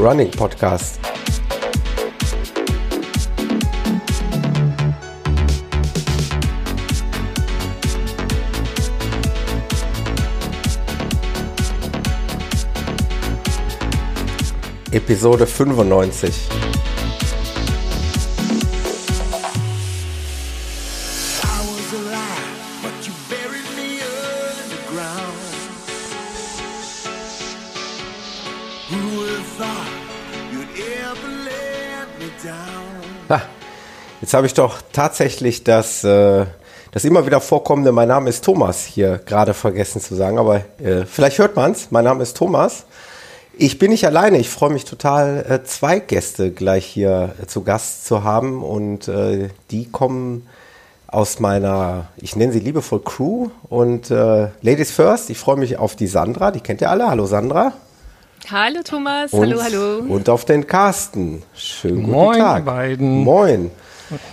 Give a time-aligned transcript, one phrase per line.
[0.00, 0.96] Running Podcast.
[14.94, 15.46] Episode
[15.84, 16.69] 95.
[34.30, 36.46] jetzt habe ich doch tatsächlich das, äh,
[36.92, 41.04] das immer wieder vorkommende, mein Name ist Thomas, hier gerade vergessen zu sagen, aber äh,
[41.04, 42.84] vielleicht hört man es, mein Name ist Thomas.
[43.58, 48.06] Ich bin nicht alleine, ich freue mich total, äh, zwei Gäste gleich hier zu Gast
[48.06, 49.10] zu haben und
[49.72, 50.46] die kommen
[51.08, 56.06] aus meiner, ich nenne sie liebevoll Crew und Ladies First, ich freue mich auf die
[56.06, 57.72] Sandra, die kennt ihr alle, hallo Sandra.
[58.48, 60.14] Hallo Thomas, Und, hallo, hallo.
[60.14, 61.42] Und auf den Carsten.
[61.52, 62.58] Schönen guten Moin, Tag.
[62.60, 63.24] ihr beiden.
[63.24, 63.70] Moin.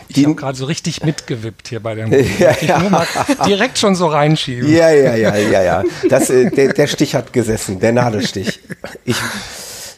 [0.08, 2.12] Ich habe gerade so richtig mitgewippt hier bei dem.
[2.40, 3.06] Ja, mal
[3.46, 4.72] direkt schon so reinschieben.
[4.72, 5.84] Ja, ja, ja, ja, ja.
[6.10, 8.60] Das, äh, der, der Stich hat gesessen, der Nadelstich.
[9.06, 9.18] Ich,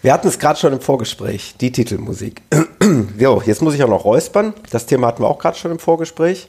[0.02, 2.42] wir hatten es gerade schon im Vorgespräch, die Titelmusik.
[3.20, 4.54] Jo, jetzt muss ich auch noch räuspern.
[4.72, 6.48] Das Thema hatten wir auch gerade schon im Vorgespräch.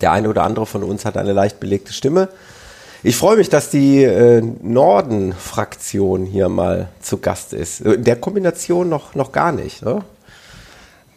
[0.00, 2.28] Der eine oder andere von uns hat eine leicht belegte Stimme.
[3.02, 7.80] Ich freue mich, dass die äh, Norden-Fraktion hier mal zu Gast ist.
[7.82, 9.84] Äh, In der Kombination noch, noch gar nicht.
[9.84, 10.02] Ne?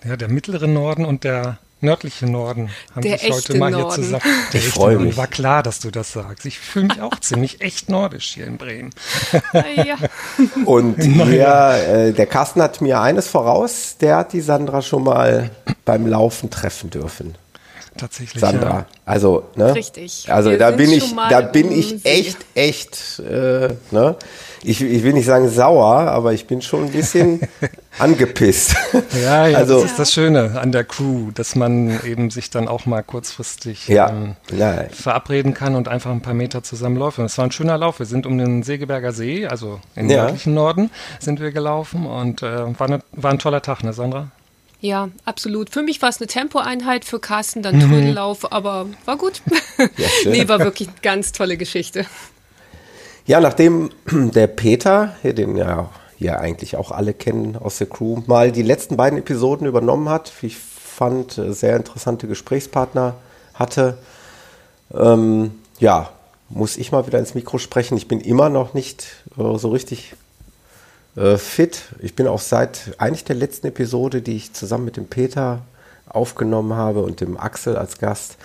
[0.06, 4.04] Ja, der mittlere Norden und der nördliche Norden haben Der sich heute mal hier Norden.
[4.04, 4.24] zusammen.
[4.54, 5.06] Der Ich echte freu Norden.
[5.08, 5.18] mich.
[5.18, 6.46] War klar, dass du das sagst.
[6.46, 8.90] Ich fühle mich auch ziemlich echt nordisch hier in Bremen.
[9.86, 9.96] Ja.
[10.66, 11.48] Und hier,
[11.88, 15.52] äh, der Carsten hat mir eines voraus, der hat die Sandra schon mal
[15.86, 17.36] beim Laufen treffen dürfen.
[17.98, 18.40] Tatsächlich.
[18.42, 18.70] Sandra.
[18.70, 18.86] Ja.
[19.06, 19.74] Also, ne?
[19.74, 20.26] Richtig.
[20.30, 24.16] Also Wir da bin ich, da bin ich echt, echt, äh, ne?
[24.64, 27.42] Ich, ich will nicht sagen sauer, aber ich bin schon ein bisschen
[28.00, 28.76] angepisst.
[29.24, 32.68] Ja, ja, also, das ist das Schöne an der Crew, dass man eben sich dann
[32.68, 34.36] auch mal kurzfristig ja, ähm,
[34.92, 37.24] verabreden kann und einfach ein paar Meter zusammen laufen.
[37.24, 38.00] Es war ein schöner Lauf.
[38.00, 40.24] Wir sind um den Segeberger See, also im Ja.
[40.24, 44.32] nördlichen Norden, sind wir gelaufen und äh, war, ne, war ein toller Tag, ne, Sandra?
[44.80, 45.70] Ja, absolut.
[45.70, 47.90] Für mich war es eine Tempoeinheit, für Carsten dann Mhm.
[47.90, 49.42] Trödellauf, aber war gut.
[49.98, 52.06] Ja, nee, war wirklich eine ganz tolle Geschichte.
[53.28, 58.52] Ja, nachdem der Peter, den ja hier eigentlich auch alle kennen aus der Crew, mal
[58.52, 63.16] die letzten beiden Episoden übernommen hat, wie ich fand, äh, sehr interessante Gesprächspartner
[63.54, 64.00] hatte,
[64.94, 66.10] ähm, ja,
[66.50, 67.98] muss ich mal wieder ins Mikro sprechen.
[67.98, 69.08] Ich bin immer noch nicht
[69.38, 70.16] äh, so richtig
[71.18, 71.82] äh, fit.
[72.00, 75.64] Ich bin auch seit eigentlich der letzten Episode, die ich zusammen mit dem Peter
[76.08, 78.38] aufgenommen habe und dem Axel als Gast,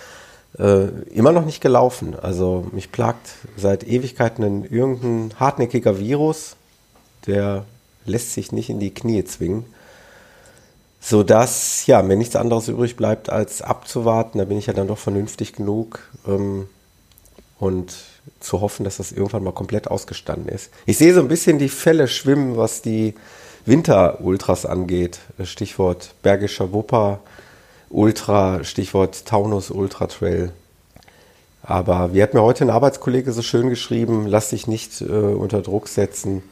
[0.57, 2.15] äh, immer noch nicht gelaufen.
[2.19, 6.55] Also mich plagt seit Ewigkeiten ein irgendein hartnäckiger Virus,
[7.27, 7.65] der
[8.05, 9.65] lässt sich nicht in die Knie zwingen.
[10.99, 14.39] Sodass, ja, mir nichts anderes übrig bleibt, als abzuwarten.
[14.39, 15.99] Da bin ich ja dann doch vernünftig genug.
[16.25, 16.67] Ähm,
[17.59, 17.93] und
[18.39, 20.71] zu hoffen, dass das irgendwann mal komplett ausgestanden ist.
[20.85, 23.15] Ich sehe so ein bisschen die Fälle schwimmen, was die
[23.65, 25.19] Winter-Ultras angeht.
[25.43, 27.19] Stichwort Bergischer Wupper,
[27.89, 30.51] Ultra, Stichwort Taunus Ultra Trail.
[31.61, 35.61] Aber wie hat mir heute ein Arbeitskollege so schön geschrieben, lass dich nicht äh, unter
[35.61, 36.43] Druck setzen.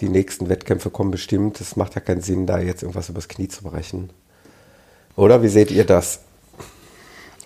[0.00, 1.60] Die nächsten Wettkämpfe kommen bestimmt.
[1.60, 4.10] Es macht ja keinen Sinn, da jetzt irgendwas übers Knie zu brechen.
[5.14, 6.20] Oder wie seht ihr das?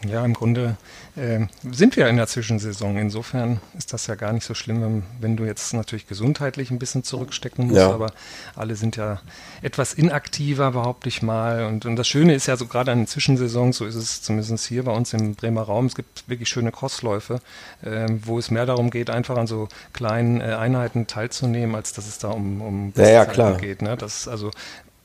[0.08, 0.76] Ja, im Grunde
[1.16, 2.96] äh, sind wir in der Zwischensaison.
[2.96, 6.78] Insofern ist das ja gar nicht so schlimm, wenn, wenn du jetzt natürlich gesundheitlich ein
[6.78, 7.78] bisschen zurückstecken musst.
[7.78, 7.92] Ja.
[7.92, 8.12] Aber
[8.54, 9.20] alle sind ja
[9.62, 11.64] etwas inaktiver, behaupte ich mal.
[11.64, 14.66] Und, und das Schöne ist ja so gerade an den Zwischensaisons, so ist es zumindest
[14.66, 17.40] hier bei uns im Bremer Raum, es gibt wirklich schöne Crossläufe,
[17.82, 22.06] äh, wo es mehr darum geht, einfach an so kleinen äh, Einheiten teilzunehmen, als dass
[22.06, 23.56] es da um, um Ja, ja, klar.
[23.56, 23.82] geht.
[23.82, 23.96] Ne?
[23.96, 24.50] Das also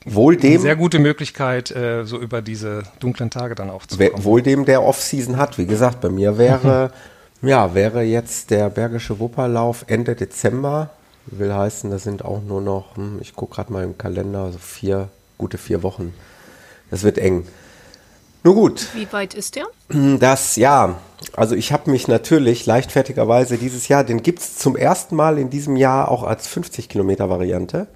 [0.04, 3.98] Wohl eine dem, sehr gute Möglichkeit, äh, so über diese dunklen Tage dann auch zu
[3.98, 4.24] Wer- kommen.
[4.24, 5.58] wohl dem, der Off-Season hat.
[5.58, 6.90] Wie gesagt, bei mir wäre,
[7.40, 10.90] ja, wäre jetzt der Bergische Wupperlauf Ende Dezember.
[11.26, 14.58] Will heißen, das sind auch nur noch, hm, ich gucke gerade mal im Kalender, so
[14.58, 15.08] vier,
[15.38, 16.12] gute vier Wochen.
[16.90, 17.46] Das wird eng.
[18.44, 19.66] Nur gut, Wie weit ist der?
[20.18, 20.96] das, ja,
[21.36, 25.48] also ich habe mich natürlich leichtfertigerweise dieses Jahr, den gibt es zum ersten Mal in
[25.48, 27.86] diesem Jahr auch als 50 Kilometer Variante,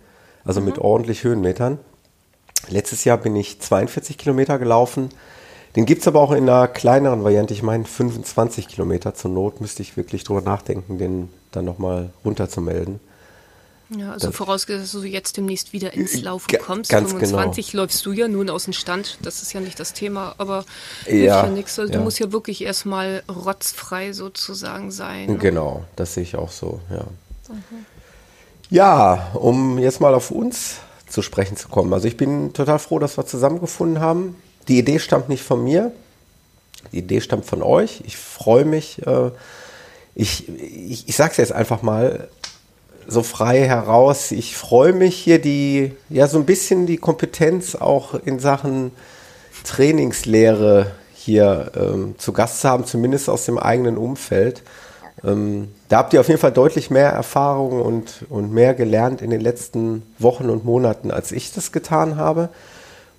[0.45, 1.79] also mit ordentlich Höhenmetern.
[2.69, 5.11] Letztes Jahr bin ich 42 Kilometer gelaufen.
[5.77, 9.15] Den gibt es aber auch in einer kleineren Variante, ich meine 25 Kilometer.
[9.15, 12.99] Zur Not müsste ich wirklich drüber nachdenken, den dann nochmal runterzumelden.
[13.91, 16.91] Ja, also Das- vorausgesetzt, dass du jetzt demnächst wieder ins Laufen Ga- kommst.
[16.91, 19.19] ganz 25 läufst du ja nun aus dem Stand.
[19.23, 20.65] Das ist ja nicht das Thema, aber
[21.07, 21.79] Ja, ja nichts.
[21.79, 21.99] Also ja.
[21.99, 25.39] Du musst ja wirklich erstmal rotzfrei sozusagen sein.
[25.39, 27.05] Genau, das sehe ich auch so, ja.
[28.71, 30.79] Ja, um jetzt mal auf uns
[31.17, 31.95] zu sprechen zu kommen.
[31.95, 34.37] Also ich bin total froh, dass wir zusammengefunden haben.
[34.69, 35.91] Die Idee stammt nicht von mir,
[36.93, 38.03] die Idee stammt von euch.
[38.05, 39.01] Ich freue mich.
[39.07, 39.31] Äh,
[40.15, 42.29] ich ich, ich sage es jetzt einfach mal
[43.09, 44.31] so frei heraus.
[44.31, 48.91] Ich freue mich hier die, ja so ein bisschen die Kompetenz auch in Sachen
[49.65, 54.63] Trainingslehre hier ähm, zu Gast zu haben, zumindest aus dem eigenen Umfeld.
[55.25, 59.31] Ähm, da habt ihr auf jeden Fall deutlich mehr Erfahrung und, und mehr gelernt in
[59.31, 62.51] den letzten Wochen und Monaten, als ich das getan habe.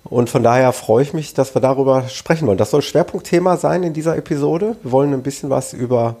[0.04, 2.58] Und von daher freue ich mich, dass wir darüber sprechen wollen.
[2.58, 4.76] Das soll Schwerpunktthema sein in dieser Episode.
[4.82, 6.16] Wir wollen ein bisschen was über,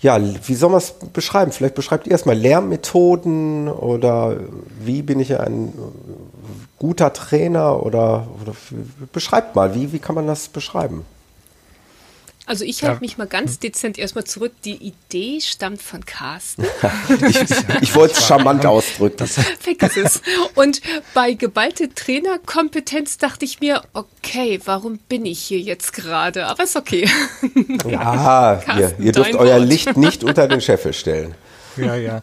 [0.00, 1.52] ja, wie soll man es beschreiben?
[1.52, 4.36] Vielleicht beschreibt ihr erstmal Lernmethoden oder
[4.80, 5.72] wie bin ich ein
[6.78, 8.52] guter Trainer oder, oder
[9.12, 11.04] beschreibt mal, wie, wie kann man das beschreiben?
[12.44, 13.00] Also ich halte ja.
[13.00, 14.52] mich mal ganz dezent erstmal zurück.
[14.64, 16.64] Die Idee stammt von Carsten.
[17.28, 17.38] ich,
[17.80, 19.26] ich wollte es charmant ausdrücken.
[19.26, 20.22] Vergiss es.
[20.54, 20.80] Und
[21.14, 26.46] bei geballte Trainerkompetenz dachte ich mir, okay, warum bin ich hier jetzt gerade?
[26.46, 27.08] Aber ist okay.
[27.88, 29.68] Ja, Carsten, ihr, ihr dürft euer Wort.
[29.68, 31.34] Licht nicht unter den Scheffel stellen.
[31.76, 32.22] Ja, ja.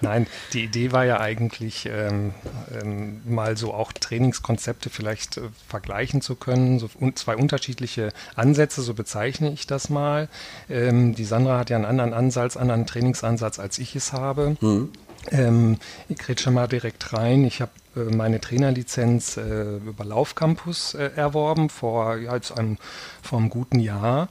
[0.00, 2.34] Nein, die Idee war ja eigentlich, ähm,
[2.80, 6.78] ähm, mal so auch Trainingskonzepte vielleicht äh, vergleichen zu können.
[6.78, 10.28] So un zwei unterschiedliche Ansätze, so bezeichne ich das mal.
[10.68, 14.56] Ähm, die Sandra hat ja einen anderen Ansatz, anderen Trainingsansatz, als ich es habe.
[14.60, 14.90] Mhm.
[15.30, 17.44] Ähm, ich rede schon mal direkt rein.
[17.44, 22.78] Ich habe äh, meine Trainerlizenz äh, über Laufcampus äh, erworben vor, ja, jetzt einem,
[23.22, 24.28] vor einem guten Jahr.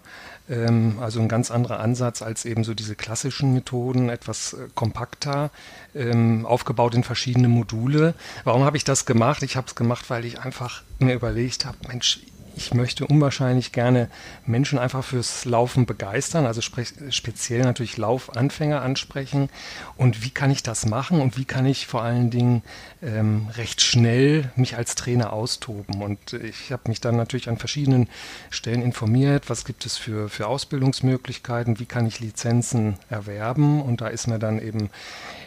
[0.49, 5.51] Ähm, also ein ganz anderer Ansatz als eben so diese klassischen Methoden, etwas äh, kompakter,
[5.93, 8.15] ähm, aufgebaut in verschiedene Module.
[8.43, 9.43] Warum habe ich das gemacht?
[9.43, 12.19] Ich habe es gemacht, weil ich einfach mir überlegt habe, Mensch,
[12.55, 14.09] ich möchte unwahrscheinlich gerne
[14.45, 19.49] Menschen einfach fürs Laufen begeistern, also speziell natürlich Laufanfänger ansprechen.
[19.97, 22.63] Und wie kann ich das machen und wie kann ich vor allen Dingen
[23.01, 26.01] ähm, recht schnell mich als Trainer austoben?
[26.01, 28.09] Und ich habe mich dann natürlich an verschiedenen
[28.49, 33.81] Stellen informiert, was gibt es für, für Ausbildungsmöglichkeiten, wie kann ich Lizenzen erwerben?
[33.81, 34.89] Und da ist mir dann eben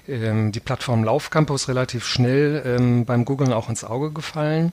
[0.08, 4.72] ähm, die Plattform Laufcampus relativ schnell ähm, beim Googlen auch ins Auge gefallen.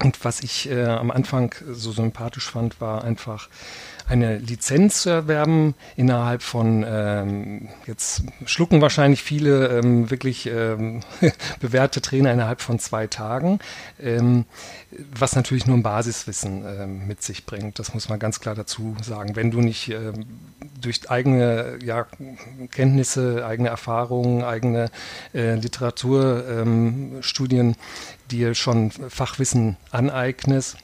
[0.00, 3.48] Und was ich äh, am Anfang so sympathisch fand, war einfach
[4.08, 11.00] eine Lizenz zu erwerben innerhalb von, ähm, jetzt schlucken wahrscheinlich viele ähm, wirklich ähm,
[11.60, 13.60] bewährte Trainer innerhalb von zwei Tagen,
[14.00, 14.44] ähm,
[15.14, 17.78] was natürlich nur ein Basiswissen ähm, mit sich bringt.
[17.78, 19.36] Das muss man ganz klar dazu sagen.
[19.36, 20.24] Wenn du nicht ähm,
[20.80, 22.06] durch eigene ja,
[22.70, 24.90] Kenntnisse, eigene Erfahrungen, eigene
[25.32, 27.76] äh, Literaturstudien
[28.32, 30.76] dir schon Fachwissen aneignest,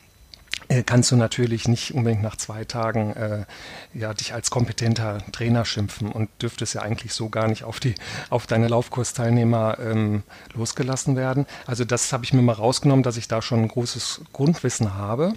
[0.69, 3.45] äh, kannst du natürlich nicht unbedingt nach zwei Tagen äh,
[3.95, 7.95] ja, dich als kompetenter Trainer schimpfen und dürftest ja eigentlich so gar nicht auf, die,
[8.29, 10.25] auf deine Laufkursteilnehmer ähm,
[10.55, 11.47] losgelassen werden.
[11.67, 15.33] Also das habe ich mir mal rausgenommen, dass ich da schon ein großes Grundwissen habe.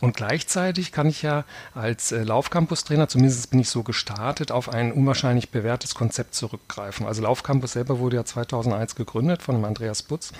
[0.00, 4.92] Und gleichzeitig kann ich ja als äh, Laufcampus-Trainer, zumindest bin ich so gestartet, auf ein
[4.92, 7.06] unwahrscheinlich bewährtes Konzept zurückgreifen.
[7.06, 10.32] Also Laufcampus selber wurde ja 2001 gegründet von Andreas Butz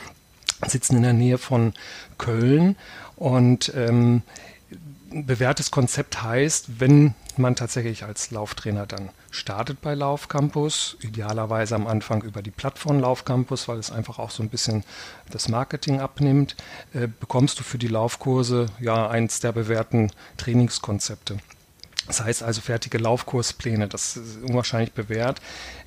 [0.67, 1.75] sitzen in der Nähe von
[2.19, 2.77] Köln
[3.17, 4.23] und ähm,
[5.11, 12.23] bewährtes Konzept heißt, wenn man tatsächlich als Lauftrainer dann startet bei Laufcampus, idealerweise am Anfang
[12.23, 14.85] über die Plattform Laufcampus, weil es einfach auch so ein bisschen
[15.31, 16.57] das Marketing abnimmt,
[16.93, 21.39] äh, bekommst du für die Laufkurse ja eins der bewährten Trainingskonzepte.
[22.07, 25.41] Das heißt also fertige Laufkurspläne, das ist unwahrscheinlich bewährt,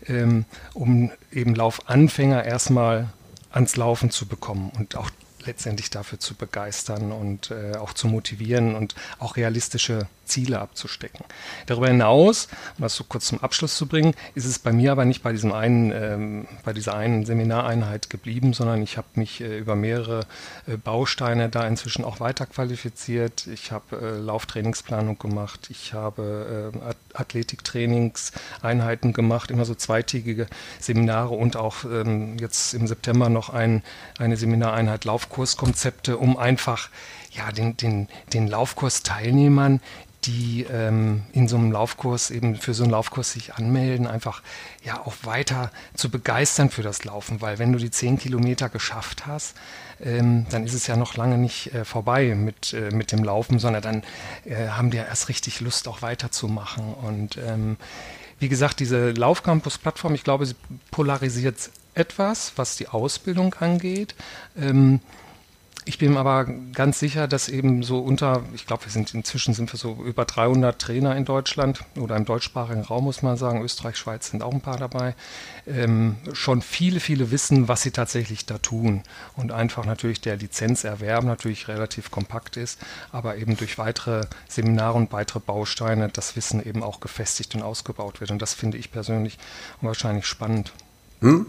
[0.08, 3.10] ähm, um eben Laufanfänger erstmal
[3.54, 5.10] ans Laufen zu bekommen und auch
[5.46, 11.24] letztendlich dafür zu begeistern und äh, auch zu motivieren und auch realistische Ziele abzustecken.
[11.68, 12.48] Darüber hinaus,
[12.78, 15.32] um das so kurz zum Abschluss zu bringen, ist es bei mir aber nicht bei
[15.32, 20.25] diesem einen, ähm, bei dieser einen Seminareinheit geblieben, sondern ich habe mich äh, über mehrere
[20.66, 23.46] äh, Bausteine da inzwischen auch weiter qualifiziert.
[23.46, 30.48] Ich habe äh, Lauftrainingsplanung gemacht, ich habe äh, Athletiktrainingseinheiten gemacht, immer so zweitägige
[30.80, 33.84] Seminare und auch ähm, jetzt im September noch ein,
[34.18, 36.90] eine Seminareinheit Laufkurskonzepte, um einfach
[37.36, 39.80] ja, den, den, den Laufkursteilnehmern
[40.25, 44.42] die ähm, in so einem Laufkurs eben für so einen Laufkurs sich anmelden, einfach
[44.84, 49.25] ja auch weiter zu begeistern für das Laufen, weil wenn du die zehn Kilometer geschafft
[49.25, 49.56] hast,
[50.01, 53.60] ähm, dann ist es ja noch lange nicht äh, vorbei mit, äh, mit dem Laufen,
[53.60, 54.03] sondern dann
[54.46, 56.94] äh, haben die ja erst richtig Lust auch weiterzumachen.
[56.94, 57.77] Und ähm,
[58.39, 60.56] wie gesagt, diese Laufcampus-Plattform, ich glaube, sie
[60.92, 64.15] polarisiert etwas, was die Ausbildung angeht.
[64.58, 65.00] Ähm,
[65.86, 69.72] Ich bin aber ganz sicher, dass eben so unter, ich glaube, wir sind inzwischen sind
[69.74, 73.62] wir so über 300 Trainer in Deutschland oder im deutschsprachigen Raum, muss man sagen.
[73.62, 75.13] Österreich, Schweiz sind auch ein paar dabei.
[75.68, 79.04] Ähm, schon viele, viele wissen, was sie tatsächlich da tun.
[79.36, 82.80] Und einfach natürlich der Lizenzerwerb natürlich relativ kompakt ist,
[83.12, 88.22] aber eben durch weitere Seminare und weitere Bausteine das Wissen eben auch gefestigt und ausgebaut
[88.22, 88.32] wird.
[88.32, 89.38] Und das finde ich persönlich
[89.82, 90.72] wahrscheinlich spannend.
[91.24, 91.46] Hm?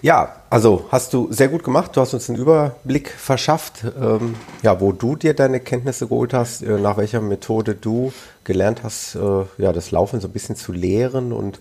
[0.00, 1.94] Ja, also hast du sehr gut gemacht.
[1.94, 6.62] Du hast uns einen Überblick verschafft, ähm, ja, wo du dir deine Kenntnisse geholt hast,
[6.62, 8.12] äh, nach welcher Methode du
[8.44, 11.60] gelernt hast, äh, ja, das Laufen so ein bisschen zu lehren und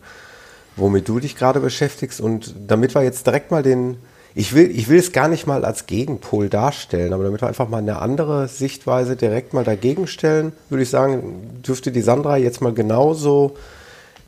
[0.78, 2.22] womit du dich gerade beschäftigst.
[2.22, 3.98] Und damit wir jetzt direkt mal den,
[4.34, 7.68] ich will, ich will es gar nicht mal als Gegenpol darstellen, aber damit wir einfach
[7.68, 12.62] mal eine andere Sichtweise direkt mal dagegen stellen, würde ich sagen, dürfte die Sandra jetzt
[12.62, 13.58] mal genauso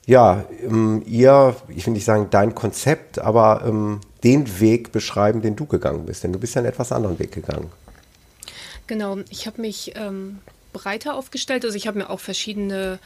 [0.09, 5.55] ja, ähm, ihr, ich will nicht sagen dein Konzept, aber ähm, den Weg beschreiben, den
[5.55, 6.23] du gegangen bist.
[6.23, 7.71] Denn du bist ja einen etwas anderen Weg gegangen.
[8.87, 10.39] Genau, ich habe mich ähm,
[10.73, 11.63] breiter aufgestellt.
[11.63, 12.97] Also ich habe mir auch verschiedene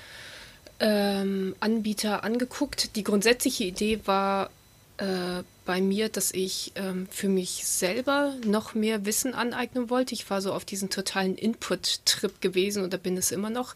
[0.80, 2.96] ähm, Anbieter angeguckt.
[2.96, 4.50] Die grundsätzliche Idee war
[4.96, 10.14] äh, bei mir, dass ich ähm, für mich selber noch mehr Wissen aneignen wollte.
[10.14, 13.76] Ich war so auf diesen totalen Input-Trip gewesen oder bin es immer noch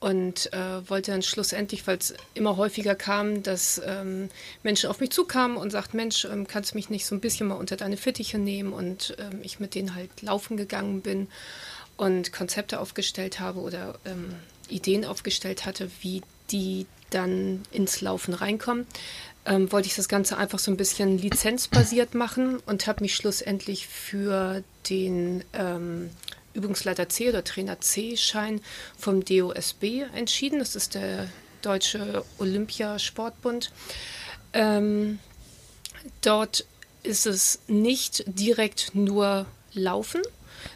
[0.00, 4.30] und äh, wollte dann schlussendlich, weil es immer häufiger kam, dass ähm,
[4.62, 7.48] Menschen auf mich zukamen und sagten, Mensch, ähm, kannst du mich nicht so ein bisschen
[7.48, 11.28] mal unter deine Fittiche nehmen und ähm, ich mit denen halt laufen gegangen bin
[11.98, 14.34] und Konzepte aufgestellt habe oder ähm,
[14.70, 18.86] Ideen aufgestellt hatte, wie die dann ins Laufen reinkommen.
[19.44, 23.86] Ähm, wollte ich das Ganze einfach so ein bisschen lizenzbasiert machen und habe mich schlussendlich
[23.86, 26.10] für den ähm,
[26.54, 28.60] Übungsleiter C oder Trainer C-Schein
[28.98, 30.58] vom DOSB entschieden.
[30.58, 31.28] Das ist der
[31.62, 33.72] Deutsche Olympiasportbund.
[34.52, 35.18] Ähm,
[36.22, 36.64] dort
[37.02, 40.22] ist es nicht direkt nur Laufen,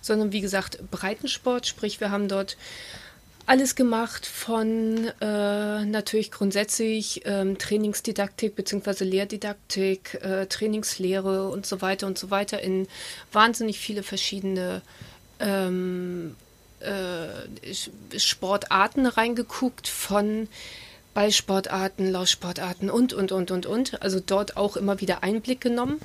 [0.00, 1.66] sondern wie gesagt Breitensport.
[1.66, 2.56] Sprich, wir haben dort
[3.46, 9.04] alles gemacht von äh, natürlich grundsätzlich ähm, Trainingsdidaktik bzw.
[9.04, 12.88] Lehrdidaktik, äh, Trainingslehre und so weiter und so weiter in
[13.32, 14.80] wahnsinnig viele verschiedene
[15.40, 16.36] ähm,
[16.80, 20.48] äh, Sportarten reingeguckt von
[21.14, 24.02] Ballsportarten, Laufsportarten und, und, und, und, und.
[24.02, 26.00] Also dort auch immer wieder Einblick genommen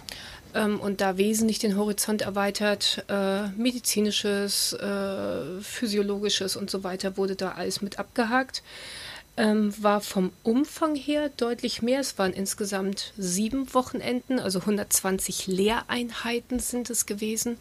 [0.54, 3.04] ähm, und da wesentlich den Horizont erweitert.
[3.10, 8.64] Äh, medizinisches, äh, physiologisches und so weiter wurde da alles mit abgehakt.
[9.40, 12.02] Ähm, war vom Umfang her deutlich mehr.
[12.02, 17.58] Es waren insgesamt sieben Wochenenden, also 120 Lehreinheiten sind es gewesen,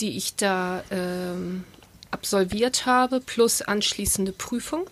[0.00, 1.62] die ich da ähm,
[2.10, 4.86] absolviert habe, plus anschließende Prüfung.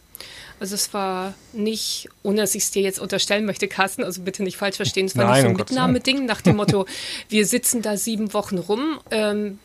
[0.61, 4.43] Also es war nicht, ohne dass ich es dir jetzt unterstellen möchte, Carsten, also bitte
[4.43, 6.87] nicht falsch verstehen, es war Nein, nicht so ein Mitnahmeding nach dem Motto,
[7.31, 9.59] wir sitzen da sieben Wochen rum, ähm,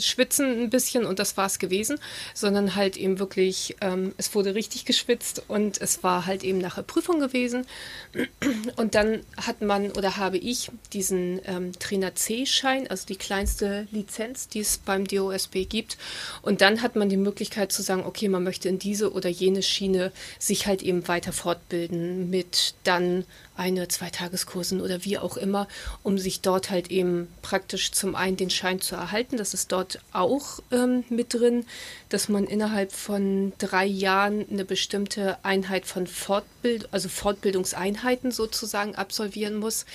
[0.00, 1.98] schwitzen ein bisschen und das war es gewesen,
[2.32, 6.82] sondern halt eben wirklich, ähm, es wurde richtig geschwitzt und es war halt eben nachher
[6.82, 7.66] Prüfung gewesen.
[8.76, 14.48] Und dann hat man oder habe ich diesen ähm, Trainer C-Schein, also die kleinste Lizenz,
[14.48, 15.98] die es beim DOSB gibt.
[16.42, 19.62] Und dann hat man die Möglichkeit zu sagen, okay, man möchte in diese oder jene
[19.68, 23.24] Schiene sich halt eben weiter fortbilden mit dann
[23.56, 25.66] eine, zwei Tageskursen oder wie auch immer,
[26.02, 29.36] um sich dort halt eben praktisch zum einen den Schein zu erhalten.
[29.36, 31.64] Das ist dort auch ähm, mit drin,
[32.08, 39.56] dass man innerhalb von drei Jahren eine bestimmte Einheit von Fortbild, also Fortbildungseinheiten sozusagen absolvieren
[39.56, 39.86] muss,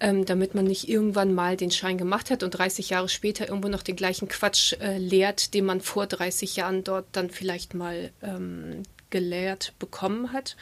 [0.00, 3.68] ähm, damit man nicht irgendwann mal den Schein gemacht hat und 30 Jahre später irgendwo
[3.68, 8.10] noch den gleichen Quatsch äh, lehrt, den man vor 30 Jahren dort dann vielleicht mal
[8.22, 8.82] ähm,
[9.14, 10.56] gelehrt bekommen hat.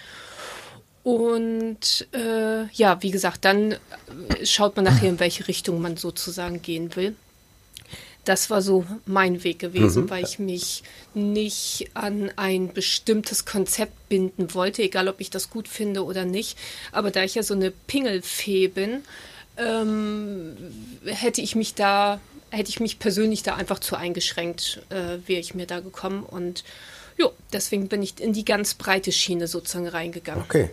[1.02, 3.76] Und äh, ja, wie gesagt, dann
[4.44, 7.16] schaut man nachher, in welche Richtung man sozusagen gehen will.
[8.26, 10.10] Das war so mein Weg gewesen, mhm.
[10.10, 10.82] weil ich mich
[11.14, 16.58] nicht an ein bestimmtes Konzept binden wollte, egal ob ich das gut finde oder nicht.
[16.92, 19.00] Aber da ich ja so eine Pingelfee bin,
[19.56, 20.56] ähm,
[21.06, 25.54] hätte ich mich da, hätte ich mich persönlich da einfach zu eingeschränkt, äh, wäre ich
[25.54, 26.22] mir da gekommen.
[26.22, 26.64] Und
[27.16, 30.42] Jo, deswegen bin ich in die ganz breite Schiene sozusagen reingegangen.
[30.42, 30.70] Okay.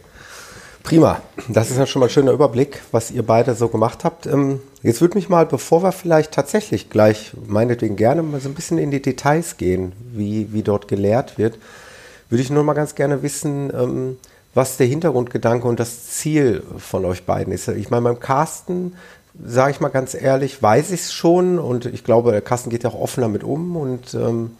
[0.84, 1.22] Prima.
[1.50, 4.26] Das ist ja schon mal ein schöner Überblick, was ihr beide so gemacht habt.
[4.26, 8.56] Ähm, jetzt würde mich mal, bevor wir vielleicht tatsächlich gleich, meinetwegen gerne mal so ein
[8.56, 11.58] bisschen in die Details gehen, wie, wie dort gelehrt wird,
[12.30, 14.18] würde ich nur mal ganz gerne wissen, ähm,
[14.54, 17.68] was der Hintergrundgedanke und das Ziel von euch beiden ist.
[17.68, 18.96] Ich meine, beim Carsten,
[19.44, 22.90] sage ich mal ganz ehrlich, weiß ich es schon und ich glaube, Carsten geht ja
[22.90, 24.58] auch offen damit um und ähm,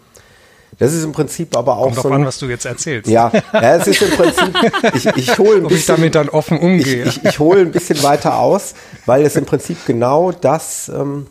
[0.78, 2.08] das ist im Prinzip aber auch Kommt so.
[2.08, 3.10] Ein, an, was du jetzt erzählst.
[3.10, 4.54] Ja, ja es ist im Prinzip,
[4.94, 5.76] ich, ich hole ein Ob bisschen.
[5.76, 7.04] ich damit dann offen umgehe.
[7.04, 8.74] Ich, ich, ich hole ein bisschen weiter aus,
[9.06, 11.26] weil es im Prinzip genau das, ähm,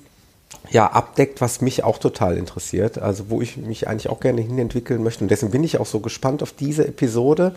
[0.71, 5.03] ja, abdeckt, was mich auch total interessiert, also wo ich mich eigentlich auch gerne hinentwickeln
[5.03, 5.23] möchte.
[5.23, 7.55] Und deswegen bin ich auch so gespannt auf diese Episode.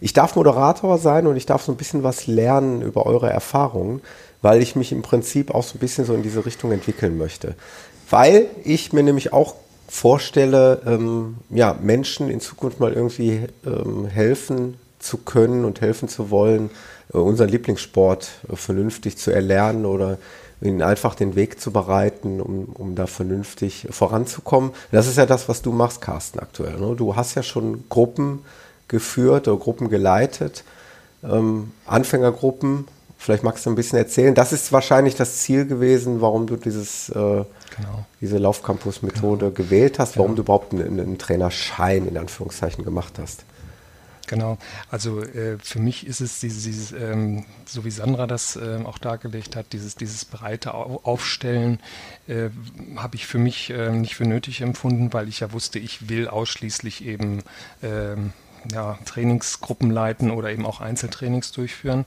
[0.00, 4.00] Ich darf Moderator sein und ich darf so ein bisschen was lernen über eure Erfahrungen,
[4.40, 7.54] weil ich mich im Prinzip auch so ein bisschen so in diese Richtung entwickeln möchte.
[8.08, 9.54] Weil ich mir nämlich auch
[9.94, 16.30] vorstelle, ähm, ja, Menschen in Zukunft mal irgendwie ähm, helfen zu können und helfen zu
[16.30, 16.70] wollen,
[17.12, 20.18] äh, unseren Lieblingssport äh, vernünftig zu erlernen oder
[20.60, 24.72] ihnen einfach den Weg zu bereiten, um, um da vernünftig voranzukommen.
[24.90, 26.80] Das ist ja das, was du machst, Carsten, aktuell.
[26.80, 26.96] Ne?
[26.96, 28.40] Du hast ja schon Gruppen
[28.88, 30.64] geführt oder Gruppen geleitet,
[31.22, 32.88] ähm, Anfängergruppen.
[33.24, 34.34] Vielleicht magst du ein bisschen erzählen.
[34.34, 37.46] Das ist wahrscheinlich das Ziel gewesen, warum du dieses, äh, genau.
[38.20, 39.56] diese Laufcampus-Methode genau.
[39.56, 40.36] gewählt hast, warum ja.
[40.36, 43.46] du überhaupt einen, einen Trainerschein in Anführungszeichen gemacht hast.
[44.26, 44.58] Genau,
[44.90, 48.98] also äh, für mich ist es dieses, dieses ähm, so wie Sandra das äh, auch
[48.98, 51.80] dargelegt hat, dieses, dieses breite Aufstellen
[52.28, 52.50] äh,
[52.96, 56.28] habe ich für mich ähm, nicht für nötig empfunden, weil ich ja wusste, ich will
[56.28, 57.42] ausschließlich eben
[57.82, 58.34] ähm,
[58.72, 62.04] ja, Trainingsgruppen leiten oder eben auch Einzeltrainings durchführen.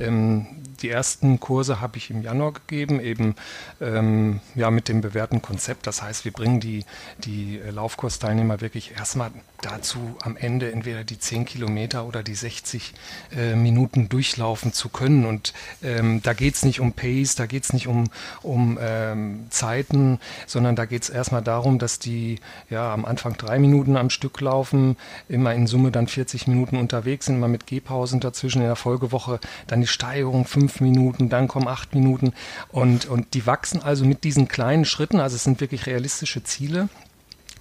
[0.00, 0.46] Ähm,
[0.80, 3.34] die ersten Kurse habe ich im Januar gegeben, eben
[3.80, 5.86] ähm, ja, mit dem bewährten Konzept.
[5.86, 6.84] Das heißt, wir bringen die,
[7.24, 12.94] die Laufkursteilnehmer wirklich erstmal dazu, am Ende entweder die 10 Kilometer oder die 60
[13.36, 15.24] äh, Minuten durchlaufen zu können.
[15.24, 18.04] Und ähm, da geht es nicht um Pace, da geht es nicht um,
[18.42, 22.38] um ähm, Zeiten, sondern da geht es erstmal darum, dass die
[22.70, 24.96] ja am Anfang drei Minuten am Stück laufen,
[25.28, 29.40] immer in Summe dann 40 Minuten unterwegs sind, immer mit Gehpausen dazwischen in der Folgewoche,
[29.66, 32.32] dann die Steigerung fünf Minuten, dann kommen acht Minuten.
[32.70, 36.88] Und, und die wachsen also mit diesen kleinen Schritten, also es sind wirklich realistische Ziele,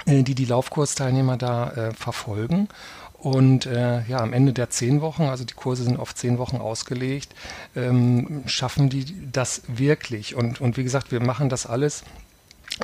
[0.06, 2.70] die die Laufkursteilnehmer da äh, verfolgen.
[3.20, 6.58] Und äh, ja, am Ende der zehn Wochen, also die Kurse sind auf zehn Wochen
[6.58, 7.34] ausgelegt,
[7.76, 10.36] ähm, schaffen die das wirklich.
[10.36, 12.04] Und, und wie gesagt, wir machen das alles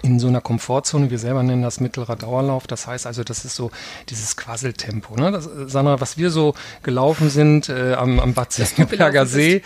[0.02, 1.12] in so einer Komfortzone.
[1.12, 2.66] Wir selber nennen das mittlerer Dauerlauf.
[2.66, 3.70] Das heißt also, das ist so
[4.10, 5.16] dieses Quasseltempo.
[5.16, 5.32] Ne?
[5.32, 9.62] Das, Sandra, was wir so gelaufen sind äh, am, am Bad Senckenberger See,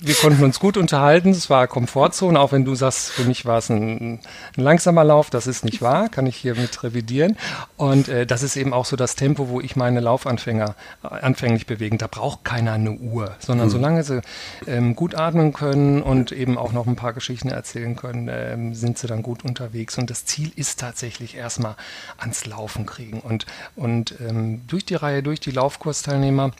[0.00, 1.30] wir konnten uns gut unterhalten.
[1.30, 4.14] Es war Komfortzone, auch wenn du sagst, für mich war es ein,
[4.56, 5.30] ein langsamer Lauf.
[5.30, 7.36] Das ist nicht wahr, kann ich hier mit revidieren.
[7.76, 11.66] Und äh, das ist eben auch so das Tempo, wo ich meine Laufanfänger äh, anfänglich
[11.66, 11.98] bewegen.
[11.98, 13.72] Da braucht keiner eine Uhr, sondern mhm.
[13.72, 14.22] solange sie
[14.66, 18.98] ähm, gut atmen können und eben auch noch ein paar Geschichten erzählen können, ähm, sind
[18.98, 19.98] sie dann gut unterwegs.
[19.98, 21.76] Und das Ziel ist tatsächlich erstmal
[22.16, 23.20] ans Laufen kriegen.
[23.20, 23.44] Und,
[23.76, 26.52] und ähm, durch die Reihe, durch die Laufkursteilnehmer,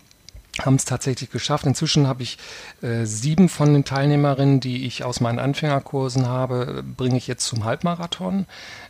[0.58, 1.66] haben es tatsächlich geschafft.
[1.66, 2.38] Inzwischen habe ich
[2.82, 7.64] äh, sieben von den Teilnehmerinnen, die ich aus meinen Anfängerkursen habe, bringe ich jetzt zum
[7.64, 8.46] Halbmarathon.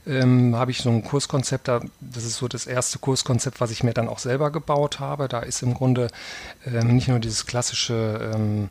[0.06, 3.84] Ähm, habe ich so ein Kurskonzept, da, das ist so das erste Kurskonzept, was ich
[3.84, 5.28] mir dann auch selber gebaut habe.
[5.28, 6.08] Da ist im Grunde
[6.66, 8.70] ähm, nicht nur dieses klassische ähm,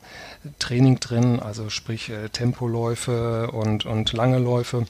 [0.57, 4.85] Training drin, also sprich äh, Tempoläufe und, und lange Läufe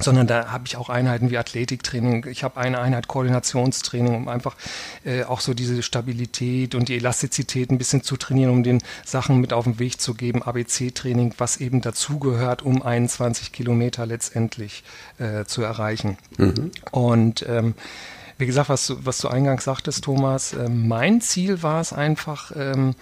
[0.00, 4.56] sondern da habe ich auch Einheiten wie Athletiktraining, ich habe eine Einheit Koordinationstraining, um einfach
[5.04, 9.40] äh, auch so diese Stabilität und die Elastizität ein bisschen zu trainieren, um den Sachen
[9.40, 14.84] mit auf den Weg zu geben, ABC-Training, was eben dazugehört, um 21 Kilometer letztendlich
[15.18, 16.16] äh, zu erreichen.
[16.38, 16.70] Mhm.
[16.90, 17.74] Und ähm,
[18.40, 22.94] wie gesagt, was, was du eingangs sagtest, Thomas, äh, mein Ziel war es einfach, ähm,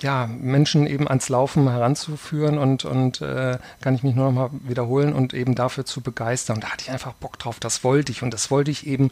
[0.00, 4.50] ja, Menschen eben ans Laufen heranzuführen und, und äh, kann ich mich nur noch mal
[4.66, 6.56] wiederholen und eben dafür zu begeistern.
[6.56, 8.22] Und da hatte ich einfach Bock drauf, das wollte ich.
[8.22, 9.10] Und das wollte ich eben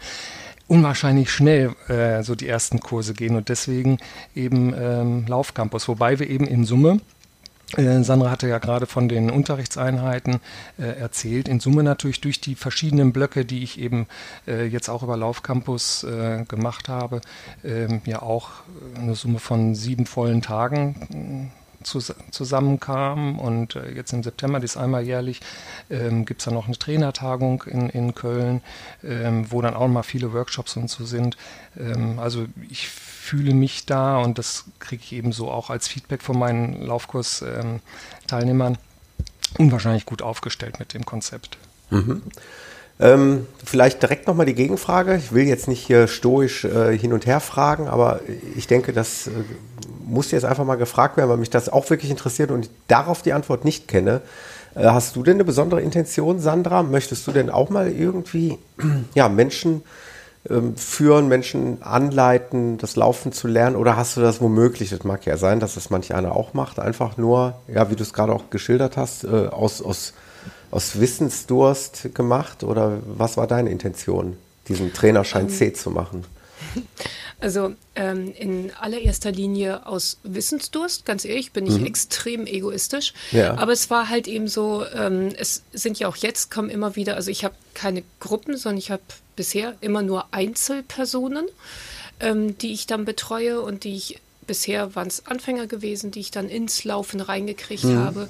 [0.69, 3.37] unwahrscheinlich schnell äh, so die ersten Kurse gehen.
[3.37, 3.99] Und deswegen
[4.35, 7.01] eben ähm, Laufcampus, wobei wir eben in Summe
[7.75, 10.41] Sandra hatte ja gerade von den Unterrichtseinheiten
[10.79, 11.49] äh, erzählt.
[11.49, 14.07] In Summe natürlich durch die verschiedenen Blöcke, die ich eben
[14.47, 17.21] äh, jetzt auch über Laufcampus äh, gemacht habe,
[17.65, 18.51] ähm, ja auch
[18.97, 21.51] eine Summe von sieben vollen Tagen
[21.87, 23.39] zusammenkamen.
[23.39, 25.41] Und äh, jetzt im September, das einmal jährlich,
[25.91, 28.61] ähm, gibt es dann noch eine Trainertagung in, in Köln,
[29.05, 31.37] ähm, wo dann auch mal viele Workshops und so sind.
[31.79, 36.23] Ähm, also ich fühle mich da und das kriege ich eben so auch als Feedback
[36.23, 38.79] von meinen Laufkurs-Teilnehmern ähm,
[39.59, 41.59] unwahrscheinlich gut aufgestellt mit dem Konzept.
[41.91, 42.23] Mhm.
[42.99, 45.17] Ähm, vielleicht direkt nochmal die Gegenfrage.
[45.17, 48.21] Ich will jetzt nicht hier stoisch äh, hin und her fragen, aber
[48.55, 49.31] ich denke, das äh,
[50.07, 53.23] muss jetzt einfach mal gefragt werden, weil mich das auch wirklich interessiert und ich darauf
[53.23, 54.23] die Antwort nicht kenne.
[54.75, 56.83] Äh, hast du denn eine besondere Intention, Sandra?
[56.83, 58.59] Möchtest du denn auch mal irgendwie
[59.15, 59.83] ja, Menschen
[60.49, 63.77] ähm, führen, Menschen anleiten, das Laufen zu lernen?
[63.77, 66.79] Oder hast du das womöglich, das mag ja sein, dass das manch einer auch macht,
[66.79, 70.15] einfach nur, ja, wie du es gerade auch geschildert hast, äh, aus, aus
[70.71, 74.37] aus Wissensdurst gemacht oder was war deine Intention,
[74.69, 76.25] diesen Trainerschein ähm, C zu machen?
[77.39, 83.13] Also ähm, in allererster Linie aus Wissensdurst, ganz ehrlich, bin ich extrem egoistisch.
[83.31, 83.59] Ja.
[83.59, 87.15] Aber es war halt eben so, ähm, es sind ja auch jetzt, kommen immer wieder,
[87.15, 89.03] also ich habe keine Gruppen, sondern ich habe
[89.37, 91.47] bisher immer nur Einzelpersonen,
[92.21, 96.31] ähm, die ich dann betreue und die ich bisher waren es Anfänger gewesen, die ich
[96.31, 98.29] dann ins Laufen reingekriegt habe.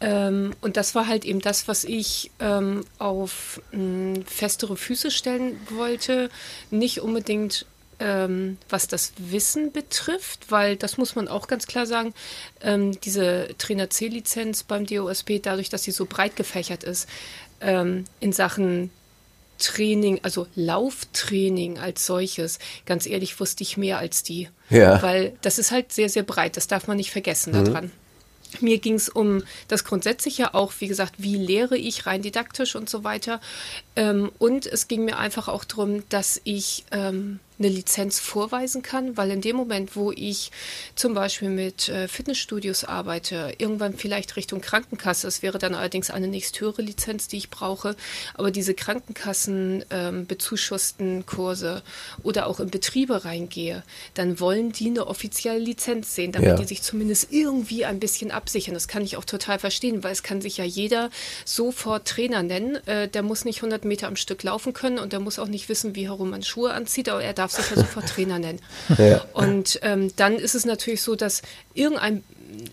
[0.00, 5.58] Ähm, und das war halt eben das, was ich ähm, auf mh, festere Füße stellen
[5.70, 6.28] wollte.
[6.70, 7.64] Nicht unbedingt
[7.98, 12.14] ähm, was das Wissen betrifft, weil das muss man auch ganz klar sagen,
[12.60, 17.08] ähm, diese Trainer C-Lizenz beim DOSB, dadurch, dass sie so breit gefächert ist,
[17.60, 18.90] ähm, in Sachen
[19.58, 24.48] Training, also Lauftraining als solches, ganz ehrlich, wusste ich mehr als die.
[24.70, 25.00] Ja.
[25.02, 27.90] Weil das ist halt sehr, sehr breit, das darf man nicht vergessen daran.
[28.60, 32.88] Mir ging es um das Grundsätzliche auch, wie gesagt, wie lehre ich rein didaktisch und
[32.88, 33.40] so weiter.
[33.96, 39.16] Ähm, und es ging mir einfach auch darum, dass ich ähm, eine Lizenz vorweisen kann,
[39.16, 40.50] weil in dem Moment, wo ich
[40.94, 46.28] zum Beispiel mit äh, Fitnessstudios arbeite, irgendwann vielleicht Richtung Krankenkasse, es wäre dann allerdings eine
[46.28, 47.96] nächsthöhere Lizenz, die ich brauche,
[48.34, 51.82] aber diese Krankenkassen ähm, bezuschussten Kurse
[52.22, 53.82] oder auch in Betriebe reingehe,
[54.14, 56.54] dann wollen die eine offizielle Lizenz sehen, damit Ja.
[56.56, 58.74] die sich zumindest irgendwie ein bisschen absichern.
[58.74, 61.10] Das kann ich auch total verstehen, weil es kann sich ja jeder
[61.44, 62.76] sofort Trainer nennen.
[62.86, 65.68] Äh, der muss nicht 100 Meter am Stück laufen können und der muss auch nicht
[65.68, 68.60] wissen, wie herum man Schuhe anzieht, aber er darf sich ja sofort Trainer nennen.
[68.98, 69.24] Ja.
[69.34, 71.42] Und ähm, dann ist es natürlich so, dass
[71.74, 72.24] irgendein,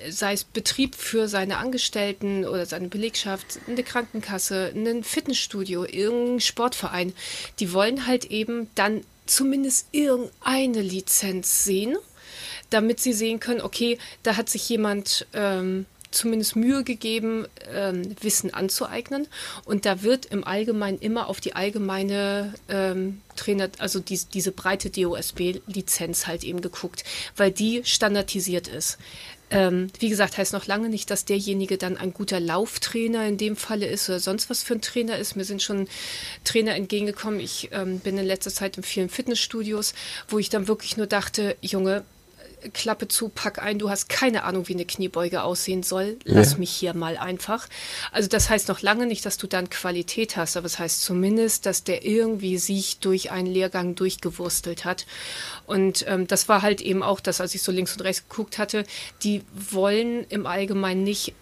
[0.10, 7.14] sei es Betrieb für seine Angestellten oder seine Belegschaft, eine Krankenkasse, ein Fitnessstudio, irgendein Sportverein,
[7.60, 11.98] die wollen halt eben dann zumindest irgendeine Lizenz sehen,
[12.70, 18.54] damit sie sehen können, okay, da hat sich jemand ähm, zumindest Mühe gegeben, ähm, Wissen
[18.54, 19.28] anzueignen.
[19.66, 24.90] Und da wird im Allgemeinen immer auf die allgemeine ähm, Trainer, also die, diese breite
[24.90, 27.04] DOSB-Lizenz halt eben geguckt,
[27.36, 28.98] weil die standardisiert ist.
[29.54, 33.56] Ähm, wie gesagt, heißt noch lange nicht, dass derjenige dann ein guter Lauftrainer in dem
[33.56, 35.36] Falle ist oder sonst was für ein Trainer ist.
[35.36, 35.88] Mir sind schon
[36.44, 37.40] Trainer entgegengekommen.
[37.40, 39.94] Ich ähm, bin in letzter Zeit in vielen Fitnessstudios,
[40.28, 42.04] wo ich dann wirklich nur dachte, Junge,
[42.72, 46.18] Klappe zu, pack ein, du hast keine Ahnung, wie eine Kniebeuge aussehen soll.
[46.24, 46.58] Lass Ja.
[46.60, 47.68] mich hier mal einfach.
[48.12, 51.66] Also das heißt noch lange nicht, dass du dann Qualität hast, aber es heißt zumindest,
[51.66, 55.06] dass der irgendwie sich durch einen Lehrgang durchgewurstelt hat.
[55.66, 58.58] Und ähm, das war halt eben auch das, als ich so links und rechts geguckt
[58.58, 58.86] hatte,
[59.24, 61.34] die wollen im Allgemeinen nicht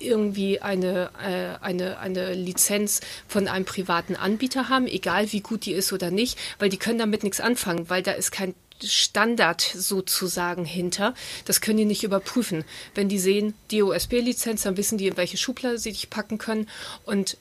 [0.00, 5.72] irgendwie eine, äh, eine, eine Lizenz von einem privaten Anbieter haben, egal wie gut die
[5.72, 10.64] ist oder nicht, weil die können damit nichts anfangen, weil da ist kein Standard sozusagen
[10.64, 11.14] hinter.
[11.44, 12.64] Das können die nicht überprüfen.
[12.94, 16.68] Wenn die sehen, die OSB-Lizenz, dann wissen die, in welche Schublade sie dich packen können
[17.04, 17.36] und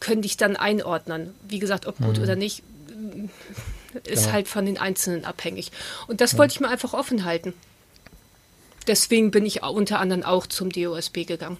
[0.00, 1.34] können dich dann einordnen.
[1.46, 2.62] Wie gesagt, ob gut oder nicht,
[4.04, 5.72] ist halt von den Einzelnen abhängig.
[6.06, 7.52] Und das wollte ich mir einfach offen halten.
[8.86, 11.58] Deswegen bin ich unter anderem auch zum DOSB gegangen.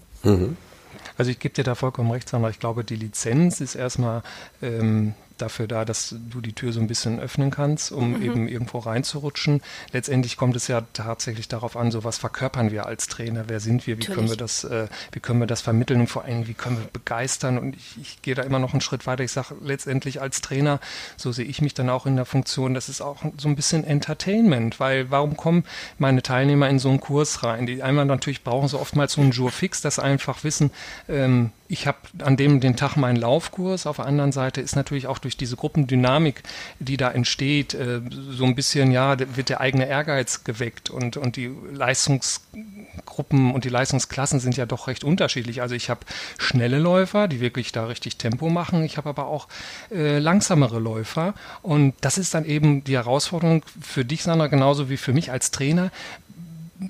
[1.18, 2.50] Also ich gebe dir da vollkommen recht, Sandra.
[2.50, 4.22] Ich glaube, die Lizenz ist erstmal
[4.62, 8.22] ähm, dafür da, dass du die Tür so ein bisschen öffnen kannst, um Mhm.
[8.22, 9.62] eben irgendwo reinzurutschen.
[9.92, 13.86] Letztendlich kommt es ja tatsächlich darauf an, so was verkörpern wir als Trainer, wer sind
[13.86, 16.54] wir, wie können wir das, äh, wie können wir das vermitteln und vor allem, wie
[16.54, 17.58] können wir begeistern.
[17.58, 19.24] Und ich, ich gehe da immer noch einen Schritt weiter.
[19.24, 20.80] Ich sage letztendlich als Trainer,
[21.16, 23.84] so sehe ich mich dann auch in der Funktion, das ist auch so ein bisschen
[23.84, 25.64] Entertainment, weil warum kommen
[25.98, 27.66] meine Teilnehmer in so einen Kurs rein?
[27.66, 30.70] Die einmal natürlich brauchen so oftmals so einen Jour fix, dass einfach wissen,
[31.08, 33.86] ähm, ich habe an dem den Tag meinen Laufkurs.
[33.86, 36.42] Auf der anderen Seite ist natürlich auch durch diese Gruppendynamik,
[36.78, 41.36] die da entsteht, äh, so ein bisschen, ja, wird der eigene Ehrgeiz geweckt und, und
[41.36, 45.62] die Leistungsgruppen und die Leistungsklassen sind ja doch recht unterschiedlich.
[45.62, 46.00] Also ich habe
[46.38, 48.84] schnelle Läufer, die wirklich da richtig Tempo machen.
[48.84, 49.48] Ich habe aber auch
[49.90, 54.96] äh, langsamere Läufer und das ist dann eben die Herausforderung für dich, Sandra, genauso wie
[54.96, 55.90] für mich als Trainer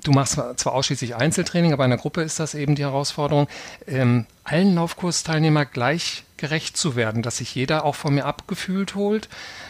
[0.03, 3.47] du machst zwar zwar ausschließlich Einzeltraining, aber in der Gruppe ist das eben die Herausforderung,
[3.87, 9.29] ähm, allen Laufkursteilnehmer gleich gerecht zu werden, dass sich jeder auch von mir abgefühlt holt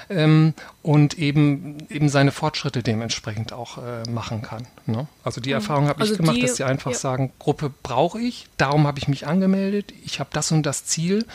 [0.09, 4.65] ähm, und eben, eben seine Fortschritte dementsprechend auch äh, machen kann.
[4.87, 5.07] Ne?
[5.23, 6.97] Also die Erfahrung habe Also ich gemacht, die- dass sie einfach ja.
[6.97, 11.25] sagen, Gruppe brauche ich, darum habe ich mich angemeldet, ich habe das und das Ziel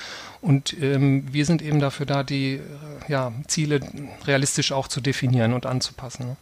[0.41, 2.61] und ähm, wir sind eben dafür da, die äh,
[3.09, 3.81] ja, Ziele
[4.27, 6.27] realistisch auch zu definieren und anzupassen.
[6.29, 6.37] Ne?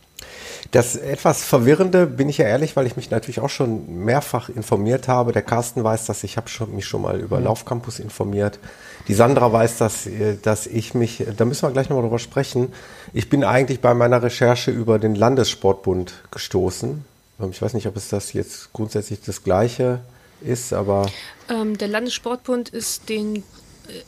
[0.71, 5.07] Das etwas Verwirrende, bin ich ja ehrlich, weil ich mich natürlich auch schon mehrfach informiert
[5.07, 5.33] habe.
[5.33, 8.59] Der Carsten weiß das, ich habe schon, mich schon mal über Laufcampus informiert.
[9.07, 12.73] Die Sandra weiß, dass, äh, dass ich mich, da müssen wir gleich nochmal drüber sprechen.
[13.13, 17.05] Ich bin eigentlich bei meiner Recherche über den Landessportbund gestoßen.
[17.41, 20.01] Ähm, Ich weiß nicht, ob es das jetzt grundsätzlich das Gleiche
[20.41, 21.07] ist, aber
[21.49, 23.45] Ähm, der Landessportbund ist den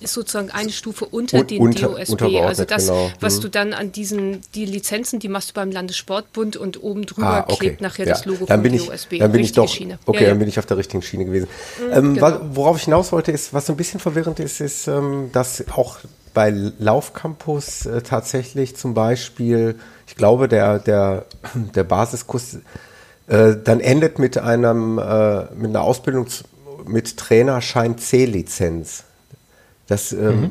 [0.00, 2.40] ist sozusagen eine Stufe unter Un- den unter- DOSB.
[2.40, 3.10] Also das, genau.
[3.20, 3.40] was Mhm.
[3.42, 7.44] du dann an diesen, die Lizenzen, die machst du beim Landessportbund und oben drüber Ah,
[7.46, 7.56] okay.
[7.58, 8.12] klebt nachher Ja.
[8.14, 9.18] das Logo dann vom bin ich, DOSB.
[9.18, 9.98] Dann bin ich Richtige doch, Schiene.
[10.06, 11.48] okay, Ja, dann bin ich auf der richtigen Schiene gewesen.
[11.92, 12.40] ähm, genau.
[12.52, 15.98] worauf ich hinaus wollte, ist, was so ein bisschen verwirrend ist, ist, ähm, dass auch
[16.34, 21.24] bei Laufcampus äh, tatsächlich zum Beispiel, ich glaube, der, der,
[21.74, 22.58] der Basiskurs
[23.28, 26.26] äh, dann endet mit einem, äh, mit einer Ausbildung
[26.86, 29.04] mit Trainerschein C-Lizenz.
[29.88, 30.50] Das ähm,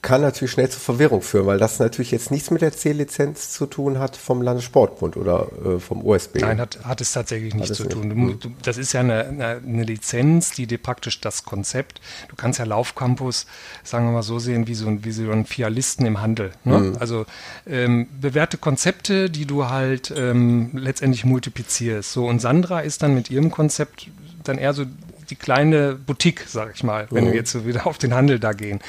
[0.00, 3.66] kann natürlich schnell zu Verwirrung führen, weil das natürlich jetzt nichts mit der C-Lizenz zu
[3.66, 6.38] tun hat vom Landessportbund oder äh, vom OSB.
[6.40, 7.92] Nein, hat, hat es tatsächlich nichts zu nicht.
[7.94, 8.10] tun.
[8.10, 8.20] Du, Hm.
[8.26, 12.60] mu- du, das ist ja eine, eine, Lizenz, die dir praktisch das Konzept, du kannst
[12.60, 13.46] ja Laufcampus,
[13.82, 16.52] sagen wir mal so sehen, wie so ein, wie so ein Fialisten im Handel.
[16.62, 16.76] Ne?
[16.76, 16.96] Hm.
[17.00, 17.26] Also
[17.66, 22.12] ähm, bewährte Konzepte, die du halt ähm, letztendlich multiplizierst.
[22.12, 24.06] So, und Sandra ist dann mit ihrem Konzept
[24.44, 24.84] dann eher so
[25.30, 28.52] die kleine Boutique, sag ich mal, wenn wir jetzt so wieder auf den Handel da
[28.52, 28.80] gehen.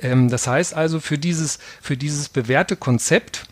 [0.00, 3.46] Ähm, das heißt also, für dieses, für dieses bewährte Konzept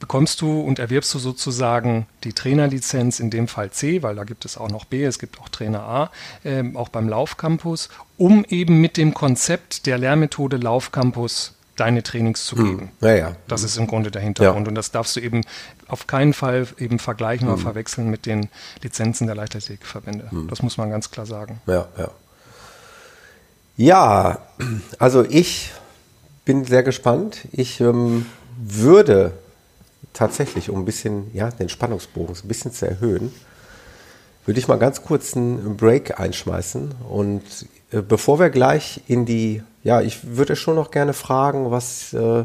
[0.00, 4.44] bekommst du und erwirbst du sozusagen die Trainerlizenz, in dem Fall C, weil da gibt
[4.44, 6.10] es auch noch B, es gibt auch Trainer A,
[6.44, 12.56] ähm, auch beim Laufcampus, um eben mit dem Konzept der Lehrmethode Laufcampus deine Trainings zu
[12.56, 12.90] geben.
[13.00, 14.68] Naja, Das ist im Grunde der Hintergrund.
[14.68, 15.42] Und das darfst du eben
[15.90, 18.48] auf keinen Fall eben vergleichen oder verwechseln mit den
[18.82, 20.30] Lizenzen der Leichtathletikverbände.
[20.48, 21.60] Das muss man ganz klar sagen.
[21.66, 22.10] ja, ja.
[23.76, 24.42] Ja,
[24.98, 25.72] also ich
[26.44, 27.48] bin sehr gespannt.
[27.50, 28.26] Ich ähm,
[28.62, 29.32] würde
[30.12, 33.32] tatsächlich, um ein bisschen, ja, den Spannungsbogen ein bisschen zu erhöhen,
[34.44, 36.94] würde ich mal ganz kurz einen Break einschmeißen.
[37.08, 37.42] Und
[37.90, 42.44] äh, bevor wir gleich in die, ja, ich würde schon noch gerne fragen, was, äh,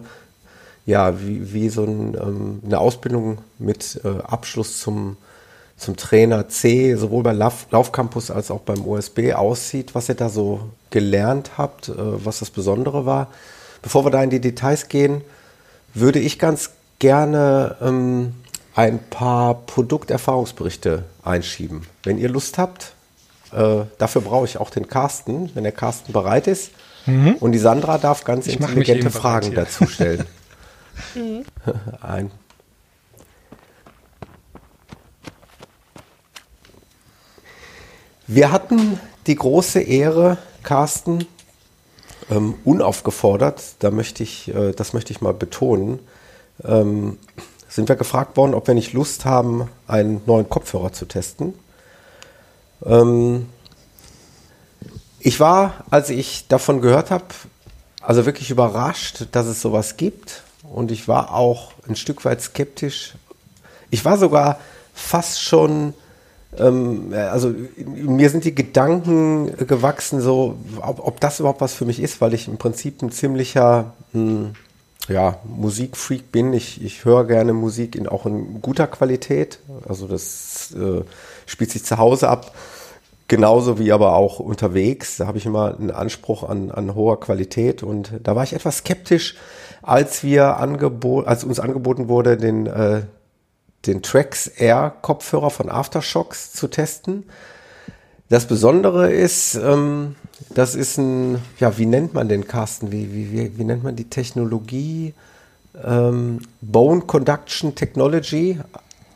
[0.86, 5.18] ja, wie, wie so ein, ähm, eine Ausbildung mit äh, Abschluss zum,
[5.78, 10.30] zum Trainer C, sowohl bei Lauf, Laufcampus als auch beim OSB aussieht, was ihr da
[10.30, 13.28] so gelernt habt, äh, was das Besondere war.
[13.82, 15.22] Bevor wir da in die Details gehen,
[15.94, 18.34] würde ich ganz gerne ähm,
[18.76, 21.88] ein paar Produkterfahrungsberichte einschieben.
[22.04, 22.94] Wenn ihr Lust habt,
[23.54, 26.72] äh, dafür brauche ich auch den Carsten, wenn der Carsten bereit ist.
[27.40, 30.26] Und die Sandra darf ganz Ich intelligente Fragen dazu stellen.
[32.02, 32.32] ein.
[38.28, 41.28] Wir hatten die große Ehre, Carsten,
[42.30, 46.00] ähm, unaufgefordert, da möchte ich, äh, das möchte ich mal betonen,
[46.64, 47.20] ähm,
[47.70, 51.54] sind wir gefragt worden, ob wir nicht Lust haben, einen neuen Kopfhörer zu testen.
[52.84, 53.48] Ähm,
[55.20, 57.26] ich war, als ich davon gehört habe,
[58.02, 60.44] also wirklich überrascht, dass es sowas gibt.
[60.74, 63.16] Und ich war auch ein Stück weit skeptisch.
[63.90, 64.60] Ich war sogar
[64.94, 65.94] fast schon,
[66.58, 67.54] ähm, also
[67.86, 72.34] mir sind die Gedanken gewachsen, so, ob, ob das überhaupt was für mich ist, weil
[72.34, 74.52] ich im Prinzip ein ziemlicher, mh,
[75.08, 76.54] ja, Musikfreak bin.
[76.54, 79.60] Ich, ich höre gerne Musik in, auch in guter Qualität.
[79.88, 81.02] Also das äh,
[81.46, 82.56] spielt sich zu Hause ab.
[83.28, 85.18] Genauso wie aber auch unterwegs.
[85.18, 87.82] Da habe ich immer einen Anspruch an, an hoher Qualität.
[87.84, 89.36] Und da war ich etwas skeptisch,
[89.86, 93.04] als wir angebo als uns angeboten wurde, den, äh,
[93.86, 97.24] den Trax Air Kopfhörer von Aftershocks zu testen.
[98.30, 100.16] Das Besondere ist, ähm,
[100.50, 102.92] das ist ein, ja, wie nennt man den Carsten?
[102.92, 105.14] Wie, wie, wie, wie nennt man die Technologie?
[105.84, 108.60] Ähm, Bone Conduction Technology.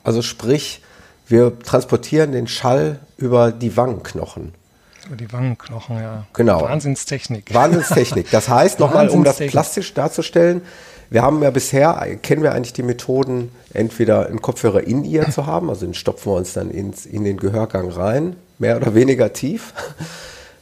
[0.03, 0.83] Also sprich,
[1.27, 4.53] wir transportieren den Schall über die Wangenknochen.
[5.09, 6.25] Über die Wangenknochen, ja.
[6.33, 6.61] Genau.
[6.61, 7.51] Wahnsinnstechnik.
[7.51, 8.29] Wahnsinnstechnik.
[8.29, 10.61] Das heißt, nochmal, um das plastisch darzustellen,
[11.09, 15.47] wir haben ja bisher, kennen wir eigentlich die Methoden, entweder einen Kopfhörer in ihr zu
[15.47, 19.33] haben, also den stopfen wir uns dann ins, in den Gehörgang rein, mehr oder weniger
[19.33, 19.73] tief.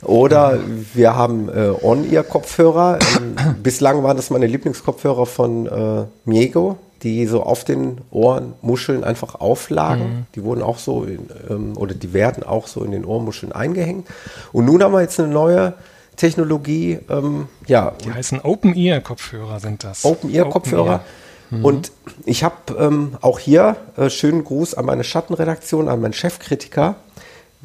[0.02, 0.60] Oder
[0.94, 3.00] wir haben äh, On-Ear-Kopfhörer.
[3.18, 9.36] Ähm, bislang waren das meine Lieblingskopfhörer von äh, Miego, die so auf den Ohrmuscheln einfach
[9.36, 10.28] auflagen.
[10.36, 14.08] Die wurden auch so, in, ähm, oder die werden auch so in den Ohrmuscheln eingehängt.
[14.52, 15.74] Und nun haben wir jetzt eine neue
[16.16, 20.04] Technologie, ähm, ja, Die heißen Open-Ear-Kopfhörer sind das.
[20.04, 21.02] Open-Ear-Kopfhörer.
[21.50, 21.92] Und
[22.26, 26.96] ich habe ähm, auch hier äh, schönen Gruß an meine Schattenredaktion, an meinen Chefkritiker.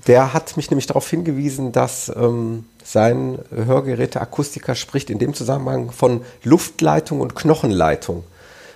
[0.07, 6.23] Der hat mich nämlich darauf hingewiesen, dass ähm, sein Hörgeräteakustiker spricht in dem Zusammenhang von
[6.45, 8.25] Luftleitung und Knochenleitung.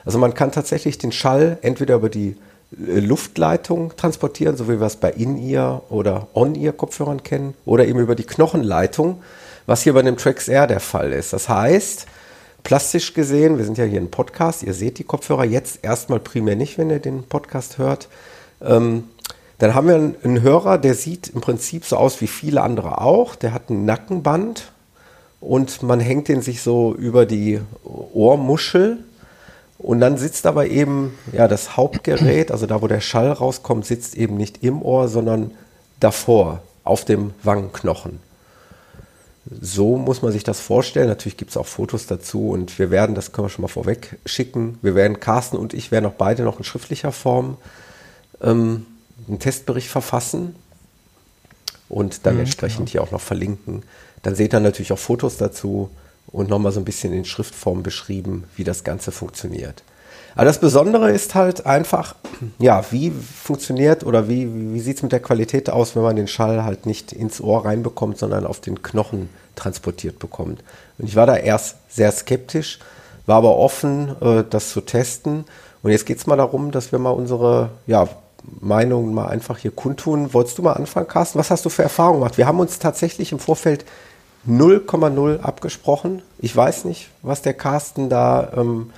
[0.07, 2.37] Also man kann tatsächlich den Schall entweder über die
[2.73, 8.15] äh, Luftleitung transportieren, so wie wir es bei In-Ear oder On-Ear-Kopfhörern kennen, oder eben über
[8.15, 9.21] die Knochenleitung,
[9.67, 11.33] was hier bei dem Trax Air der Fall ist.
[11.33, 12.07] Das heißt,
[12.63, 16.57] plastisch gesehen, wir sind ja hier ein Podcast, ihr seht die Kopfhörer jetzt erstmal primär
[16.57, 18.09] nicht, wenn ihr den Podcast hört.
[18.63, 19.05] Ähm,
[19.59, 23.01] dann haben wir einen, einen Hörer, der sieht im Prinzip so aus wie viele andere
[23.01, 23.35] auch.
[23.35, 24.71] Der hat ein Nackenband
[25.41, 28.99] und man hängt den sich so über die Ohrmuschel
[29.79, 34.17] und dann sitzt aber eben ja das Hauptgerät, also da wo der Schall rauskommt, sitzt
[34.17, 35.53] eben nicht im Ohr, sondern
[36.01, 38.21] davor auf dem Wangenknochen.
[39.61, 41.09] So muss man sich das vorstellen.
[41.09, 44.19] Natürlich gibt es auch Fotos dazu und wir werden, das können wir schon mal vorweg
[44.25, 47.57] schicken, wir werden, Carsten und ich werden auch beide noch in schriftlicher Form
[48.43, 48.87] ähm,
[49.29, 50.57] einen Testbericht verfassen
[51.89, 53.83] und dann Mhm, entsprechend hier auch noch verlinken.
[54.23, 55.91] Dann seht ihr natürlich auch Fotos dazu
[56.29, 59.83] und nochmal so ein bisschen in Schriftform beschrieben, wie das Ganze funktioniert.
[60.37, 62.15] Aber das Besondere ist halt einfach,
[62.59, 66.29] ja, wie funktioniert oder wie, wie sieht es mit der Qualität aus, wenn man den
[66.29, 70.63] Schall halt nicht ins Ohr reinbekommt, sondern auf den Knochen transportiert bekommt.
[70.99, 72.81] Und ich war da erst sehr skeptisch,
[73.25, 75.47] war aber offen, äh, das zu testen.
[75.83, 78.07] Und jetzt geht es mal darum, dass wir mal unsere ja,
[78.61, 80.35] Meinungen mal einfach hier kundtun.
[80.35, 81.39] Wolltest du mal anfangen, Carsten?
[81.39, 82.37] Was hast du für Erfahrungen gemacht?
[82.37, 83.87] Wir haben uns tatsächlich im Vorfeld
[84.49, 86.23] 0,0 abgesprochen.
[86.39, 88.91] Ich weiß nicht, was der Carsten da ähm,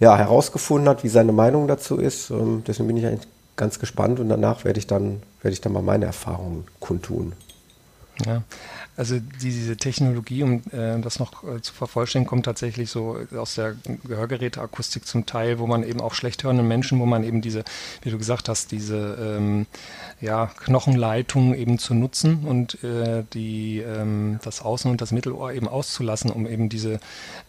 [0.00, 2.30] ja, herausgefunden hat, wie seine Meinung dazu ist.
[2.30, 5.72] Ähm, deswegen bin ich eigentlich ganz gespannt und danach werde ich dann, werde ich dann
[5.72, 7.32] mal meine Erfahrungen kundtun.
[8.24, 8.42] Ja,
[8.96, 13.74] also diese Technologie, um äh, das noch äh, zu vervollständigen, kommt tatsächlich so aus der
[14.04, 17.64] Gehörgeräteakustik zum Teil, wo man eben auch schlecht hörenden Menschen, wo man eben diese,
[18.02, 19.66] wie du gesagt hast, diese ähm,
[20.20, 25.68] ja, Knochenleitung eben zu nutzen und äh, die, ähm, das Außen- und das Mittelohr eben
[25.68, 27.00] auszulassen, um eben diese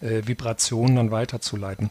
[0.01, 1.89] äh, Vibrationen dann weiterzuleiten.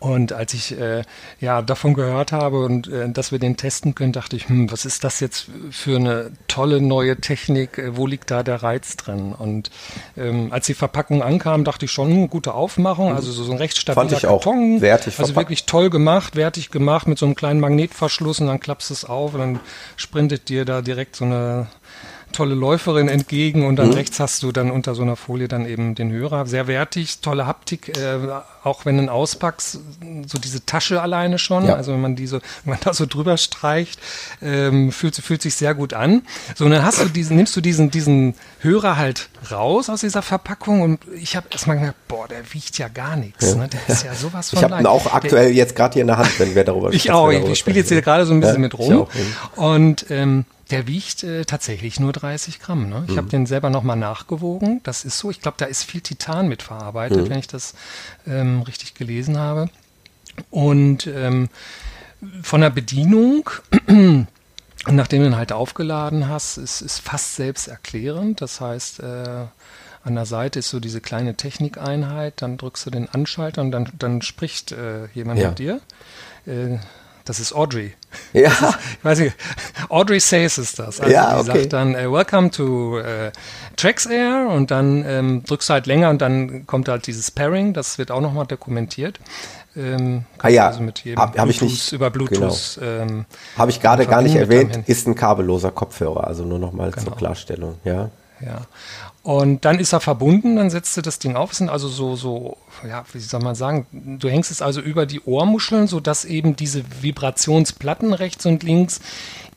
[0.00, 1.02] Und als ich äh,
[1.40, 4.84] ja davon gehört habe und äh, dass wir den testen können, dachte ich, hm, was
[4.84, 7.78] ist das jetzt für eine tolle neue Technik?
[7.78, 9.32] Äh, wo liegt da der Reiz drin?
[9.32, 9.70] Und
[10.16, 13.58] ähm, als die Verpackung ankam, dachte ich schon, hm, gute Aufmachung, also so, so ein
[13.58, 15.36] recht stabiler Fand ich auch Karton, wertig also verpackt.
[15.36, 19.04] wirklich toll gemacht, wertig gemacht mit so einem kleinen Magnetverschluss und dann klappst du es
[19.04, 19.60] auf und dann
[19.96, 21.66] sprintet dir da direkt so eine
[22.32, 23.76] tolle Läuferin entgegen und Mhm.
[23.76, 26.46] dann rechts hast du dann unter so einer Folie dann eben den Hörer.
[26.46, 28.18] Sehr wertig, tolle Haptik, äh,
[28.64, 29.78] auch wenn du ihn auspackst,
[30.26, 31.74] so diese Tasche alleine schon, Ja.
[31.74, 33.98] also wenn man diese, wenn man da so drüber streicht,
[34.42, 36.22] ähm, fühlt, fühlt sich sehr gut an.
[36.54, 40.22] So, und dann hast du diesen, nimmst du diesen, diesen Hörer halt raus aus dieser
[40.22, 43.54] Verpackung und ich habe erstmal gedacht, boah, der wiegt ja gar nichts.
[43.54, 43.68] Ne?
[43.68, 46.18] Der ist ja sowas von Ich habe ihn auch aktuell jetzt gerade hier in der
[46.18, 48.04] Hand, wenn wir darüber Ich wenn auch, ich spiele jetzt hier sprechen.
[48.04, 49.06] gerade so ein bisschen Ja, mit ich rum.
[49.56, 49.62] mhm.
[49.62, 52.88] Und ähm, der wiegt äh, tatsächlich nur 30 Gramm.
[52.88, 53.04] Ne?
[53.06, 53.16] Ich Mhm.
[53.18, 54.80] habe den selber nochmal nachgewogen.
[54.82, 57.30] Das ist so, ich glaube, da ist viel Titan mit verarbeitet, Mhm.
[57.30, 57.74] wenn ich das
[58.26, 59.70] ähm, richtig gelesen habe.
[60.50, 61.48] Und ähm,
[62.42, 63.48] von der Bedienung,
[64.86, 68.40] nachdem du ihn halt aufgeladen hast, ist, ist fast selbsterklärend.
[68.40, 69.46] Das heißt, äh,
[70.04, 73.88] an der Seite ist so diese kleine Technikeinheit, dann drückst du den Anschalter und dann,
[73.98, 75.48] dann spricht äh, jemand Ja.
[75.50, 75.80] mit dir.
[76.46, 76.78] Äh,
[77.24, 77.94] das ist Audrey.
[78.32, 78.50] Ja,
[78.98, 79.36] Ich weiß nicht,
[79.88, 81.00] Audrey Says ist das.
[81.00, 81.60] Also Ja, die okay.
[81.60, 83.32] sagt dann, äh, Welcome to äh,
[83.76, 87.98] TraxAir und dann ähm, drückst du halt länger und dann kommt halt dieses Pairing, das
[87.98, 89.20] wird auch nochmal dokumentiert.
[89.76, 92.80] Ähm, Ah ja, also mit jedem hab- ich nicht- über Bluetooth.
[92.82, 97.04] Ähm, habe ich gerade gar nicht erwähnt, ist ein kabelloser Kopfhörer, also nur nochmal Genau.
[97.04, 97.76] zur Klarstellung.
[97.84, 98.10] Ja.
[98.40, 98.62] Ja.
[99.28, 101.52] Und dann ist er verbunden, dann setzt du das Ding auf.
[101.52, 102.56] Es sind also so, so,
[102.88, 106.82] ja, wie soll man sagen, du hängst es also über die Ohrmuscheln, sodass eben diese
[107.02, 109.00] Vibrationsplatten rechts und links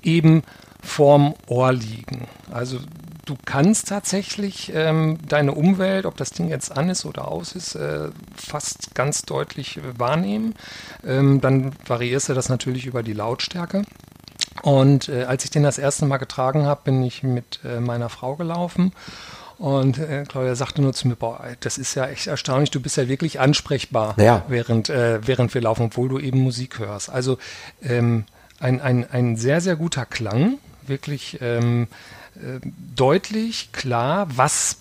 [0.04, 0.44] eben
[0.84, 2.28] vorm Ohr liegen.
[2.52, 2.80] Also
[3.24, 7.76] du kannst tatsächlich ähm, deine Umwelt, ob das Ding jetzt an ist oder aus ist,
[7.76, 10.54] äh, fast ganz deutlich wahrnehmen.
[11.08, 13.84] Ähm, dann variierst du das natürlich über die Lautstärke.
[14.64, 18.10] Und äh, als ich den das erste Mal getragen habe, bin ich mit äh, meiner
[18.10, 18.92] Frau gelaufen.
[19.62, 22.98] Und äh, Claudia sagte nur zu mir, boah, das ist ja echt erstaunlich, du bist
[22.98, 24.44] ja wirklich ansprechbar, Ja.
[24.48, 27.12] während, äh, während wir laufen, obwohl du eben Musik hörst.
[27.12, 27.38] Also
[27.84, 28.26] ähm,
[28.60, 31.88] ein, ein, ein sehr, sehr guter Klang, wirklich ähm,
[32.38, 32.60] äh,
[32.96, 34.78] deutlich, klar, was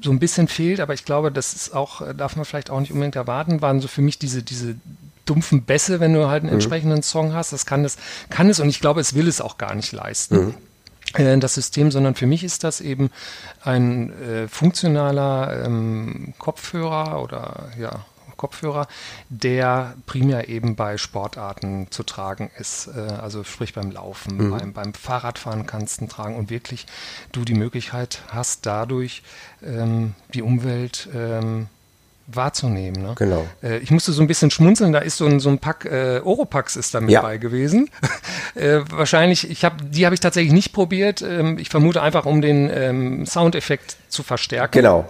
[0.00, 2.80] so ein bisschen fehlt, aber ich glaube, das ist auch, äh, darf man vielleicht auch
[2.80, 4.76] nicht unbedingt erwarten, waren so für mich diese, diese
[5.26, 7.52] dumpfen Bässe, wenn du halt einen entsprechenden Song hast.
[7.52, 7.98] Das kann es,
[8.30, 10.50] kann es und ich glaube, es will es auch gar nicht leisten.
[10.50, 10.52] äh,
[11.12, 13.10] Das System, sondern für mich ist das eben
[13.62, 18.04] ein äh, funktionaler ähm, Kopfhörer oder ja,
[18.42, 18.88] Kopfhörer,
[19.28, 22.88] der primär eben bei Sportarten zu tragen ist.
[22.88, 26.86] Äh, also sprich beim Laufen, beim, beim Fahrradfahren kannst du ihn tragen und wirklich
[27.30, 29.22] du die Möglichkeit hast, dadurch
[29.62, 31.68] ähm, die Umwelt ähm,
[32.36, 33.02] wahrzunehmen.
[33.02, 33.14] Ne?
[33.16, 33.46] Genau.
[33.62, 36.20] Äh, ich musste so ein bisschen schmunzeln, da ist so ein, so ein Pack äh,
[36.22, 37.22] Oropax ist da mit Ja.
[37.22, 37.88] bei gewesen.
[38.54, 41.22] äh, wahrscheinlich, ich habe die habe ich tatsächlich nicht probiert.
[41.22, 44.72] Ähm, ich vermute einfach, um den ähm, Soundeffekt zu verstärken.
[44.72, 45.06] Genau.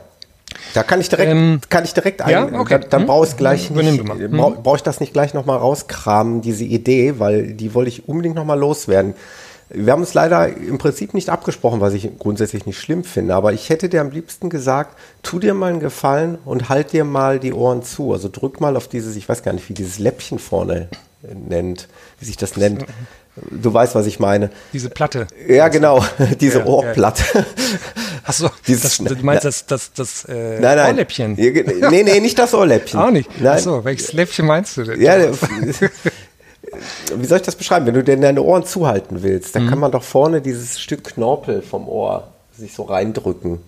[0.75, 2.79] Da kann ich direkt, Ähm, kann ich direkt ja, ein, okay.
[2.81, 3.07] dann, dann Hm?
[3.07, 4.09] brauche ich gleich Übernimm nicht.
[4.21, 4.37] Hm?
[4.37, 8.35] brauche brauch ich das nicht gleich nochmal rauskramen, diese Idee, weil die wollte ich unbedingt
[8.35, 9.15] nochmal loswerden.
[9.75, 13.53] Wir haben uns leider im Prinzip nicht abgesprochen, was ich grundsätzlich nicht schlimm finde, aber
[13.53, 17.39] ich hätte dir am liebsten gesagt, tu dir mal einen Gefallen und halt dir mal
[17.39, 18.13] die Ohren zu.
[18.13, 20.89] Also drück mal auf dieses, ich weiß gar nicht, wie dieses Läppchen vorne
[21.49, 22.85] nennt, wie sich das nennt.
[23.51, 24.51] Du weißt, was ich meine.
[24.75, 25.27] Diese Platte.
[25.49, 26.05] Ja, genau,
[26.41, 27.25] diese Ja, Ohrplatte.
[28.25, 30.91] Achso, Dieses- das, du meinst das, das, das äh, Nein, nein.
[30.91, 31.37] Ohrläppchen?
[31.39, 33.01] Ja, Nee, nee, nicht das Ohrläppchen.
[33.01, 33.31] Auch nicht.
[33.41, 33.55] Nein.
[33.55, 35.01] Achso, welches Läppchen meinst du denn?
[35.01, 35.17] Ja,
[37.17, 37.87] wie soll ich das beschreiben?
[37.87, 39.59] Wenn du denn deine Ohren zuhalten willst, Mhm.
[39.61, 43.61] dann kann man doch vorne dieses Stück Knorpel vom Ohr sich so reindrücken.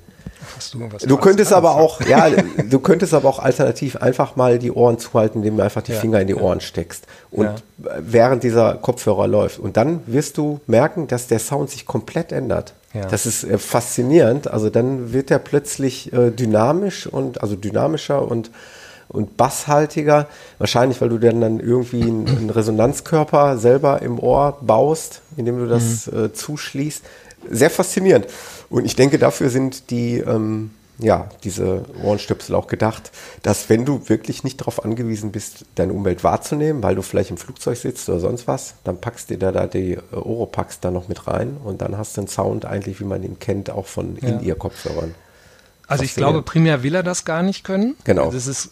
[0.56, 1.66] Was du, was Du könntest kannst.
[1.66, 2.28] aber auch, ja,
[2.70, 6.00] du könntest aber auch alternativ einfach mal die Ohren zuhalten, indem du einfach die Ja,
[6.00, 7.06] Finger in die Ohren steckst.
[7.30, 7.54] Und Ja.
[7.98, 9.58] während dieser Kopfhörer läuft.
[9.58, 12.74] Und dann wirst du merken, dass der Sound sich komplett ändert.
[12.92, 13.06] Ja.
[13.06, 14.48] Das ist äh, faszinierend.
[14.48, 18.50] Also dann wird er plötzlich äh, dynamisch und also dynamischer und
[19.08, 20.26] und basshaltiger,
[20.58, 26.06] wahrscheinlich, weil du dann, dann irgendwie einen, Resonanzkörper selber im Ohr baust, indem du das
[26.10, 26.24] Mhm.
[26.24, 27.02] äh, zuschließt.
[27.50, 28.26] Sehr faszinierend.
[28.70, 33.10] Und ich denke, dafür sind die, ähm, ja, diese Ohrenstöpsel auch gedacht,
[33.42, 37.36] dass wenn du wirklich nicht darauf angewiesen bist, deine Umwelt wahrzunehmen, weil du vielleicht im
[37.36, 41.08] Flugzeug sitzt oder sonst was, dann packst du da, da die äh, Oropax da noch
[41.08, 44.16] mit rein und dann hast du einen Sound eigentlich, wie man ihn kennt, auch von
[44.22, 44.28] Ja.
[44.28, 45.14] In-Ear-Kopfhörern.
[45.94, 47.94] Also ich glaube, primär will er das gar nicht können.
[48.04, 48.30] Genau.
[48.30, 48.70] Das ist,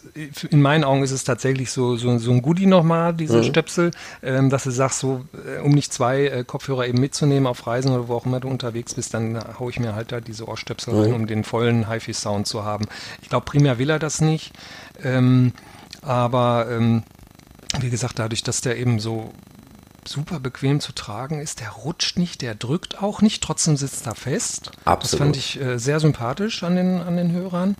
[0.49, 3.43] in meinen Augen ist es tatsächlich so, so, so ein Goodie nochmal, diese Mhm.
[3.43, 5.23] Stöpsel, ähm, dass du sagst, so,
[5.57, 8.47] äh, um nicht zwei äh, Kopfhörer eben mitzunehmen auf Reisen oder wo auch immer du
[8.47, 10.99] unterwegs bist, dann haue ich mir halt da diese Ohrstöpsel Mhm.
[11.01, 12.85] rein, um den vollen HiFi-Sound zu haben.
[13.21, 14.51] Ich glaube, primär will er das nicht.
[15.03, 15.53] Ähm,
[16.01, 17.03] aber ähm,
[17.79, 19.31] wie gesagt, dadurch, dass der eben so
[20.07, 21.59] super bequem zu tragen ist.
[21.59, 24.71] Der rutscht nicht, der drückt auch nicht, trotzdem sitzt er fest.
[24.75, 25.19] Das Absolut.
[25.25, 27.75] fand ich äh, sehr sympathisch an den, an den Hörern.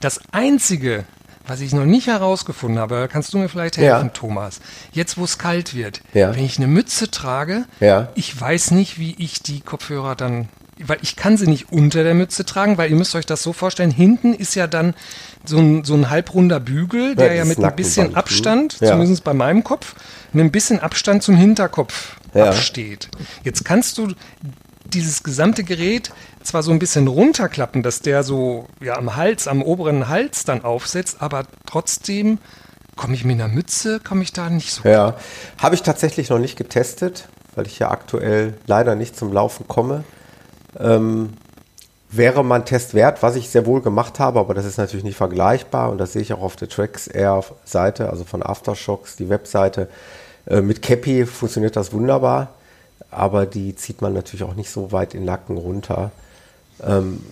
[0.00, 1.04] Das Einzige,
[1.46, 4.12] was ich noch nicht herausgefunden habe, kannst du mir vielleicht helfen, Ja.
[4.12, 4.60] Thomas.
[4.92, 6.34] Jetzt, wo es kalt wird, Ja.
[6.34, 8.08] wenn ich eine Mütze trage, Ja.
[8.14, 10.48] ich weiß nicht, wie ich die Kopfhörer dann,
[10.82, 13.52] weil ich kann sie nicht unter der Mütze tragen, weil ihr müsst euch das so
[13.52, 14.94] vorstellen, hinten ist ja dann
[15.44, 18.86] so ein, so ein halbrunder Bügel, der ja, das mit ein bisschen Abstand, hm?
[18.86, 18.92] Ja.
[18.92, 19.94] zumindest bei meinem Kopf,
[20.32, 22.50] mit ein bisschen Abstand zum Hinterkopf Ja.
[22.50, 23.08] absteht.
[23.42, 24.14] Jetzt kannst du
[24.84, 26.10] dieses gesamte Gerät
[26.42, 30.64] zwar so ein bisschen runterklappen, dass der so ja am Hals, am oberen Hals dann
[30.64, 32.38] aufsetzt, aber trotzdem
[32.96, 34.88] komme ich mit einer Mütze, komme ich da nicht so.
[34.88, 35.14] Ja,
[35.58, 40.04] habe ich tatsächlich noch nicht getestet, weil ich ja aktuell leider nicht zum Laufen komme.
[40.78, 41.34] Ähm,
[42.10, 45.04] wäre mal ein Test wert, was ich sehr wohl gemacht habe, aber das ist natürlich
[45.04, 49.16] nicht vergleichbar und das sehe ich auch auf der Tracks Air Seite, also von Aftershocks,
[49.16, 49.88] die Webseite.
[50.46, 52.48] Äh, mit Cappy funktioniert das wunderbar,
[53.10, 56.10] aber die zieht man natürlich auch nicht so weit in Nacken runter.
[56.82, 57.22] Ähm,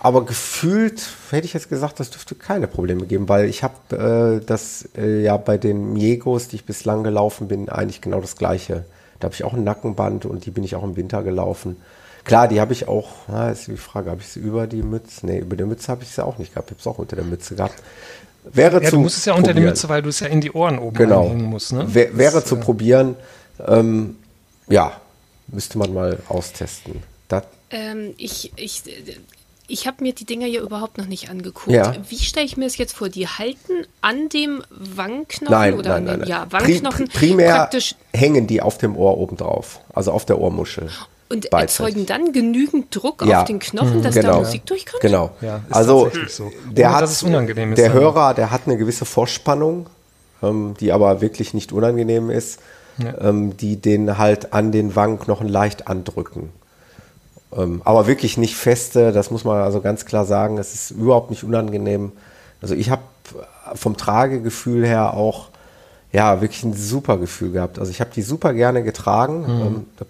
[0.00, 4.44] aber gefühlt hätte ich jetzt gesagt, das dürfte keine Probleme geben, weil ich habe äh,
[4.44, 8.84] das äh, ja bei den Miegos, die ich bislang gelaufen bin, eigentlich genau das gleiche.
[9.20, 11.76] Da habe ich auch ein Nackenband und die bin ich auch im Winter gelaufen.
[12.26, 15.24] Klar, die habe ich auch, na, ist die Frage, habe ich sie über die Mütze?
[15.24, 16.70] Nee, über die Mütze habe ich sie auch nicht gehabt.
[16.70, 17.80] Ich habe es auch unter der Mütze gehabt.
[18.52, 19.70] Wäre Ja, zu du musst es ja unter die probieren.
[19.70, 21.22] Mütze, weil du es ja in die Ohren oben Genau.
[21.22, 21.72] einhängen musst.
[21.72, 21.94] Ne?
[21.94, 23.16] Wär, wäre Das, zu äh, probieren.
[23.66, 24.16] Ähm,
[24.68, 24.92] ja,
[25.48, 27.02] müsste man mal austesten.
[27.28, 28.82] Das, Ähm, ich ich,
[29.68, 31.70] ich habe mir die Dinger ja überhaupt noch nicht angeguckt.
[31.74, 31.94] Ja.
[32.08, 33.08] Wie stelle ich mir das jetzt vor?
[33.08, 36.28] Die halten an dem Wangenknochen nein, oder nein, an nein, dem nein.
[36.28, 40.24] ja, Pri- Wangenknochen pri- primär praktisch hängen die auf dem Ohr oben drauf, also auf
[40.24, 40.88] der Ohrmuschel.
[41.28, 43.40] Und erzeugen dann genügend Druck Ja.
[43.40, 44.38] auf den Knochen, dass da Genau.
[44.40, 45.00] Musik durchkommt?
[45.00, 45.30] Genau.
[45.40, 46.50] Ja, ist also tatsächlich so.
[46.70, 47.92] der hat, dass es unangenehm ist der.
[47.92, 49.86] Hörer, der hat eine gewisse Vorspannung,
[50.42, 52.60] ähm, die aber wirklich nicht unangenehm ist,
[53.20, 56.50] ähm, die den halt an den Wangenknochen leicht andrücken.
[57.56, 61.30] Ähm, aber wirklich nicht feste, das muss man also ganz klar sagen, es ist überhaupt
[61.30, 62.12] nicht unangenehm.
[62.62, 63.02] Also ich habe
[63.74, 65.48] vom Tragegefühl her auch
[66.12, 67.78] ja wirklich ein super Gefühl gehabt.
[67.78, 69.44] Also ich habe die super gerne getragen.
[69.48, 70.06] Ähm, da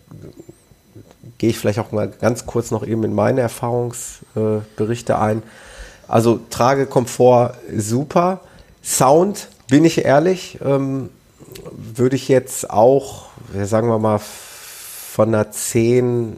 [1.38, 5.42] gehe ich vielleicht auch mal ganz kurz noch eben in meine Erfahrungsberichte ein.
[6.08, 8.40] Also Tragekomfort super.
[8.82, 11.10] Sound, bin ich ehrlich, ähm,
[11.72, 13.26] würde ich jetzt auch,
[13.64, 16.36] sagen wir mal, von einer 10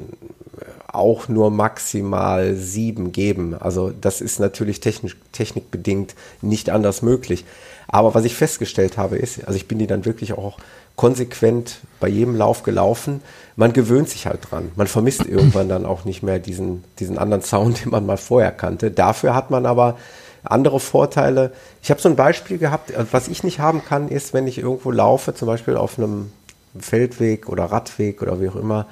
[0.91, 3.55] auch nur maximal 7 geben.
[3.55, 7.45] Also das ist natürlich technisch, technikbedingt nicht anders möglich.
[7.87, 10.59] Aber was ich festgestellt habe ist, also ich bin die dann wirklich auch
[10.99, 13.23] konsequent bei jedem Lauf gelaufen.
[13.55, 14.73] Man gewöhnt sich halt dran.
[14.75, 18.53] Man vermisst irgendwann dann auch nicht mehr diesen, diesen anderen Sound, den man mal vorher
[18.53, 18.91] kannte.
[18.91, 19.97] Dafür hat man aber
[20.43, 21.53] andere Vorteile.
[21.83, 24.59] Ich habe so ein Beispiel gehabt, äh, was ich nicht haben kann, ist, wenn ich
[24.59, 26.33] irgendwo laufe, zum Beispiel auf einem
[26.79, 28.87] Feldweg oder Radweg oder wie auch immer,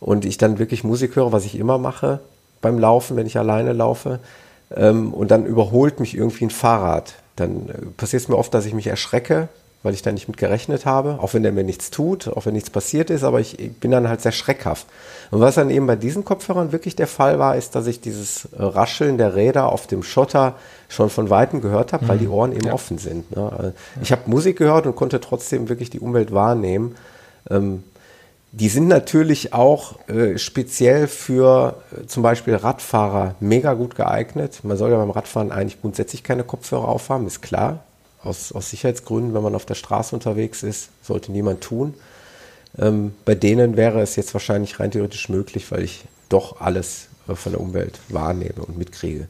[0.00, 2.20] und ich dann wirklich Musik höre, was ich immer mache
[2.60, 4.20] beim Laufen, wenn ich alleine laufe,
[4.76, 7.14] ähm, und dann überholt mich irgendwie ein Fahrrad.
[7.36, 9.48] Dann äh, passiert es mir oft, dass ich mich erschrecke,
[9.82, 12.54] weil ich da nicht mit gerechnet habe, auch wenn der mir nichts tut, auch wenn
[12.54, 14.86] nichts passiert ist, aber ich, ich bin dann halt sehr schreckhaft.
[15.30, 18.46] Und was dann eben bei diesen Kopfhörern wirklich der Fall war, ist, dass ich dieses
[18.46, 20.54] äh, Rascheln der Räder auf dem Schotter
[20.88, 22.72] schon von Weitem gehört habe, weil die Ohren eben Ja.
[22.72, 23.34] offen sind.
[23.36, 23.52] Ne?
[23.56, 23.72] Also
[24.02, 26.96] Ich habe Musik gehört und konnte trotzdem wirklich die Umwelt wahrnehmen.
[27.50, 27.84] Ähm,
[28.50, 34.60] die sind natürlich auch äh, speziell für äh, zum Beispiel Radfahrer mega gut geeignet.
[34.64, 37.80] Man soll ja beim Radfahren eigentlich grundsätzlich keine Kopfhörer aufhaben, ist klar.
[38.28, 41.94] Aus, aus Sicherheitsgründen, wenn man auf der Straße unterwegs ist, sollte niemand tun.
[42.78, 47.34] Ähm, bei denen wäre es jetzt wahrscheinlich rein theoretisch möglich, weil ich doch alles äh,
[47.34, 49.28] von der Umwelt wahrnehme und mitkriege.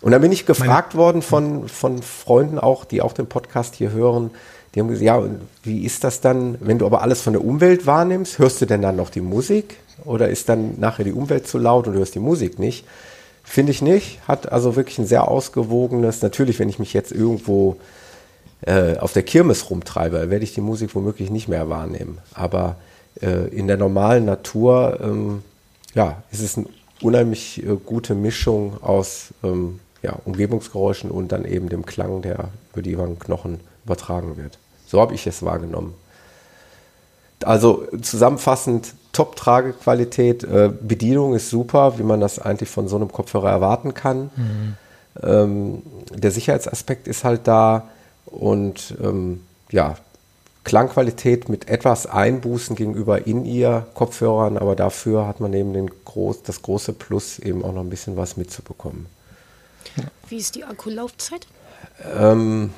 [0.00, 3.90] Und dann bin ich gefragt worden von, von Freunden auch, die auch den Podcast hier
[3.90, 4.30] hören,
[4.74, 5.22] die haben gesagt, ja,
[5.62, 8.82] wie ist das dann, wenn du aber alles von der Umwelt wahrnimmst, hörst du denn
[8.82, 9.76] dann noch die Musik?
[10.04, 12.84] Oder ist dann nachher die Umwelt zu laut und du hörst die Musik nicht?
[13.42, 14.20] Finde ich nicht.
[14.28, 17.76] Hat also wirklich ein sehr ausgewogenes, natürlich, wenn ich mich jetzt irgendwo
[18.62, 22.18] äh, auf der Kirmes rumtreibe, werde ich die Musik womöglich nicht mehr wahrnehmen.
[22.34, 22.76] Aber
[23.20, 25.42] äh, in der normalen Natur, ähm,
[25.94, 26.66] ja, ist es eine
[27.00, 32.82] unheimlich äh, gute Mischung aus ähm, ja, Umgebungsgeräuschen und dann eben dem Klang, der über
[32.82, 34.58] die Wangenknochen übertragen wird.
[34.86, 35.94] So habe ich es wahrgenommen.
[37.44, 43.50] Also zusammenfassend Top-Tragequalität, äh, Bedienung ist super, wie man das eigentlich von so einem Kopfhörer
[43.50, 44.30] erwarten kann.
[45.22, 45.82] Ähm,
[46.12, 47.88] der Sicherheitsaspekt ist halt da
[48.30, 49.96] und ähm, ja,
[50.64, 56.92] Klangqualität mit etwas Einbußen gegenüber In-Ear-Kopfhörern, aber dafür hat man eben den groß, das große
[56.92, 59.06] Plus, eben auch noch ein bisschen was mitzubekommen.
[60.28, 61.46] Wie ist die Akkulaufzeit?
[62.18, 62.70] Ähm,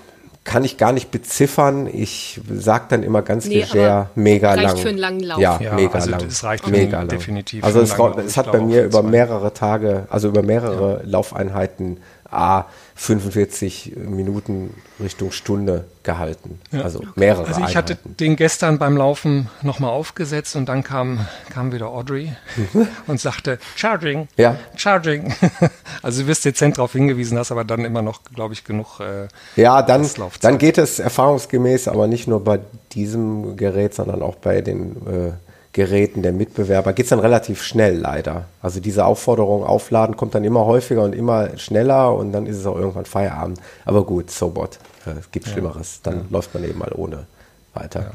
[0.45, 1.87] kann ich gar nicht beziffern.
[1.93, 4.77] Ich sage dann immer ganz Nee, leger, mega reicht lang.
[4.79, 5.39] für einen langen Lauf.
[5.41, 6.21] Ja, Ja, mega also lang.
[6.27, 7.09] das reicht für mega lang.
[7.09, 7.95] definitiv Also es,
[8.25, 11.99] es hat bei mir über mehrere Tage, also über mehrere Laufeinheiten,
[12.31, 12.65] a
[13.03, 16.61] 45 Minuten Richtung Stunde gehalten.
[16.71, 16.83] Ja.
[16.83, 18.17] Also mehrere Also ich hatte Einheiten.
[18.19, 22.31] den gestern beim Laufen nochmal aufgesetzt und dann kam, kam wieder Audrey
[23.07, 24.57] und sagte, Charging, Ja.
[24.77, 25.33] Charging.
[26.03, 29.01] Also du wirst dezent darauf hingewiesen, hast aber dann immer noch, glaube ich, genug.
[29.01, 29.29] Äh,
[29.61, 30.09] Ja, dann,
[30.43, 32.61] dann geht es erfahrungsgemäß, aber nicht nur bei
[32.93, 35.33] diesem Gerät, sondern auch bei den äh,
[35.73, 38.47] Geräten der Mitbewerber, geht es dann relativ schnell leider.
[38.61, 42.67] Also diese Aufforderung aufladen kommt dann immer häufiger und immer schneller und dann ist es
[42.67, 43.61] auch irgendwann Feierabend.
[43.85, 44.79] Aber gut, so what.
[45.07, 46.01] Äh, Es gibt Schlimmeres.
[46.03, 47.27] Dann läuft man eben mal ohne
[47.75, 48.13] weiter.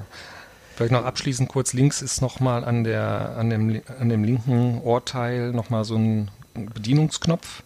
[0.75, 5.53] Vielleicht noch abschließend kurz links ist nochmal an, der, an, dem, an dem linken Ohrteil
[5.53, 7.63] nochmal so ein Bedienungsknopf,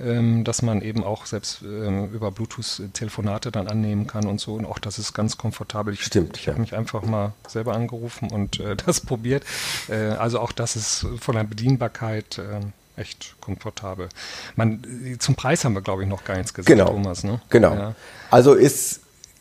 [0.00, 4.54] ähm, dass man eben auch selbst ähm, über Bluetooth Telefonate dann annehmen kann und so.
[4.54, 5.94] Und auch das ist ganz komfortabel.
[5.94, 6.52] Ich, Stimmt, Ich ja.
[6.52, 9.44] habe mich einfach mal selber angerufen und äh, das probiert.
[9.88, 14.08] Äh, also auch das ist von der Bedienbarkeit ähm, echt komfortabel.
[14.56, 16.90] Man, äh, zum Preis haben wir, glaube ich, noch gar nichts gesagt, Genau.
[16.90, 17.24] Thomas.
[17.24, 17.40] Ne?
[17.48, 17.74] Genau.
[17.74, 17.94] Ja.
[18.30, 19.00] Also ist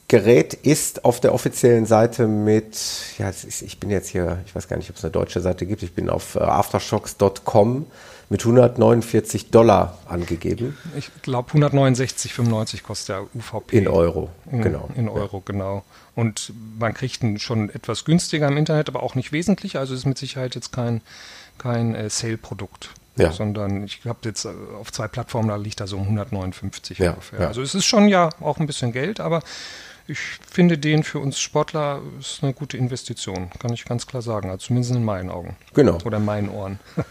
[0.09, 2.77] Gerät ist auf der offiziellen Seite mit,
[3.17, 5.65] ja, ist, ich bin jetzt hier, ich weiß gar nicht, ob es eine deutsche Seite
[5.65, 7.85] gibt, ich bin auf äh, aftershocks.com
[8.29, 13.77] mit 149 Dollar angegeben Ich glaube 169,95 kostet der UVP.
[13.77, 14.29] in Euro.
[14.51, 14.89] In, genau.
[14.95, 15.83] In Euro, genau.
[16.15, 19.77] Und man kriegt ihn schon etwas günstiger im Internet, aber auch nicht wesentlich.
[19.77, 21.01] Also ist mit Sicherheit jetzt kein,
[21.57, 22.89] kein äh, Sale-Produkt.
[23.17, 23.31] Ja.
[23.31, 24.49] Sondern ich habe jetzt äh,
[24.79, 27.41] auf zwei Plattformen, da liegt da so um 159 Ja, ungefähr.
[27.41, 27.47] ja.
[27.47, 29.41] Also es ist schon ja auch ein bisschen Geld, aber
[30.07, 34.49] ich finde den für uns Sportler ist eine gute Investition, kann ich ganz klar sagen.
[34.49, 35.55] Also zumindest in meinen Augen.
[35.73, 35.97] Genau.
[36.05, 36.79] Oder in meinen Ohren.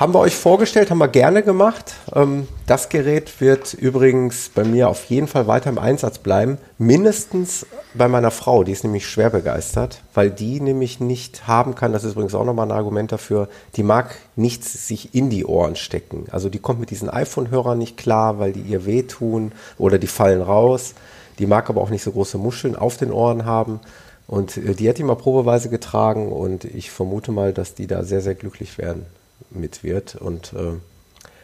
[0.00, 1.92] Haben wir euch vorgestellt, haben wir gerne gemacht.
[2.14, 6.56] Ähm, das Gerät wird übrigens bei mir auf jeden Fall weiter im Einsatz bleiben.
[6.78, 11.92] Mindestens bei meiner Frau, die ist nämlich schwer begeistert, weil die nämlich nicht haben kann,
[11.92, 15.76] das ist übrigens auch nochmal ein Argument dafür, die mag nichts sich in die Ohren
[15.76, 16.28] stecken.
[16.30, 20.40] Also die kommt mit diesen iPhone-Hörern nicht klar, weil die ihr wehtun oder die fallen
[20.40, 20.94] raus.
[21.40, 23.80] Die mag aber auch nicht so große Muscheln auf den Ohren haben.
[24.26, 28.04] Und äh, die hat die mal probeweise getragen und ich vermute mal, dass die da
[28.04, 29.06] sehr, sehr glücklich werden
[29.50, 30.14] mit wird.
[30.14, 30.74] Und äh,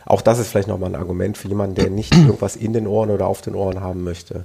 [0.05, 3.11] auch das ist vielleicht nochmal ein Argument für jemanden, der nicht irgendwas in den Ohren
[3.11, 4.44] oder auf den Ohren haben möchte,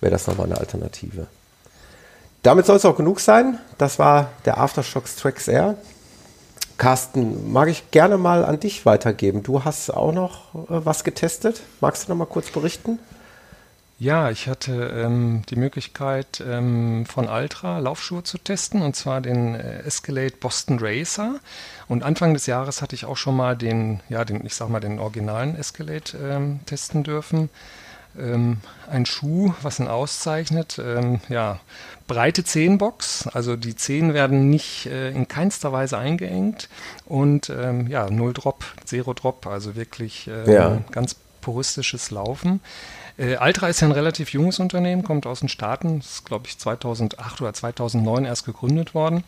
[0.00, 1.26] wäre das nochmal eine Alternative.
[2.42, 3.58] Damit soll es auch genug sein.
[3.78, 5.74] Das war der Aftershocks Trax Air.
[6.78, 9.42] Carsten, mag ich gerne mal an dich weitergeben.
[9.42, 11.60] Du hast auch noch äh, was getestet.
[11.80, 13.00] Magst du noch mal kurz berichten?
[14.00, 19.56] Ja, ich hatte ähm, die Möglichkeit ähm, von Altra Laufschuhe zu testen und zwar den
[19.56, 21.40] äh, Escalade Boston Racer.
[21.88, 24.78] Und Anfang des Jahres hatte ich auch schon mal den, ja, den, ich sag mal,
[24.78, 27.50] den originalen Escalade ähm, testen dürfen.
[28.16, 31.58] Ähm, ein Schuh, was ihn auszeichnet, ähm, ja,
[32.06, 36.68] breite Zehenbox, also die Zehen werden nicht äh, in keinster Weise eingeengt
[37.04, 40.82] und ähm, ja, null Drop, Zero Drop, also wirklich ähm, Ja.
[40.92, 42.60] ganz puristisches Laufen.
[43.18, 46.58] Äh, Altra ist ja ein relativ junges Unternehmen, kommt aus den Staaten, ist glaube ich
[46.58, 49.24] 2008 oder 2009 erst gegründet worden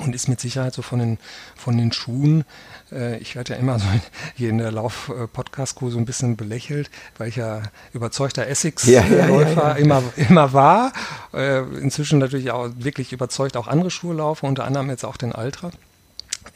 [0.00, 1.18] und ist mit Sicherheit so von den,
[1.56, 2.44] von den Schuhen,
[2.92, 3.86] äh, ich werde ja immer so
[4.34, 7.62] hier in der Lauf-Podcast-Crew so ein bisschen belächelt, weil ich ja
[7.92, 10.92] überzeugter Essex-Läufer Ja, ja, ja, immer, immer war.
[11.34, 15.32] Äh, inzwischen natürlich auch wirklich überzeugt auch andere Schuhe laufe, unter anderem jetzt auch den
[15.32, 15.70] Ultra.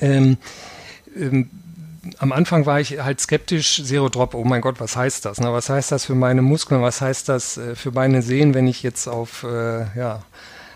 [0.01, 0.39] Ähm,
[1.17, 1.51] ähm,
[2.19, 5.41] am Anfang war ich halt skeptisch, Zero Drop, oh mein Gott, was heißt das?
[5.41, 5.53] Ne?
[5.53, 6.83] Was heißt das für meine Muskeln?
[6.83, 10.23] Was heißt das äh, für meine Sehnen, wenn ich jetzt auf, äh, ja,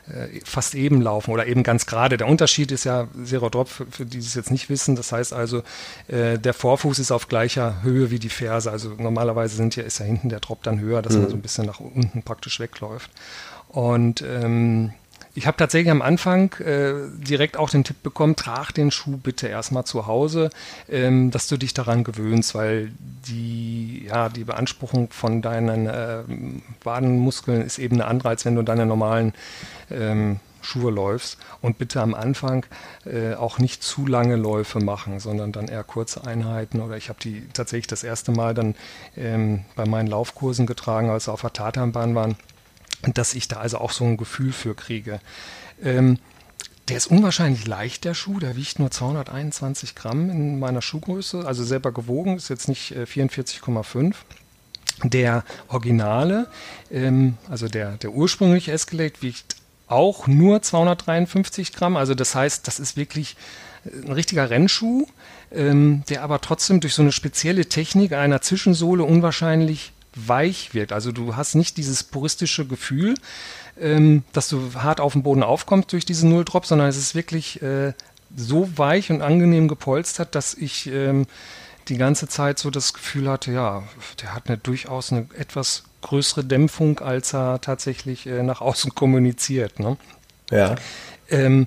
[0.08, 2.16] äh, fast eben laufen oder eben ganz gerade.
[2.16, 4.96] Der Unterschied ist ja Zero Drop, für, für die es jetzt nicht wissen.
[4.96, 5.62] Das heißt also,
[6.08, 8.70] äh, der Vorfuß ist auf gleicher Höhe wie die Ferse.
[8.70, 11.42] Also normalerweise sind ja, ist ja hinten der Drop dann höher, dass man so ein
[11.42, 13.10] bisschen nach unten praktisch wegläuft.
[13.68, 14.92] Und ähm,
[15.34, 19.48] ich habe tatsächlich am Anfang äh, direkt auch den Tipp bekommen, trag den Schuh bitte
[19.48, 20.50] erstmal zu Hause,
[20.88, 22.92] ähm, dass du dich daran gewöhnst, weil
[23.26, 26.22] die, ja, die Beanspruchung von deinen äh,
[26.82, 29.32] Wadenmuskeln ist eben eine andere, als wenn du deine normalen
[29.90, 31.38] ähm, Schuhe läufst.
[31.60, 32.66] Und bitte am Anfang
[33.04, 36.80] äh, auch nicht zu lange Läufe machen, sondern dann eher kurze Einheiten.
[36.80, 38.74] Oder ich habe die tatsächlich das erste Mal dann
[39.16, 42.36] ähm, bei meinen Laufkursen getragen, als wir auf der Tatanbahn waren
[43.02, 45.20] dass ich da also auch so ein Gefühl für kriege.
[45.82, 46.18] Ähm,
[46.88, 48.38] der ist unwahrscheinlich leicht, der Schuh.
[48.38, 53.02] Der wiegt nur 221 Gramm in meiner Schuhgröße, also selber gewogen, ist jetzt nicht äh,
[53.02, 54.14] 44,5.
[55.04, 56.48] Der Originale,
[56.90, 61.96] ähm, also der, der ursprüngliche Escalade, wiegt auch nur 253 Gramm.
[61.96, 63.36] Also das heißt, das ist wirklich
[63.84, 65.06] äh, ein richtiger Rennschuh,
[65.52, 69.92] ähm, der aber trotzdem durch so eine spezielle Technik einer Zwischensohle unwahrscheinlich
[70.26, 70.92] weich wirkt.
[70.92, 73.14] Also du hast nicht dieses puristische Gefühl,
[73.80, 77.62] ähm, dass du hart auf dem Boden aufkommst durch diesen Null-Drop, sondern es ist wirklich
[77.62, 77.92] äh,
[78.36, 81.26] so weich und angenehm gepolstert, dass ich ähm,
[81.88, 83.82] die ganze Zeit so das Gefühl hatte, ja,
[84.20, 89.80] der hat eine durchaus eine etwas größere Dämpfung, als er tatsächlich äh, nach außen kommuniziert.
[89.80, 89.96] Ne?
[90.50, 90.74] Ja.
[91.30, 91.66] Ähm,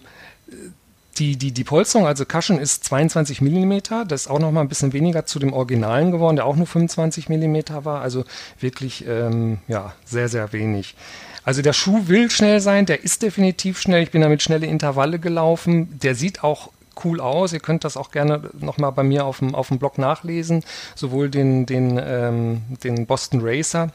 [1.17, 4.69] die, die, die Polsterung, also Cushion ist 22 mm, das ist auch noch mal ein
[4.69, 8.23] bisschen weniger zu dem Originalen geworden, der auch nur 25 mm war, also
[8.59, 10.95] wirklich ähm, ja, sehr, sehr wenig.
[11.43, 15.19] Also der Schuh will schnell sein, der ist definitiv schnell, ich bin damit schnelle Intervalle
[15.19, 16.69] gelaufen, der sieht auch
[17.03, 17.53] cool aus.
[17.53, 20.63] Ihr könnt das auch gerne nochmal bei mir auf dem, auf dem Blog nachlesen.
[20.95, 23.91] Sowohl den, den, ähm, den Boston Racer.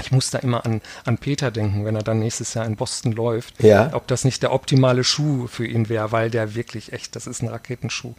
[0.00, 3.12] Ich muss da immer an, an Peter denken, wenn er dann nächstes Jahr in Boston
[3.12, 3.62] läuft.
[3.62, 3.90] Ja.
[3.92, 7.42] Ob das nicht der optimale Schuh für ihn wäre, weil der wirklich echt, das ist
[7.42, 8.14] ein Raketenschuh.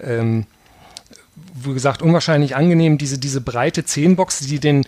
[0.00, 0.46] Ähm,
[1.54, 4.84] wie gesagt, unwahrscheinlich angenehm, diese, diese breite Zehenbox, die den,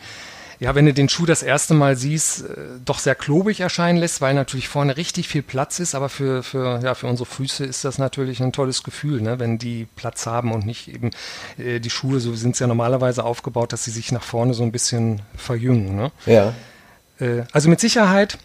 [0.62, 2.54] ja, wenn du den Schuh das erste Mal siehst, äh,
[2.84, 6.78] doch sehr klobig erscheinen lässt, weil natürlich vorne richtig viel Platz ist, aber für, für,
[6.84, 10.52] ja, für unsere Füße ist das natürlich ein tolles Gefühl, ne, wenn die Platz haben
[10.52, 11.10] und nicht eben
[11.58, 14.62] äh, die Schuhe, so sind es ja normalerweise aufgebaut, dass sie sich nach vorne so
[14.62, 15.96] ein bisschen verjüngen.
[15.96, 16.12] Ne?
[16.26, 16.54] Ja.
[17.18, 18.38] Äh, also mit Sicherheit,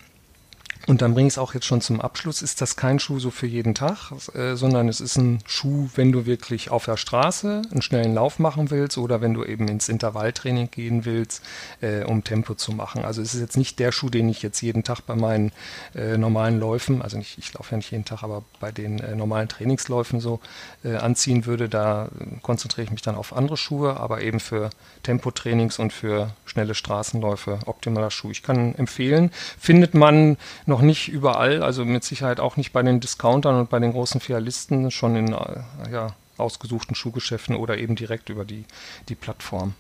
[0.88, 3.30] und dann bringe ich es auch jetzt schon zum Abschluss, ist das kein Schuh so
[3.30, 7.62] für jeden Tag, äh, sondern es ist ein Schuh, wenn du wirklich auf der Straße
[7.70, 11.44] einen schnellen Lauf machen willst oder wenn du eben ins Intervalltraining gehen willst,
[11.82, 13.04] äh, um Tempo zu machen.
[13.04, 15.52] Also es ist jetzt nicht der Schuh, den ich jetzt jeden Tag bei meinen
[15.94, 19.14] äh, normalen Läufen, also nicht, ich laufe ja nicht jeden Tag, aber bei den äh,
[19.14, 20.40] normalen Trainingsläufen so
[20.86, 21.68] äh, anziehen würde.
[21.68, 24.70] Da äh, konzentriere ich mich dann auf andere Schuhe, aber eben für
[25.04, 28.32] Tempotrainings und für schnelle Straßenläufe optimaler Schuh.
[28.32, 29.30] Ich kann empfehlen,
[29.60, 33.78] findet man noch nicht überall, also mit Sicherheit auch nicht bei den Discountern und bei
[33.78, 38.66] den großen Filialisten, schon in äh, ja, ausgesuchten Schuhgeschäften oder eben direkt über die,
[39.08, 39.76] die Plattform.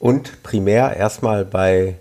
[0.00, 1.98] Und primär erstmal bei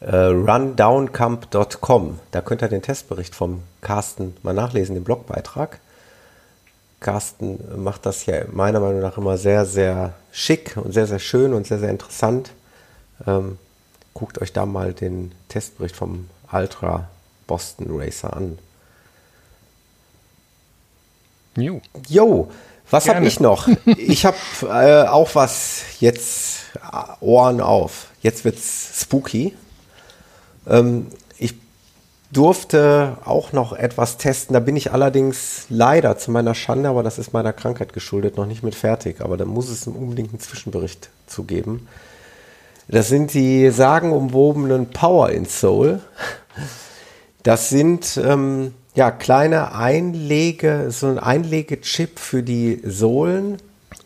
[0.00, 2.20] äh, rundowncamp.com.
[2.30, 5.80] Da könnt ihr den Testbericht vom Carsten mal nachlesen, den Blogbeitrag.
[7.00, 11.54] Carsten macht das ja meiner Meinung nach immer sehr, sehr schick und sehr, sehr schön
[11.54, 12.50] und sehr, sehr interessant.
[13.26, 13.58] Ähm,
[14.14, 17.08] guckt euch da mal den Testbericht vom Ultra
[17.46, 18.58] Boston Racer an.
[21.56, 21.80] Jo.
[22.08, 22.50] Jo,
[22.90, 23.68] was habe ich noch?
[23.96, 28.08] Ich habe äh, auch was jetzt äh, Ohren auf.
[28.22, 29.54] Jetzt wird's spooky.
[30.66, 31.08] Ähm,
[31.38, 31.54] ich
[32.32, 34.54] durfte auch noch etwas testen.
[34.54, 38.46] Da bin ich allerdings leider zu meiner Schande, aber das ist meiner Krankheit geschuldet, noch
[38.46, 39.20] nicht mit fertig.
[39.20, 41.88] Aber da muss es unbedingt einen Zwischenbericht zu geben.
[42.90, 46.00] Das sind die sagenumwobenen Power in Soul.
[47.42, 53.58] Das sind ähm, ja kleine Einlege, so ein Einlegechip für die Sohlen.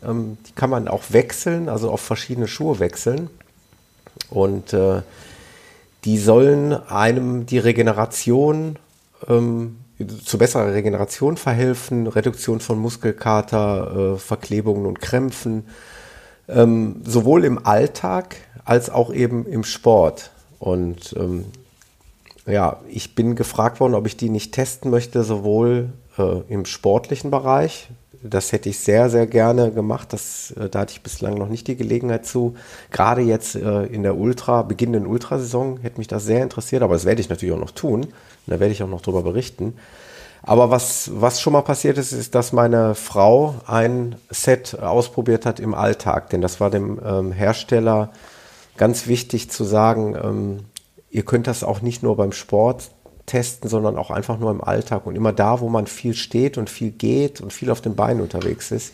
[0.05, 3.29] Ähm, die kann man auch wechseln, also auf verschiedene Schuhe wechseln.
[4.29, 5.01] Und äh,
[6.03, 8.77] die sollen einem die Regeneration
[9.29, 9.77] ähm,
[10.25, 15.67] zu besserer Regeneration verhelfen, Reduktion von Muskelkater, äh, Verklebungen und Krämpfen,
[16.49, 20.31] ähm, sowohl im Alltag als auch eben im Sport.
[20.59, 21.45] Und ähm,
[22.45, 27.31] ja, ich bin gefragt worden, ob ich die nicht testen möchte, sowohl äh, im sportlichen
[27.31, 27.89] Bereich.
[28.25, 30.13] Das hätte ich sehr, sehr gerne gemacht.
[30.13, 32.55] Das, äh, da hatte ich bislang noch nicht die Gelegenheit zu.
[32.91, 37.05] Gerade jetzt äh, in der Ultra, beginnenden Ultrasaison hätte mich das sehr interessiert, aber das
[37.05, 38.07] werde ich natürlich auch noch tun.
[38.47, 39.75] Da werde ich auch noch drüber berichten.
[40.41, 45.61] Aber was, was schon mal passiert ist, ist, dass meine Frau ein Set ausprobiert hat
[45.61, 46.29] im Alltag.
[46.29, 48.09] Denn das war dem ähm, Hersteller
[48.77, 50.59] ganz wichtig zu sagen, ähm,
[51.09, 52.91] ihr könnt das auch nicht nur beim Sport
[53.25, 55.05] testen, sondern auch einfach nur im Alltag.
[55.05, 58.21] Und immer da, wo man viel steht und viel geht und viel auf den Beinen
[58.21, 58.93] unterwegs ist,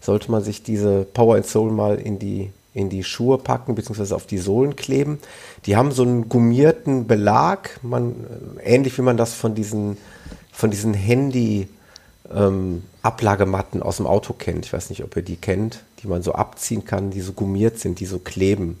[0.00, 4.16] sollte man sich diese Power and Soul mal in die, in die Schuhe packen, beziehungsweise
[4.16, 5.18] auf die Sohlen kleben.
[5.66, 8.14] Die haben so einen gummierten Belag, man,
[8.58, 9.96] äh, ähnlich wie man das von diesen
[10.52, 11.68] von diesen Handy
[12.32, 14.66] ähm, Ablagematten aus dem Auto kennt.
[14.66, 17.80] Ich weiß nicht, ob ihr die kennt, die man so abziehen kann, die so gummiert
[17.80, 18.78] sind, die so kleben.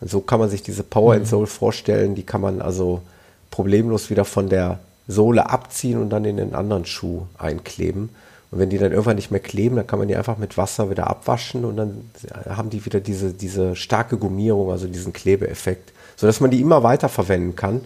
[0.00, 1.28] Und so kann man sich diese Power and mhm.
[1.28, 2.14] Soul vorstellen.
[2.14, 3.02] Die kann man also
[3.50, 4.78] problemlos wieder von der
[5.08, 8.10] Sohle abziehen und dann in den anderen Schuh einkleben.
[8.50, 10.90] Und wenn die dann irgendwann nicht mehr kleben, dann kann man die einfach mit Wasser
[10.90, 12.10] wieder abwaschen und dann
[12.48, 17.08] haben die wieder diese, diese starke Gummierung, also diesen Klebeeffekt, sodass man die immer weiter
[17.08, 17.80] verwenden kann.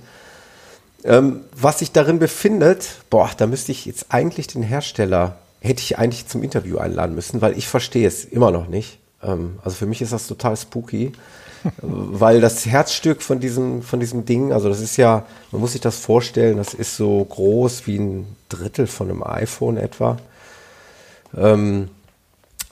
[1.02, 5.98] Ähm, was sich darin befindet, boah, da müsste ich jetzt eigentlich den Hersteller, hätte ich
[5.98, 8.98] eigentlich zum Interview einladen müssen, weil ich verstehe es immer noch nicht.
[9.22, 11.12] Ähm, also für mich ist das total spooky,
[11.82, 15.80] weil das Herzstück von diesem, von diesem Ding, also das ist ja, man muss sich
[15.80, 20.16] das vorstellen, das ist so groß wie ein Drittel von einem iPhone etwa.
[21.36, 21.90] Ähm,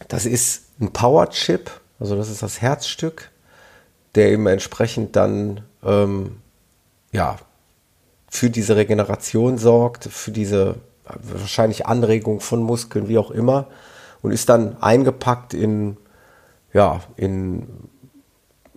[0.08, 1.70] das ist ein Power-Chip,
[2.00, 3.30] also das ist das Herzstück,
[4.14, 6.36] der eben entsprechend dann ähm,
[7.12, 7.36] ja,
[8.28, 13.66] für diese Regeneration sorgt, für diese wahrscheinlich Anregung von Muskeln, wie auch immer,
[14.22, 15.96] und ist dann eingepackt in,
[16.72, 17.66] ja, in,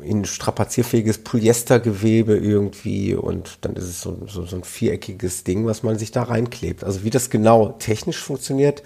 [0.01, 5.83] in strapazierfähiges Polyestergewebe irgendwie und dann ist es so, so, so ein viereckiges Ding, was
[5.83, 6.83] man sich da reinklebt.
[6.83, 8.83] Also wie das genau technisch funktioniert,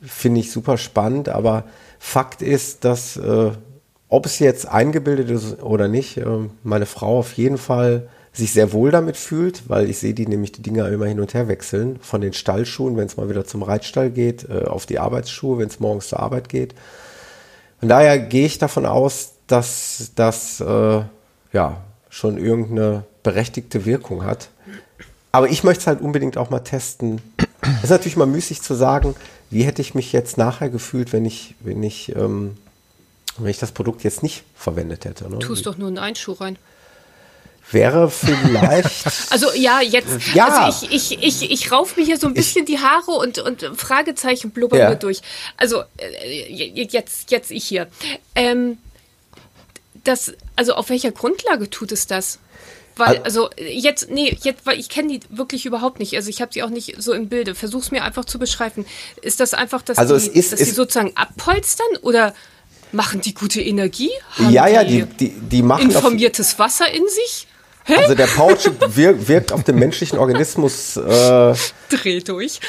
[0.00, 1.64] finde ich super spannend, aber
[1.98, 3.50] Fakt ist, dass äh,
[4.08, 6.26] ob es jetzt eingebildet ist oder nicht, äh,
[6.62, 10.52] meine Frau auf jeden Fall sich sehr wohl damit fühlt, weil ich sehe die nämlich
[10.52, 11.98] die Dinger immer hin und her wechseln.
[12.00, 15.68] Von den Stallschuhen, wenn es mal wieder zum Reitstall geht, äh, auf die Arbeitsschuhe, wenn
[15.68, 16.74] es morgens zur Arbeit geht.
[17.80, 21.02] Von daher gehe ich davon aus, dass das äh,
[21.52, 24.48] ja schon irgendeine berechtigte Wirkung hat.
[25.32, 27.20] Aber ich möchte es halt unbedingt auch mal testen.
[27.78, 29.14] Es ist natürlich mal müßig zu sagen,
[29.50, 32.56] wie hätte ich mich jetzt nachher gefühlt, wenn ich, wenn ich, ähm,
[33.38, 35.30] wenn ich das Produkt jetzt nicht verwendet hätte.
[35.30, 35.38] Ne?
[35.38, 36.58] Tust doch nur einen Einschuh rein
[37.72, 39.06] wäre vielleicht.
[39.30, 40.34] Also ja, jetzt.
[40.34, 40.48] Ja.
[40.48, 43.38] Also ich, ich, ich, ich rauf mir hier so ein bisschen ich, die Haare und,
[43.38, 44.90] und Fragezeichen blubbern ja.
[44.90, 45.20] mir durch.
[45.56, 47.86] Also äh, jetzt, jetzt ich hier.
[48.34, 48.78] Ähm,
[50.04, 52.38] das, also auf welcher Grundlage tut es das?
[52.96, 56.14] Weil, also jetzt, nee, jetzt, weil ich kenne die wirklich überhaupt nicht.
[56.16, 57.54] Also ich habe sie auch nicht so im Bilde.
[57.54, 58.84] Versuch's mir einfach zu beschreiben.
[59.22, 62.34] Ist das einfach, dass also die, ist, dass die sozusagen abpolstern oder
[62.92, 64.10] machen die gute Energie?
[64.32, 67.46] Haben ja, ja, die, die, die machen informiertes Wasser in sich?
[67.96, 70.96] Also der Powerchip wirkt, wirkt auf den menschlichen Organismus.
[70.96, 71.54] Äh,
[71.88, 72.60] Dreh durch.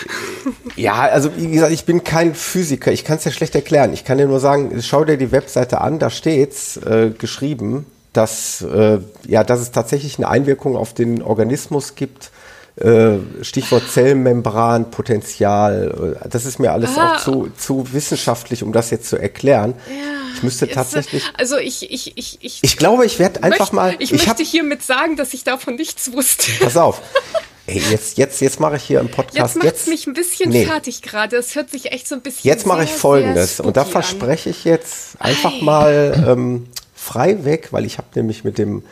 [0.75, 2.91] Ja, also wie gesagt, ich bin kein Physiker.
[2.91, 3.93] Ich kann es ja schlecht erklären.
[3.93, 5.99] Ich kann dir nur sagen, schau dir die Webseite an.
[5.99, 11.95] Da steht's äh, geschrieben, dass äh, ja, dass es tatsächlich eine Einwirkung auf den Organismus
[11.95, 12.30] gibt.
[12.77, 16.15] Äh, Stichwort Zellmembran, Potenzial.
[16.23, 17.15] Äh, das ist mir alles ah.
[17.15, 19.75] auch zu, zu wissenschaftlich, um das jetzt zu erklären.
[19.87, 20.21] Ja.
[20.35, 21.23] Ich müsste Jetzt, tatsächlich.
[21.37, 22.59] Also ich, ich, ich, ich.
[22.61, 23.95] Ich glaube, ich werde einfach mal.
[23.99, 26.51] Ich, ich möchte hiermit sagen, dass ich davon nichts wusste.
[26.59, 27.01] Pass auf.
[27.67, 29.55] Ey, jetzt, jetzt, jetzt mache ich hier im Podcast.
[29.55, 30.65] Jetzt macht es mich ein bisschen nee.
[30.65, 31.37] fertig gerade.
[31.37, 32.49] Es hört sich echt so ein bisschen.
[32.49, 33.59] Jetzt mache ich folgendes.
[33.59, 35.63] Und da verspreche ich jetzt einfach Ei.
[35.63, 38.83] mal ähm, frei weg, weil ich habe nämlich mit dem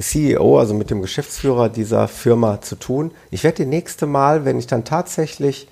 [0.00, 3.10] CEO, also mit dem Geschäftsführer dieser Firma zu tun.
[3.30, 5.68] Ich werde die nächste Mal, wenn ich dann tatsächlich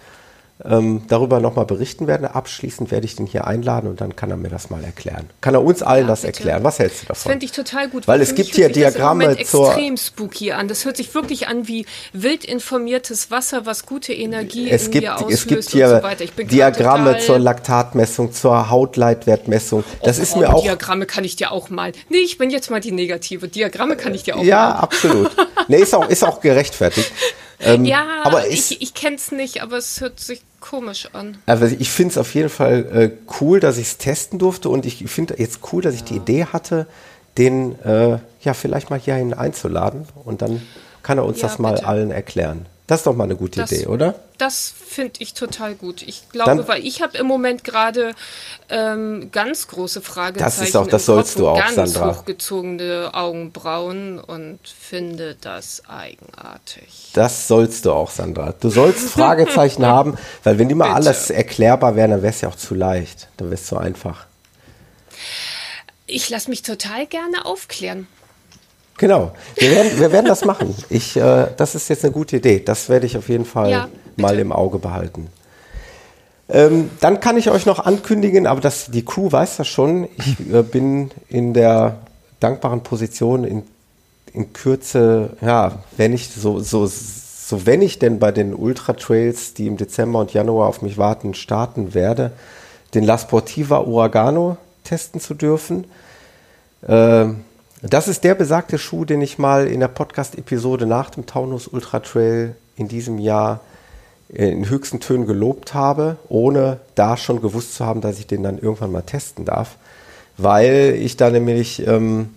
[0.64, 2.34] ähm, darüber nochmal berichten werde.
[2.34, 5.30] Abschließend werde ich den hier einladen und dann kann er mir das mal erklären.
[5.40, 6.38] Kann er uns allen ja, das bitte.
[6.38, 6.64] erklären?
[6.64, 7.14] Was hältst du davon?
[7.14, 8.08] Das fände ich total gut.
[8.08, 9.68] Weil es gibt hier Diagramme das zur...
[9.68, 10.66] extrem spooky an.
[10.68, 15.32] Das hört sich wirklich an wie wild informiertes Wasser, was gute Energie es gibt, auslöst
[15.32, 19.84] es gibt hier so Diagramme zur Laktatmessung, zur Hautleitwertmessung.
[20.02, 20.62] Das oh, ist mir oh, auch...
[20.62, 21.92] Diagramme kann ich dir auch mal...
[22.08, 23.48] Nee, ich bin jetzt mal die negative.
[23.48, 24.68] Diagramme kann ich dir auch ja, mal...
[24.70, 25.30] Ja, absolut.
[25.70, 27.12] Nee, ist auch, ist auch gerechtfertigt.
[27.60, 31.38] Ähm, ja, aber ich, ich kenne es nicht, aber es hört sich komisch an.
[31.46, 34.86] Also ich finde es auf jeden Fall äh, cool, dass ich es testen durfte und
[34.86, 36.86] ich finde jetzt cool, dass ich die Idee hatte,
[37.36, 40.62] den äh, ja vielleicht mal hierhin einzuladen und dann
[41.02, 41.86] kann er uns ja, das mal bitte.
[41.86, 42.66] allen erklären.
[42.88, 44.14] Das ist doch mal eine gute Das- Idee, oder?
[44.38, 46.00] Das finde ich total gut.
[46.02, 48.14] Ich glaube, Dann- weil ich habe im Moment gerade
[48.70, 50.44] ähm, ganz große Fragezeichen.
[50.58, 52.16] Das ist auch- das sollst Kopf du auch, ganz Sandra.
[52.16, 57.10] hochgezogene Augenbrauen und finde das eigenartig.
[57.12, 58.54] Das sollst du auch, Sandra.
[58.58, 60.96] Du sollst Fragezeichen haben, weil wenn immer Bitte.
[60.96, 63.28] alles erklärbar wäre, dann wäre es ja auch zu leicht.
[63.36, 64.24] Dann wäre es zu einfach.
[66.06, 68.06] Ich lasse mich total gerne aufklären.
[68.98, 69.32] Genau.
[69.56, 70.74] Wir werden, wir werden das machen.
[70.90, 72.60] Ich, äh, das ist jetzt eine gute Idee.
[72.60, 75.28] Das werde ich auf jeden Fall Ja, mal im Auge behalten.
[76.50, 80.08] Ähm, dann kann ich euch noch ankündigen, aber das, die Crew weiß das schon.
[80.16, 81.98] Ich äh, bin in der
[82.40, 83.62] dankbaren Position, in,
[84.32, 89.54] in Kürze, ja, wenn ich so, so, so wenn ich denn bei den Ultra Trails,
[89.54, 92.32] die im Dezember und Januar auf mich warten, starten werde,
[92.94, 95.84] den La Sportiva Uragano testen zu dürfen.
[96.86, 97.44] Ähm,
[97.82, 102.00] das ist der besagte Schuh, den ich mal in der Podcast-Episode nach dem Taunus Ultra
[102.00, 103.60] Trail in diesem Jahr
[104.28, 108.58] in höchsten Tönen gelobt habe, ohne da schon gewusst zu haben, dass ich den dann
[108.58, 109.76] irgendwann mal testen darf,
[110.36, 112.30] weil ich da nämlich ähm,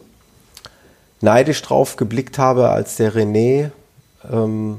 [1.21, 3.71] neidisch drauf geblickt habe, als der René,
[4.31, 4.77] ähm,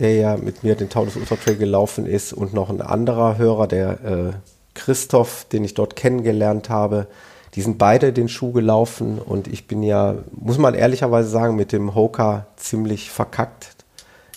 [0.00, 3.66] der ja mit mir den Taunus Ultra Trail gelaufen ist und noch ein anderer Hörer,
[3.66, 4.32] der äh,
[4.74, 7.06] Christoph, den ich dort kennengelernt habe,
[7.54, 11.72] die sind beide den Schuh gelaufen und ich bin ja, muss man ehrlicherweise sagen, mit
[11.72, 13.74] dem Hoka ziemlich verkackt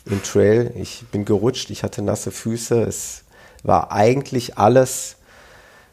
[0.05, 0.72] im Trail.
[0.76, 2.82] Ich bin gerutscht, ich hatte nasse Füße.
[2.82, 3.24] Es
[3.64, 5.18] war eigentlich alles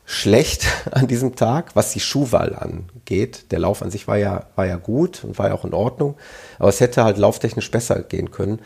[0.05, 3.53] schlecht an diesem Tag, was die Schuhwahl angeht.
[3.53, 6.17] Der Lauf an sich war ja, war ja gut und war ja auch in Ordnung,
[6.59, 8.61] aber es hätte halt lauftechnisch besser gehen können.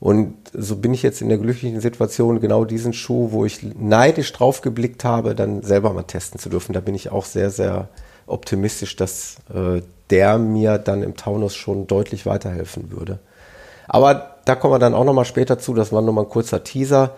[0.00, 4.32] Und so bin ich jetzt in der glücklichen Situation, genau diesen Schuh, wo ich neidisch
[4.32, 6.72] drauf geblickt habe, dann selber mal testen zu dürfen.
[6.72, 7.90] Da bin ich auch sehr, sehr
[8.30, 13.18] optimistisch, dass äh, der mir dann im Taunus schon deutlich weiterhelfen würde.
[13.86, 15.74] Aber da kommen wir dann auch nochmal später zu.
[15.74, 17.12] Das war nur mal ein kurzer Teaser.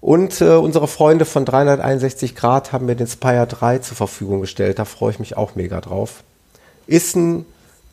[0.00, 4.78] Und äh, unsere Freunde von 361 Grad haben mir den Spire 3 zur Verfügung gestellt.
[4.78, 6.24] Da freue ich mich auch mega drauf.
[6.86, 7.46] Ist ein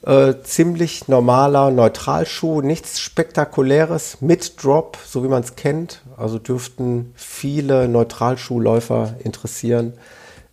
[0.05, 6.01] äh, ziemlich normaler Neutralschuh, nichts Spektakuläres, mit Drop, so wie man es kennt.
[6.17, 9.93] Also dürften viele Neutralschuhläufer interessieren.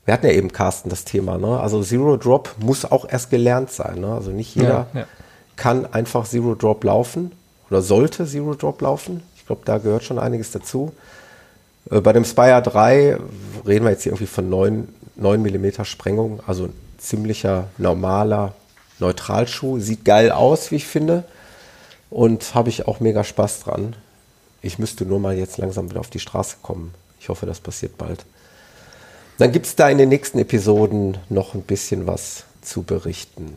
[0.08, 1.36] Wir hatten ja eben, Carsten, das Thema.
[1.36, 1.60] Ne?
[1.60, 4.00] Also Zero Drop muss auch erst gelernt sein.
[4.00, 4.10] Ne?
[4.10, 5.06] Also nicht jeder Ja, ja.
[5.56, 7.32] kann einfach Zero Drop laufen
[7.68, 9.22] oder sollte Zero Drop laufen.
[9.36, 10.94] Ich glaube, da gehört schon einiges dazu.
[11.90, 13.18] Äh, Bei dem Spire 3
[13.66, 18.54] reden wir jetzt hier irgendwie von 9, 9 mm Sprengung, also ein ziemlicher normaler
[19.00, 19.78] Neutralschuh.
[19.78, 21.24] Sieht geil aus, wie ich finde.
[22.08, 23.94] Und habe ich auch mega Spaß dran.
[24.62, 26.94] Ich müsste nur mal jetzt langsam wieder auf die Straße kommen.
[27.20, 28.24] Ich hoffe, das passiert bald.
[29.38, 33.56] Dann gibt es da in den nächsten Episoden noch ein bisschen was zu berichten.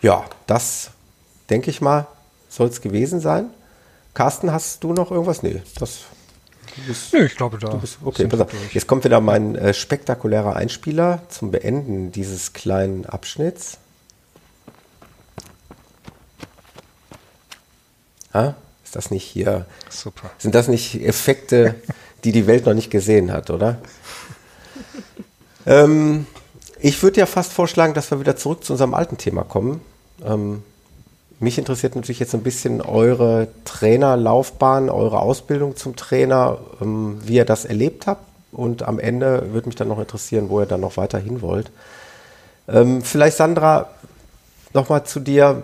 [0.00, 0.90] Ja, das
[1.50, 2.06] denke ich mal,
[2.48, 3.50] soll es gewesen sein.
[4.14, 5.42] Carsten, hast du noch irgendwas?
[5.42, 6.00] Nee, das
[7.12, 7.74] Nö, ich glaube, da.
[7.74, 8.50] bist, okay, pass auf.
[8.50, 8.74] durch.
[8.74, 13.78] Jetzt kommt wieder mein äh, spektakulärer Einspieler zum Beenden dieses kleinen Abschnitts.
[18.32, 18.54] Ah,
[18.84, 19.66] ist das nicht hier?
[19.90, 20.30] Super.
[20.38, 21.74] Sind das nicht Effekte,
[22.24, 23.78] die die Welt noch nicht gesehen hat, oder?
[25.66, 26.26] Ähm,
[26.80, 29.80] ich würde ja fast vorschlagen, dass wir wieder zurück zu unserem alten Thema kommen.
[30.24, 30.62] Ähm,
[31.40, 37.44] mich interessiert natürlich jetzt ein bisschen eure Trainerlaufbahn, eure Ausbildung zum Trainer, ähm, wie ihr
[37.44, 38.22] das erlebt habt.
[38.50, 41.70] Und am Ende würde mich dann noch interessieren, wo ihr dann noch weiter hin wollt.
[42.66, 43.90] Ähm, vielleicht, Sandra,
[44.72, 45.62] nochmal zu dir.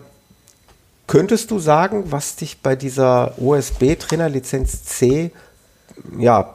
[1.06, 5.32] Könntest du sagen, was dich bei dieser OSB-Trainerlizenz C
[6.18, 6.54] ja,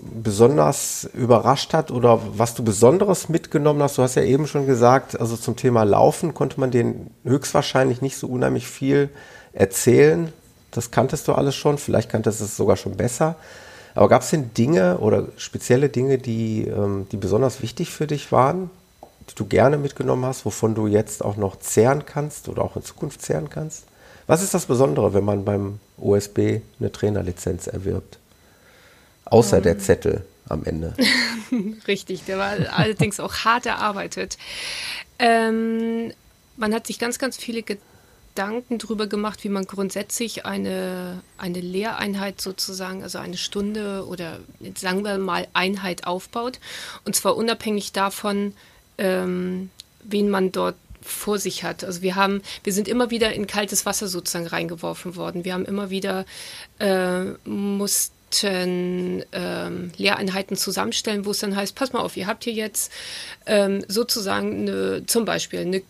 [0.00, 3.98] besonders überrascht hat oder was du Besonderes mitgenommen hast?
[3.98, 8.16] Du hast ja eben schon gesagt, also zum Thema Laufen konnte man den höchstwahrscheinlich nicht
[8.16, 9.10] so unheimlich viel
[9.52, 10.32] erzählen.
[10.70, 13.36] Das kanntest du alles schon, vielleicht kanntest du es sogar schon besser.
[13.94, 18.30] Aber gab es denn Dinge oder spezielle Dinge, die, ähm, die besonders wichtig für dich
[18.30, 18.70] waren,
[19.30, 22.82] die du gerne mitgenommen hast, wovon du jetzt auch noch zehren kannst oder auch in
[22.82, 23.84] Zukunft zehren kannst?
[24.28, 28.17] Was ist das Besondere, wenn man beim OSB eine Trainerlizenz erwirbt?
[29.30, 30.94] Außer der Zettel am Ende.
[31.86, 34.38] Richtig, der war allerdings auch hart erarbeitet.
[35.18, 36.12] Ähm,
[36.56, 42.40] man hat sich ganz, ganz viele Gedanken darüber gemacht, wie man grundsätzlich eine, eine Lehreinheit
[42.40, 44.38] sozusagen, also eine Stunde oder
[44.76, 46.60] sagen wir mal Einheit aufbaut.
[47.04, 48.54] Und zwar unabhängig davon,
[48.96, 49.70] ähm,
[50.02, 51.84] wen man dort vor sich hat.
[51.84, 55.44] Also wir haben, wir sind immer wieder in kaltes Wasser sozusagen reingeworfen worden.
[55.44, 56.26] Wir haben immer wieder
[56.80, 58.17] äh, mussten
[59.32, 62.92] ähm, Lehreinheiten zusammenstellen, wo es dann heißt, pass mal auf, ihr habt hier jetzt
[63.46, 65.82] ähm, sozusagen eine, zum Beispiel eine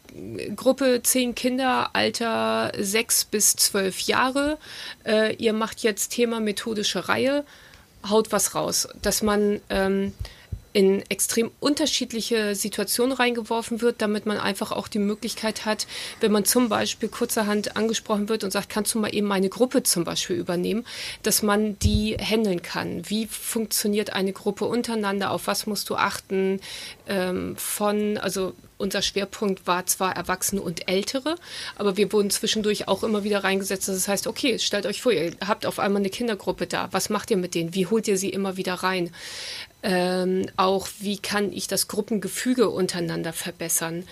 [0.55, 4.59] Gruppe zehn Kinder, Alter sechs bis zwölf Jahre.
[5.05, 7.45] Äh, ihr macht jetzt Thema methodische Reihe,
[8.09, 10.13] haut was raus, dass man ähm,
[10.73, 15.87] in extrem unterschiedliche Situationen reingeworfen wird, damit man einfach auch die Möglichkeit hat,
[16.21, 19.83] wenn man zum Beispiel kurzerhand angesprochen wird und sagt, kannst du mal eben meine Gruppe
[19.83, 20.85] zum Beispiel übernehmen,
[21.23, 23.09] dass man die handeln kann.
[23.09, 25.31] Wie funktioniert eine Gruppe untereinander?
[25.31, 26.61] Auf was musst du achten?
[27.09, 31.35] Ähm, von, also unser Schwerpunkt war zwar Erwachsene und Ältere,
[31.77, 33.89] aber wir wurden zwischendurch auch immer wieder reingesetzt.
[33.89, 36.89] Das heißt, okay, stellt euch vor, ihr habt auf einmal eine Kindergruppe da.
[36.93, 37.75] Was macht ihr mit denen?
[37.75, 39.11] Wie holt ihr sie immer wieder rein?
[39.83, 44.05] Ähm, auch wie kann ich das Gruppengefüge untereinander verbessern.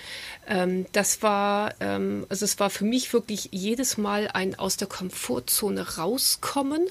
[0.46, 4.86] Ähm, das war, ähm, also es war für mich wirklich jedes Mal ein aus der
[4.86, 6.86] Komfortzone rauskommen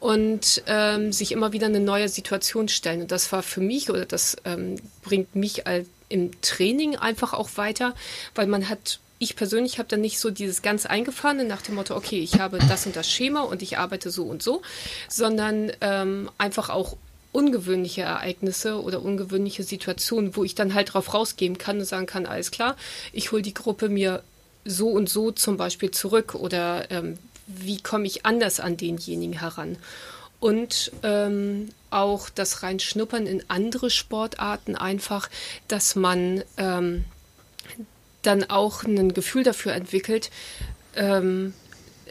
[0.00, 3.02] und ähm, sich immer wieder eine neue Situation stellen.
[3.02, 7.50] Und das war für mich oder das ähm, bringt mich als im Training einfach auch
[7.56, 7.94] weiter,
[8.34, 11.96] weil man hat ich persönlich habe dann nicht so dieses ganz eingefahrene nach dem Motto,
[11.96, 14.60] okay, ich habe das und das Schema und ich arbeite so und so,
[15.08, 16.96] sondern ähm, einfach auch
[17.36, 22.24] ungewöhnliche Ereignisse oder ungewöhnliche Situationen, wo ich dann halt drauf rausgehen kann und sagen kann,
[22.24, 22.76] alles klar,
[23.12, 24.22] ich hole die Gruppe mir
[24.64, 29.76] so und so zum Beispiel zurück oder ähm, wie komme ich anders an denjenigen heran
[30.40, 35.28] und ähm, auch das Reinschnuppern in andere Sportarten einfach,
[35.68, 37.04] dass man ähm,
[38.22, 40.30] dann auch ein Gefühl dafür entwickelt.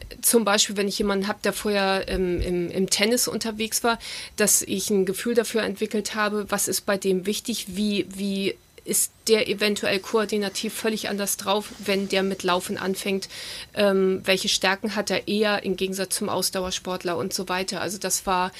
[0.09, 3.99] Ähm, zum Beispiel, wenn ich jemanden habe, der vorher im, im, im, Tennis unterwegs war,
[4.35, 9.11] dass ich ein Gefühl dafür entwickelt habe, was ist bei dem wichtig, wie, wie ist
[9.27, 13.27] der eventuell koordinativ völlig anders drauf, wenn der mit Laufen anfängt?
[13.73, 17.81] Ähm, welche Stärken hat er eher im Gegensatz zum Ausdauersportler und so weiter?
[17.81, 18.51] Also das war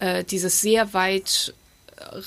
[0.00, 1.54] äh, dieses sehr weit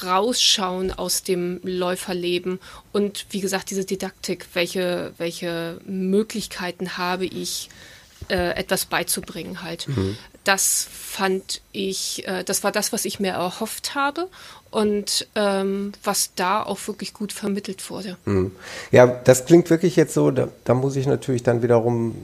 [0.03, 2.59] rausschauen aus dem Läuferleben
[2.91, 7.70] und wie gesagt diese Didaktik, welche, welche Möglichkeiten habe ich,
[8.30, 9.88] äh, etwas beizubringen halt.
[9.88, 10.17] Mhm.
[10.43, 14.27] Das fand ich, äh, das war das, was ich mir erhofft habe
[14.71, 18.17] und ähm, was da auch wirklich gut vermittelt wurde.
[18.25, 18.51] Mhm.
[18.91, 22.15] Ja, das klingt wirklich jetzt so, da, da, muss ich natürlich dann wiederum,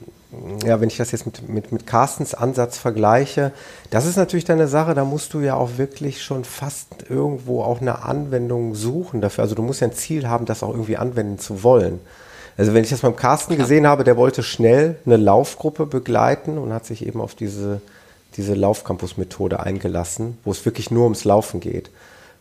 [0.65, 3.51] ja, wenn ich das jetzt mit, mit, mit Carstens Ansatz vergleiche,
[3.89, 7.81] das ist natürlich deine Sache, da musst du ja auch wirklich schon fast irgendwo auch
[7.81, 9.43] eine Anwendung suchen dafür.
[9.43, 11.99] Also du musst ja ein Ziel haben, das auch irgendwie anwenden zu wollen.
[12.57, 13.65] Also wenn ich das beim Carsten Klar.
[13.65, 17.81] gesehen habe, der wollte schnell eine Laufgruppe begleiten und hat sich eben auf diese,
[18.37, 21.89] diese Laufcampus-Methode eingelassen, wo es wirklich nur ums Laufen geht.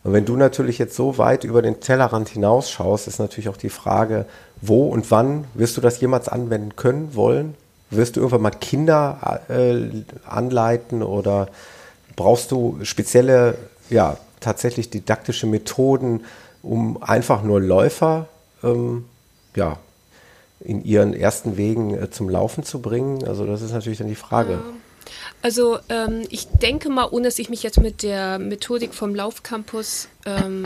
[0.03, 3.69] Und wenn du natürlich jetzt so weit über den Tellerrand hinausschaust, ist natürlich auch die
[3.69, 4.25] Frage,
[4.61, 7.55] wo und wann wirst du das jemals anwenden können, wollen?
[7.89, 11.49] Wirst du irgendwann mal Kinder äh, anleiten oder
[12.15, 13.57] brauchst du spezielle,
[13.89, 16.23] ja, tatsächlich didaktische Methoden,
[16.61, 18.27] um einfach nur Läufer,
[18.63, 19.05] ähm,
[19.55, 19.77] ja,
[20.59, 23.27] in ihren ersten Wegen äh, zum Laufen zu bringen?
[23.27, 24.53] Also das ist natürlich dann die Frage.
[24.53, 24.63] Ja.
[25.41, 30.07] Also ähm, ich denke mal, ohne dass ich mich jetzt mit der Methodik vom Laufcampus
[30.25, 30.65] ähm,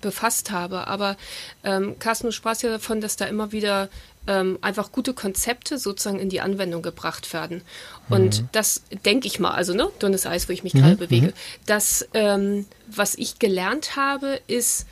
[0.00, 1.16] befasst habe, aber
[1.62, 3.90] ähm, Carsten, du sprachst ja davon, dass da immer wieder
[4.26, 7.62] ähm, einfach gute Konzepte sozusagen in die Anwendung gebracht werden.
[8.08, 8.48] Und mhm.
[8.52, 10.78] das denke ich mal, also ne, dünnes Eis, wo ich mich mhm.
[10.80, 11.26] gerade bewege.
[11.28, 11.32] Mhm.
[11.66, 14.86] Das, ähm, was ich gelernt habe, ist,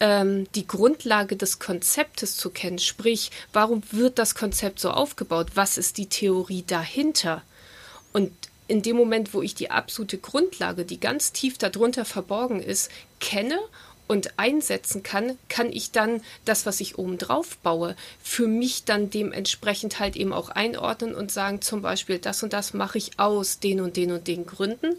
[0.00, 2.78] ähm, die Grundlage des Konzeptes zu kennen.
[2.78, 5.48] Sprich, warum wird das Konzept so aufgebaut?
[5.54, 7.42] Was ist die Theorie dahinter?
[8.12, 8.32] Und
[8.66, 13.58] in dem Moment, wo ich die absolute Grundlage, die ganz tief darunter verborgen ist, kenne
[14.10, 19.08] und einsetzen kann, kann ich dann das, was ich oben drauf baue, für mich dann
[19.08, 23.60] dementsprechend halt eben auch einordnen und sagen, zum Beispiel, das und das mache ich aus
[23.60, 24.96] den und den und den Gründen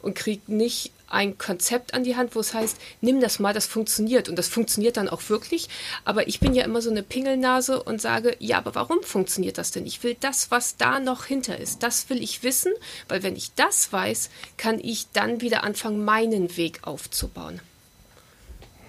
[0.00, 3.66] und kriege nicht ein Konzept an die Hand, wo es heißt, nimm das mal, das
[3.66, 4.28] funktioniert.
[4.28, 5.68] Und das funktioniert dann auch wirklich.
[6.04, 9.72] Aber ich bin ja immer so eine Pingelnase und sage, ja, aber warum funktioniert das
[9.72, 9.86] denn?
[9.86, 12.72] Ich will das, was da noch hinter ist, das will ich wissen,
[13.08, 17.60] weil wenn ich das weiß, kann ich dann wieder anfangen, meinen Weg aufzubauen.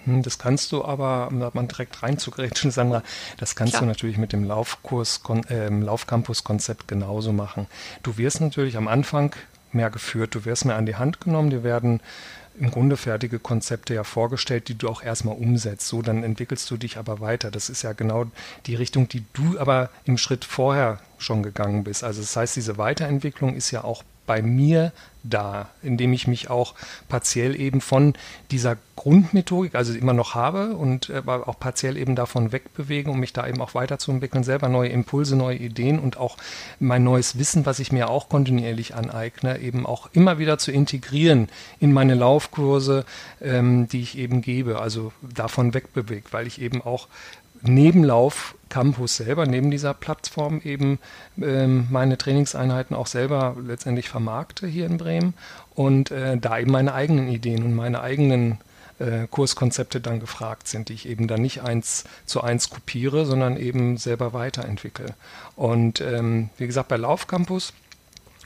[0.05, 3.03] Hm, das kannst du aber, um man direkt reinzugrätschen, Sandra,
[3.37, 3.83] das kannst Klar.
[3.83, 7.67] du natürlich mit dem Laufkurs, äh, Laufcampus-Konzept genauso machen.
[8.03, 9.35] Du wirst natürlich am Anfang
[9.73, 10.35] mehr geführt.
[10.35, 12.01] Du wirst mehr an die Hand genommen, dir werden
[12.59, 15.87] im Grunde fertige Konzepte ja vorgestellt, die du auch erstmal umsetzt.
[15.87, 17.49] So, dann entwickelst du dich aber weiter.
[17.49, 18.25] Das ist ja genau
[18.67, 22.03] die Richtung, die du aber im Schritt vorher schon gegangen bist.
[22.03, 24.91] Also das heißt, diese Weiterentwicklung ist ja auch bei mir
[25.24, 26.76] da, indem ich mich auch
[27.07, 28.13] partiell eben von
[28.51, 33.34] dieser Grundmethodik, also immer noch habe und aber auch partiell eben davon wegbewege, um mich
[33.34, 36.38] da eben auch weiterzuentwickeln, selber neue Impulse, neue Ideen und auch
[36.80, 41.49] mein neues Wissen, was ich mir auch kontinuierlich aneigne, eben auch immer wieder zu integrieren
[41.80, 43.05] in meine Laufkurse,
[43.41, 47.07] ähm, die ich eben gebe, also davon wegbewegt, weil ich eben auch
[47.64, 50.99] neben Lauf Campus selber, neben dieser Plattform eben
[51.39, 55.34] ähm, meine Trainingseinheiten auch selber letztendlich vermarkte hier in Bremen
[55.76, 58.57] und äh, da eben meine eigenen Ideen und meine eigenen
[58.99, 63.57] äh, Kurskonzepte dann gefragt sind, die ich eben dann nicht eins zu eins kopiere, sondern
[63.57, 65.14] eben selber weiterentwickle.
[65.55, 67.74] Und ähm, wie gesagt, bei Laufcampus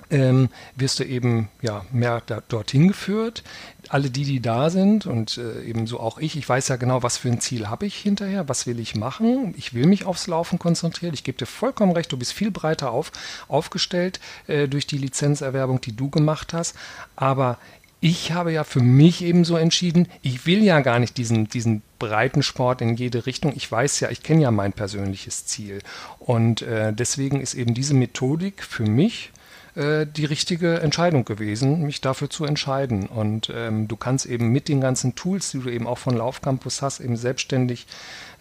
[0.09, 3.43] ähm, wirst du eben ja mehr da, dorthin geführt.
[3.89, 7.17] Alle die, die da sind und äh, ebenso auch ich, ich weiß ja genau, was
[7.17, 9.53] für ein Ziel habe ich hinterher, was will ich machen.
[9.57, 11.13] Ich will mich aufs Laufen konzentrieren.
[11.13, 13.11] Ich gebe dir vollkommen recht, du bist viel breiter auf,
[13.47, 16.75] aufgestellt äh, durch die Lizenzerwerbung, die du gemacht hast.
[17.15, 17.57] Aber
[17.99, 21.81] ich habe ja für mich eben so entschieden, ich will ja gar nicht diesen, diesen
[21.97, 23.53] breiten Sport in jede Richtung.
[23.55, 25.79] Ich weiß ja, ich kenne ja mein persönliches Ziel.
[26.19, 29.31] Und äh, deswegen ist eben diese Methodik für mich
[29.77, 33.05] äh, die richtige Entscheidung gewesen, mich dafür zu entscheiden.
[33.05, 36.81] Und ähm, du kannst eben mit den ganzen Tools, die du eben auch von Laufcampus
[36.81, 37.85] hast, eben selbstständig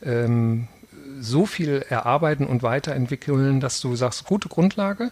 [0.02, 0.68] ähm,
[1.20, 5.10] so viel erarbeiten und weiterentwickeln, dass du sagst, gute Grundlage,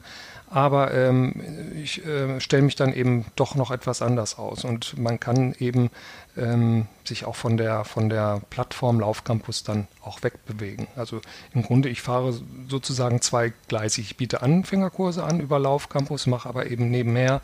[0.54, 1.34] aber ähm,
[1.82, 4.64] ich äh, stelle mich dann eben doch noch etwas anders aus.
[4.64, 5.90] Und man kann eben
[6.36, 10.86] ähm, sich auch von der, von der Plattform Laufcampus dann auch wegbewegen.
[10.94, 11.20] Also
[11.54, 14.04] im Grunde, ich fahre sozusagen zweigleisig.
[14.12, 17.40] Ich biete Anfängerkurse an über Laufcampus, mache aber eben nebenher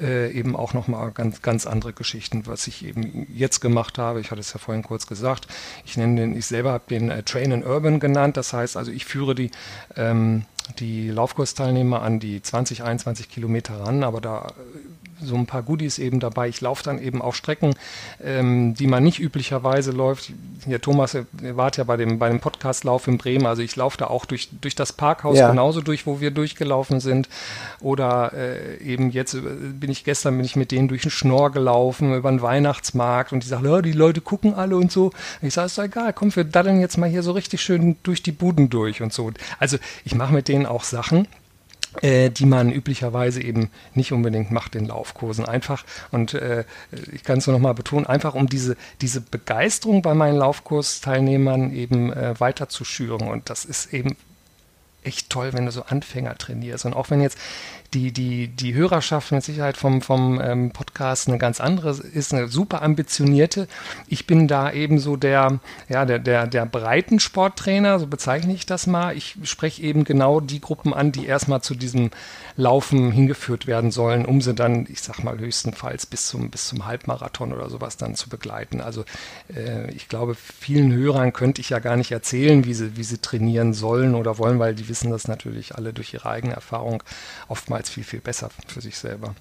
[0.00, 4.20] äh, eben auch nochmal ganz, ganz andere Geschichten, was ich eben jetzt gemacht habe.
[4.20, 5.46] Ich hatte es ja vorhin kurz gesagt.
[5.84, 8.38] Ich nenne den, ich selber habe den äh, Train in Urban genannt.
[8.38, 9.50] Das heißt also, ich führe die
[9.94, 10.46] ähm,
[10.78, 14.52] die Laufkursteilnehmer an die 20, 21 Kilometer ran, aber da
[15.20, 16.48] so ein paar Goodies eben dabei.
[16.48, 17.74] Ich laufe dann eben auf Strecken,
[18.22, 20.32] ähm, die man nicht üblicherweise läuft.
[20.64, 23.46] Hier, Thomas, ihr wart ja bei dem, bei dem Podcast-Lauf in Bremen.
[23.46, 25.48] Also ich laufe da auch durch, durch das Parkhaus ja.
[25.48, 27.28] genauso durch, wo wir durchgelaufen sind.
[27.80, 31.50] Oder äh, eben jetzt äh, bin ich gestern bin ich mit denen durch den Schnorr
[31.50, 35.06] gelaufen, über den Weihnachtsmarkt und die sagen, ja, die Leute gucken alle und so.
[35.06, 37.96] Und ich sage, ist doch egal, komm, wir daddeln jetzt mal hier so richtig schön
[38.02, 39.32] durch die Buden durch und so.
[39.58, 41.28] Also ich mache mit denen auch Sachen
[42.02, 45.46] äh, die man üblicherweise eben nicht unbedingt macht in Laufkursen.
[45.46, 46.64] Einfach, und äh,
[47.12, 52.12] ich kann es nur nochmal betonen, einfach um diese, diese Begeisterung bei meinen Laufkursteilnehmern eben
[52.12, 53.28] äh, weiter zu schüren.
[53.28, 54.16] Und das ist eben
[55.04, 56.84] echt toll, wenn du so Anfänger trainierst.
[56.84, 57.38] Und auch wenn jetzt
[57.94, 62.48] die, die, die Hörerschaft mit Sicherheit vom, vom ähm, Podcast eine ganz andere ist, eine
[62.48, 63.68] super ambitionierte.
[64.08, 68.86] Ich bin da eben so der, ja, der, der, der Breitensporttrainer, so bezeichne ich das
[68.86, 69.16] mal.
[69.16, 72.10] Ich spreche eben genau die Gruppen an, die erstmal zu diesem
[72.56, 76.86] Laufen hingeführt werden sollen, um sie dann, ich sag mal, höchstenfalls bis zum, bis zum
[76.86, 78.80] Halbmarathon oder sowas dann zu begleiten.
[78.80, 79.04] Also
[79.54, 83.18] äh, ich glaube, vielen Hörern könnte ich ja gar nicht erzählen, wie sie, wie sie
[83.18, 87.02] trainieren sollen oder wollen, weil die wissen das natürlich alle durch ihre eigene Erfahrung
[87.48, 89.34] oftmals viel, viel besser für sich selber.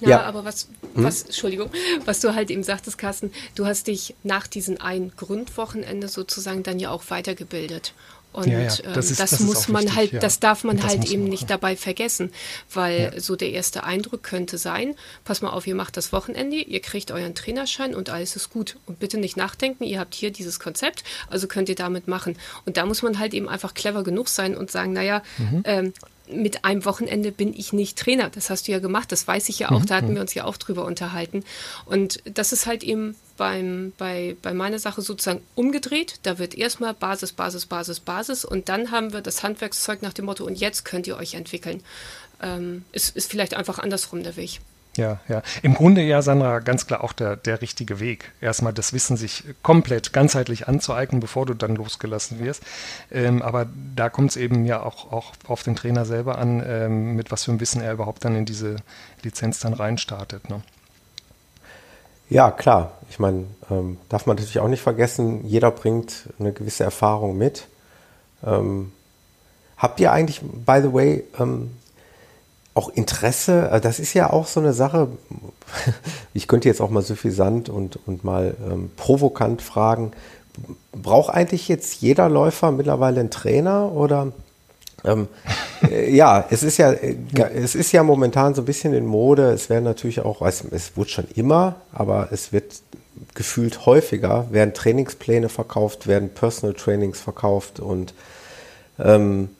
[0.00, 1.04] Ja, ja, aber was, hm?
[1.04, 1.26] was, hm?
[1.26, 1.70] Entschuldigung,
[2.04, 6.78] was du halt eben sagtest, Carsten, du hast dich nach diesem ein Grundwochenende sozusagen dann
[6.78, 7.92] ja auch weitergebildet.
[8.34, 8.66] Und ja, ja.
[8.66, 10.18] Das, ähm, ist, das, das, muss man wichtig, halt, ja.
[10.18, 12.32] das darf man halt eben nicht dabei vergessen,
[12.72, 16.80] weil so der erste Eindruck könnte sein, pass mal auf, ihr macht das Wochenende, ihr
[16.80, 18.76] kriegt euren Trainerschein und alles ist gut.
[18.86, 22.36] Und bitte nicht nachdenken, ihr habt hier dieses Konzept, also könnt ihr damit machen.
[22.66, 25.62] Und da muss man halt eben einfach clever genug sein und sagen, naja, mhm.
[25.64, 25.92] ähm,
[26.30, 28.30] mit einem Wochenende bin ich nicht Trainer.
[28.30, 29.86] Das hast du ja gemacht, das weiß ich ja auch, mhm.
[29.86, 30.14] da hatten mhm.
[30.14, 31.44] wir uns ja auch drüber unterhalten.
[31.86, 36.20] Und das ist halt eben beim, bei, bei meiner Sache sozusagen umgedreht.
[36.22, 40.24] Da wird erstmal Basis, Basis, Basis, Basis und dann haben wir das Handwerkszeug nach dem
[40.24, 41.82] Motto, und jetzt könnt ihr euch entwickeln.
[42.42, 44.60] Ähm, ist, ist vielleicht einfach andersrum der Weg.
[44.96, 45.42] Ja, ja.
[45.62, 48.32] Im Grunde ja, Sandra, ganz klar auch der, der richtige Weg.
[48.40, 52.62] Erstmal das Wissen sich komplett ganzheitlich anzueignen, bevor du dann losgelassen wirst.
[53.10, 53.66] Ähm, aber
[53.96, 57.44] da kommt es eben ja auch, auch auf den Trainer selber an, ähm, mit was
[57.44, 58.76] für einem Wissen er überhaupt dann in diese
[59.22, 60.48] Lizenz dann reinstartet.
[60.48, 60.62] Ne?
[62.30, 62.98] Ja, klar.
[63.10, 67.66] Ich meine, ähm, darf man natürlich auch nicht vergessen, jeder bringt eine gewisse Erfahrung mit.
[68.44, 68.92] Ähm,
[69.76, 71.72] habt ihr eigentlich, by the way, ähm,
[72.74, 75.08] auch Interesse, äh, das ist ja auch so eine Sache,
[76.34, 80.12] ich könnte jetzt auch mal suffisant und, und mal ähm, provokant fragen,
[80.92, 84.32] braucht eigentlich jetzt jeder Läufer mittlerweile einen Trainer oder
[85.04, 85.28] ähm,
[85.88, 87.16] äh, ja, es ist ja, äh,
[87.54, 89.50] es ist ja momentan so ein bisschen in Mode.
[89.50, 92.80] Es werden natürlich auch, es, es wurde schon immer, aber es wird
[93.34, 98.14] gefühlt häufiger, werden Trainingspläne verkauft, werden Personal Trainings verkauft und
[98.98, 99.50] ähm,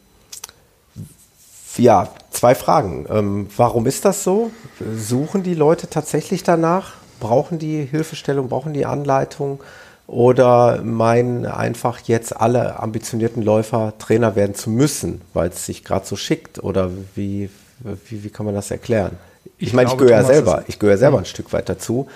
[1.76, 3.06] Ja, zwei Fragen.
[3.10, 4.50] Ähm, warum ist das so?
[4.96, 6.94] Suchen die Leute tatsächlich danach?
[7.20, 8.48] Brauchen die Hilfestellung?
[8.48, 9.60] Brauchen die Anleitung?
[10.06, 16.06] Oder meinen einfach jetzt alle ambitionierten Läufer Trainer werden zu müssen, weil es sich gerade
[16.06, 16.62] so schickt?
[16.62, 17.48] Oder wie,
[17.80, 19.12] wie, wie kann man das erklären?
[19.58, 22.06] Ich, ich meine, ich gehöre ja selber, ich gehöre selber ein Stück weit dazu.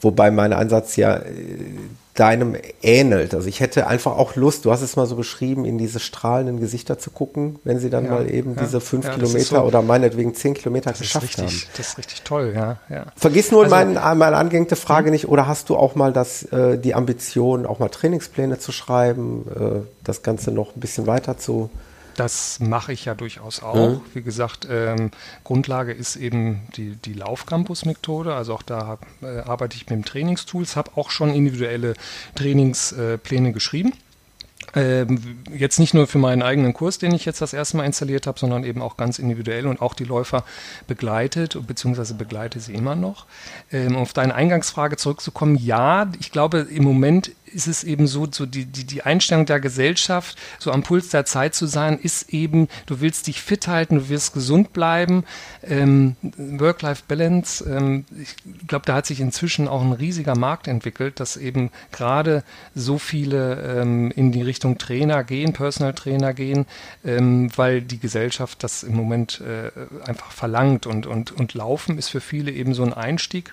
[0.00, 1.22] Wobei mein Ansatz ja äh,
[2.14, 3.34] deinem ähnelt.
[3.34, 6.58] Also ich hätte einfach auch Lust, du hast es mal so beschrieben, in diese strahlenden
[6.58, 9.62] Gesichter zu gucken, wenn sie dann ja, mal eben ja, diese fünf ja, Kilometer so,
[9.62, 11.70] oder meinetwegen zehn Kilometer geschafft richtig, haben.
[11.76, 12.78] Das ist richtig toll, ja.
[12.88, 13.06] ja.
[13.16, 15.12] Vergiss nur also, mein, meine angehängte Frage hm?
[15.12, 19.46] nicht, oder hast du auch mal das, äh, die Ambition, auch mal Trainingspläne zu schreiben,
[19.54, 21.70] äh, das Ganze noch ein bisschen weiter zu
[22.16, 23.90] das mache ich ja durchaus auch.
[23.90, 24.00] Mhm.
[24.14, 25.10] Wie gesagt, ähm,
[25.44, 28.34] Grundlage ist eben die, die Laufcampus-Methode.
[28.34, 31.94] Also auch da hab, äh, arbeite ich mit dem Trainingstools, habe auch schon individuelle
[32.34, 33.92] Trainingspläne äh, geschrieben.
[34.74, 38.26] Ähm, jetzt nicht nur für meinen eigenen Kurs, den ich jetzt das erste Mal installiert
[38.26, 40.44] habe, sondern eben auch ganz individuell und auch die Läufer
[40.86, 43.26] begleitet, beziehungsweise begleite sie immer noch.
[43.72, 48.26] Ähm, um auf deine Eingangsfrage zurückzukommen, ja, ich glaube, im Moment ist es eben so,
[48.30, 52.30] so die, die, die Einstellung der Gesellschaft, so am Puls der Zeit zu sein, ist
[52.30, 55.24] eben, du willst dich fit halten, du willst gesund bleiben.
[55.62, 58.36] Ähm, Work-Life-Balance, ähm, ich
[58.66, 62.44] glaube, da hat sich inzwischen auch ein riesiger Markt entwickelt, dass eben gerade
[62.74, 66.66] so viele ähm, in die Richtung Trainer gehen, Personal Trainer gehen,
[67.04, 69.70] ähm, weil die Gesellschaft das im Moment äh,
[70.08, 73.52] einfach verlangt und, und, und Laufen ist für viele eben so ein Einstieg.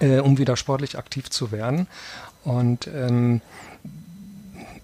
[0.00, 1.86] Äh, um wieder sportlich aktiv zu werden.
[2.46, 3.40] Und ähm,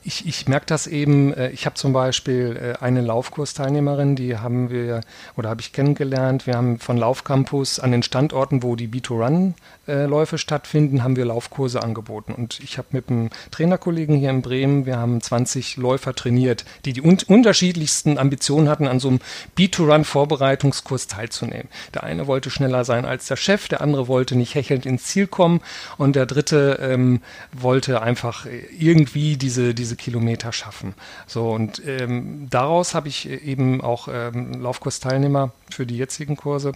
[0.04, 4.70] ich, ich merke das eben, äh, ich habe zum Beispiel äh, eine Laufkursteilnehmerin, die haben
[4.70, 5.00] wir
[5.36, 6.46] oder habe ich kennengelernt.
[6.46, 9.54] Wir haben von Laufcampus an den Standorten, wo die B2Run
[9.86, 12.32] äh, stattfinden, haben wir Laufkurse angeboten.
[12.32, 16.92] Und ich habe mit einem Trainerkollegen hier in Bremen, wir haben 20 Läufer trainiert, die
[16.92, 19.20] die un unterschiedlichsten Ambitionen hatten, an so einem
[19.56, 21.68] B2Run-Vorbereitungskurs teilzunehmen.
[21.94, 25.26] Der eine wollte schneller sein als der Chef, der andere wollte nicht hechelnd ins Ziel
[25.26, 25.60] kommen
[25.98, 27.20] und der dritte ähm,
[27.52, 28.46] wollte einfach
[28.78, 30.94] irgendwie diese, diese Kilometer schaffen.
[31.26, 36.72] So, und ähm, daraus habe ich eben auch ähm, Laufkursteilnehmer für die jetzigen Kurse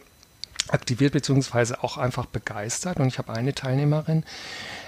[0.68, 2.98] aktiviert beziehungsweise auch einfach begeistert.
[2.98, 4.24] Und ich habe eine Teilnehmerin,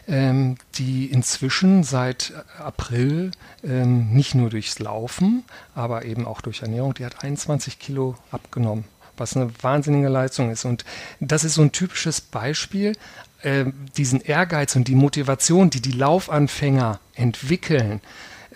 [0.06, 3.30] ähm, die inzwischen seit April
[3.62, 5.44] ähm, nicht nur durchs Laufen,
[5.74, 8.84] aber eben auch durch Ernährung, die hat 21 Kilo abgenommen,
[9.18, 10.64] was eine wahnsinnige Leistung ist.
[10.64, 10.84] Und
[11.20, 12.96] das ist so ein typisches Beispiel,
[13.42, 13.66] äh,
[13.96, 18.00] diesen Ehrgeiz und die Motivation, die die Laufanfänger entwickeln,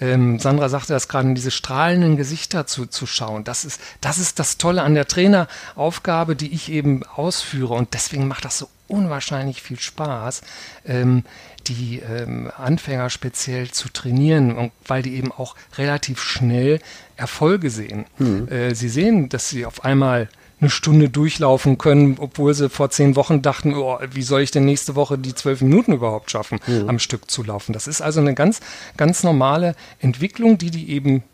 [0.03, 3.45] ähm, Sandra sagte das gerade, in diese strahlenden Gesichter zu, zu schauen.
[3.45, 7.75] Das ist, das ist das Tolle an der Traineraufgabe, die ich eben ausführe.
[7.75, 10.43] Und deswegen macht das so unwahrscheinlich viel Spaß,
[10.87, 11.25] ähm,
[11.69, 16.81] die ähm, Anfänger speziell zu trainieren, und weil die eben auch relativ schnell
[17.17, 18.07] Erfolge sehen.
[18.19, 18.49] Mhm.
[18.49, 20.29] Äh, sie sehen, dass sie auf einmal
[20.63, 24.65] eine Stunde durchlaufen können, obwohl sie vor zehn Wochen dachten, oh, wie soll ich denn
[24.65, 26.89] nächste Woche die zwölf Minuten überhaupt schaffen, mhm.
[26.89, 27.73] am Stück zu laufen.
[27.73, 28.61] Das ist also eine ganz,
[28.97, 31.25] ganz normale Entwicklung, die die eben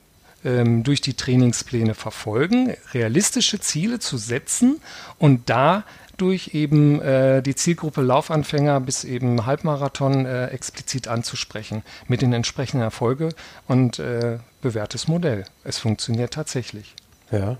[0.44, 4.80] ähm, durch die Trainingspläne verfolgen, realistische Ziele zu setzen
[5.18, 5.84] und da
[6.16, 12.82] durch eben äh, die Zielgruppe Laufanfänger bis eben Halbmarathon äh, explizit anzusprechen mit den entsprechenden
[12.82, 13.28] Erfolge
[13.68, 15.44] und äh, bewährtes Modell.
[15.64, 16.94] Es funktioniert tatsächlich.
[17.30, 17.56] Ja.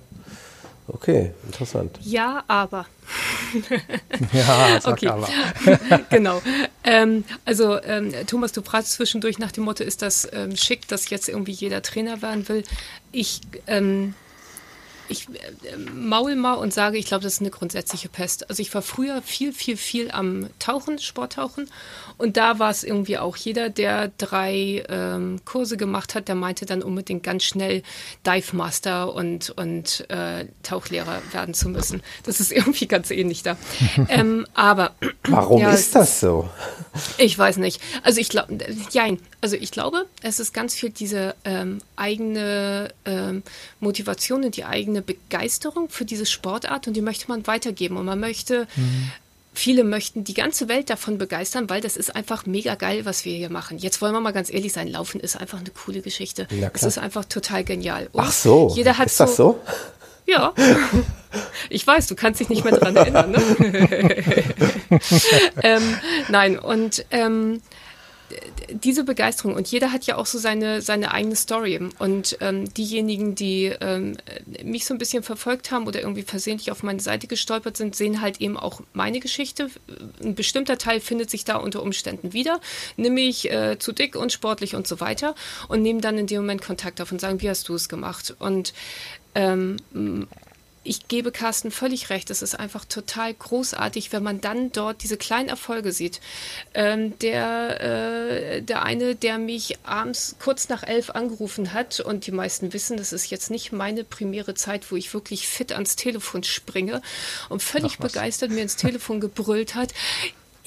[0.91, 1.99] Okay, interessant.
[2.03, 2.87] Ja, aber.
[4.33, 5.09] ja, sag okay.
[5.09, 5.29] aber.
[6.11, 6.41] genau.
[6.83, 11.11] Ähm, also, ähm, Thomas, du fragst zwischendurch nach dem Motto, ist das ähm, schick, dass
[11.11, 12.65] jetzt irgendwie jeder Trainer werden will?
[13.13, 14.15] Ich ähm,
[15.09, 18.49] ich äh, maul mal und sage, ich glaube, das ist eine grundsätzliche Pest.
[18.49, 21.71] Also ich war früher viel, viel, viel am Tauchen, Sporttauchen.
[22.19, 26.67] Und da war es irgendwie auch jeder, der drei ähm, Kurse gemacht hat, der meinte
[26.67, 27.83] dann unbedingt ganz schnell
[28.27, 32.03] Dive Master und, und äh, Tauchlehrer werden zu müssen.
[32.25, 33.57] Das ist irgendwie ganz ähnlich da.
[34.09, 34.93] ähm, aber
[35.29, 36.51] warum ja, ist das so?
[37.19, 37.81] Ich weiß nicht.
[38.03, 38.59] Also ich glaube,
[38.91, 39.05] ja,
[39.41, 43.45] also ich glaube, es ist ganz viel diese ähm, eigene ähm,
[43.81, 47.97] Motivation und die eigene Begeisterung für diese Sportart und die möchte man weitergeben.
[47.97, 49.13] Und man möchte, mhm.
[49.59, 53.37] Viele möchten die ganze Welt davon begeistern, weil das ist einfach mega geil, was wir
[53.37, 53.77] hier machen.
[53.77, 56.47] Jetzt wollen wir mal ganz ehrlich sein, Laufen ist einfach eine coole Geschichte.
[56.51, 58.09] Ja, es ist einfach total genial.
[58.13, 59.61] Und Ach so, jeder hat ist das so?
[60.27, 60.53] Ja.
[61.71, 63.31] Ich weiß, du kannst dich nicht mehr daran erinnern.
[63.31, 64.25] Ne?
[65.63, 65.99] ähm,
[66.29, 67.63] nein, und ähm,
[68.71, 71.81] diese Begeisterung und jeder hat ja auch so seine, seine eigene Story.
[71.99, 74.17] Und ähm, diejenigen, die ähm,
[74.63, 78.21] mich so ein bisschen verfolgt haben oder irgendwie versehentlich auf meine Seite gestolpert sind, sehen
[78.21, 79.71] halt eben auch meine Geschichte.
[80.23, 82.61] Ein bestimmter Teil findet sich da unter Umständen wieder,
[82.97, 85.35] nämlich äh, zu dick und sportlich und so weiter
[85.69, 88.35] und nehmen dann in dem Moment Kontakt auf und sagen, wie hast du es gemacht?
[88.39, 88.75] Und
[89.35, 89.77] ähm,
[90.89, 92.31] ich gebe Carsten völlig recht.
[92.31, 96.21] Es ist einfach total großartig, wenn man dann dort diese kleinen Erfolge sieht.
[96.75, 102.33] Ähm, der, äh, der eine, der mich abends kurz nach elf angerufen hat und die
[102.33, 106.43] meisten wissen, das ist jetzt nicht meine primäre Zeit, wo ich wirklich fit ans Telefon
[106.43, 107.03] springe
[107.49, 109.93] und völlig begeistert mir ins Telefon gebrüllt hat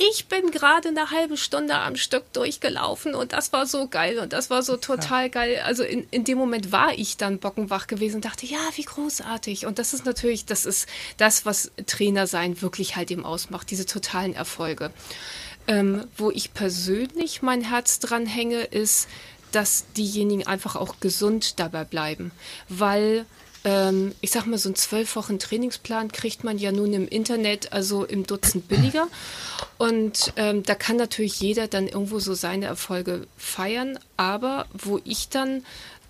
[0.10, 4.34] ich bin gerade eine halbe Stunde am Stück durchgelaufen und das war so geil und
[4.34, 5.61] das war so total geil.
[5.64, 9.65] Also in, in dem Moment war ich dann bockenwach gewesen und dachte, ja, wie großartig.
[9.65, 10.88] Und das ist natürlich, das ist
[11.18, 14.91] das, was Trainer sein wirklich halt eben ausmacht, diese totalen Erfolge.
[15.68, 19.07] Ähm, wo ich persönlich mein Herz dran hänge, ist,
[19.52, 22.32] dass diejenigen einfach auch gesund dabei bleiben,
[22.69, 23.26] weil
[23.63, 27.73] ähm, ich sag mal, so einen zwölf Wochen Trainingsplan kriegt man ja nun im Internet,
[27.73, 29.07] also im Dutzend billiger.
[29.77, 33.99] Und ähm, da kann natürlich jeder dann irgendwo so seine Erfolge feiern.
[34.17, 35.63] Aber wo ich dann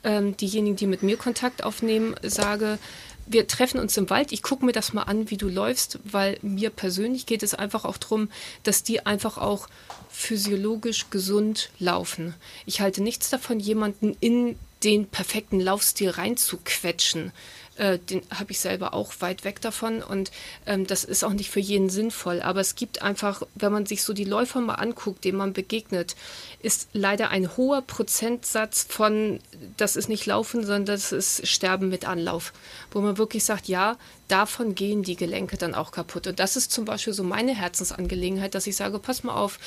[0.03, 2.79] ähm, diejenigen, die mit mir Kontakt aufnehmen, sage,
[3.27, 6.37] wir treffen uns im Wald, ich gucke mir das mal an, wie du läufst, weil
[6.41, 8.29] mir persönlich geht es einfach auch darum,
[8.63, 9.67] dass die einfach auch
[10.09, 12.33] physiologisch gesund laufen.
[12.65, 17.31] Ich halte nichts davon, jemanden in den perfekten Laufstil reinzuquetschen.
[17.81, 20.29] Äh, den habe ich selber auch weit weg davon und
[20.65, 22.41] ähm, das ist auch nicht für jeden sinnvoll.
[22.41, 26.15] Aber es gibt einfach, wenn man sich so die Läufer mal anguckt, denen man begegnet,
[26.61, 29.39] ist leider ein hoher Prozentsatz von,
[29.77, 32.51] das ist nicht Laufen, sondern das ist Sterben mit Anlauf,
[32.91, 33.97] wo man wirklich sagt, ja,
[34.27, 36.27] davon gehen die Gelenke dann auch kaputt.
[36.27, 39.59] Und das ist zum Beispiel so meine Herzensangelegenheit, dass ich sage, pass mal auf,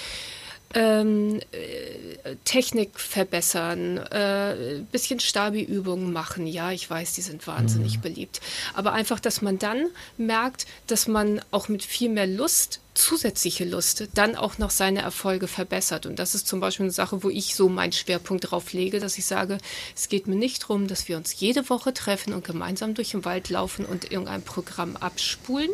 [0.75, 6.47] ähm, äh, Technik verbessern, äh, bisschen Stabi-Übungen machen.
[6.47, 8.03] Ja, ich weiß, die sind wahnsinnig mhm.
[8.03, 8.41] beliebt.
[8.75, 9.87] Aber einfach, dass man dann
[10.17, 15.49] merkt, dass man auch mit viel mehr Lust zusätzliche Lust dann auch noch seine Erfolge
[15.49, 16.07] verbessert.
[16.07, 19.19] Und das ist zum Beispiel eine Sache, wo ich so meinen Schwerpunkt drauf lege, dass
[19.19, 19.59] ich sage,
[19.97, 23.25] es geht mir nicht darum, dass wir uns jede Woche treffen und gemeinsam durch den
[23.25, 25.71] Wald laufen und irgendein Programm abspulen,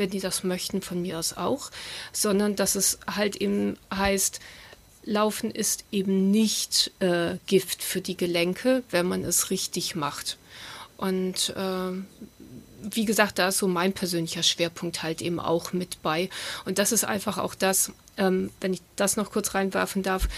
[0.00, 1.70] wenn die das möchten, von mir aus auch,
[2.12, 4.40] sondern dass es halt eben heißt,
[5.04, 10.36] Laufen ist eben nicht äh, Gift für die Gelenke, wenn man es richtig macht.
[10.96, 11.92] Und äh,
[12.82, 16.28] wie gesagt, da ist so mein persönlicher Schwerpunkt halt eben auch mit bei.
[16.64, 20.28] Und das ist einfach auch das, ähm, wenn ich das noch kurz reinwerfen darf.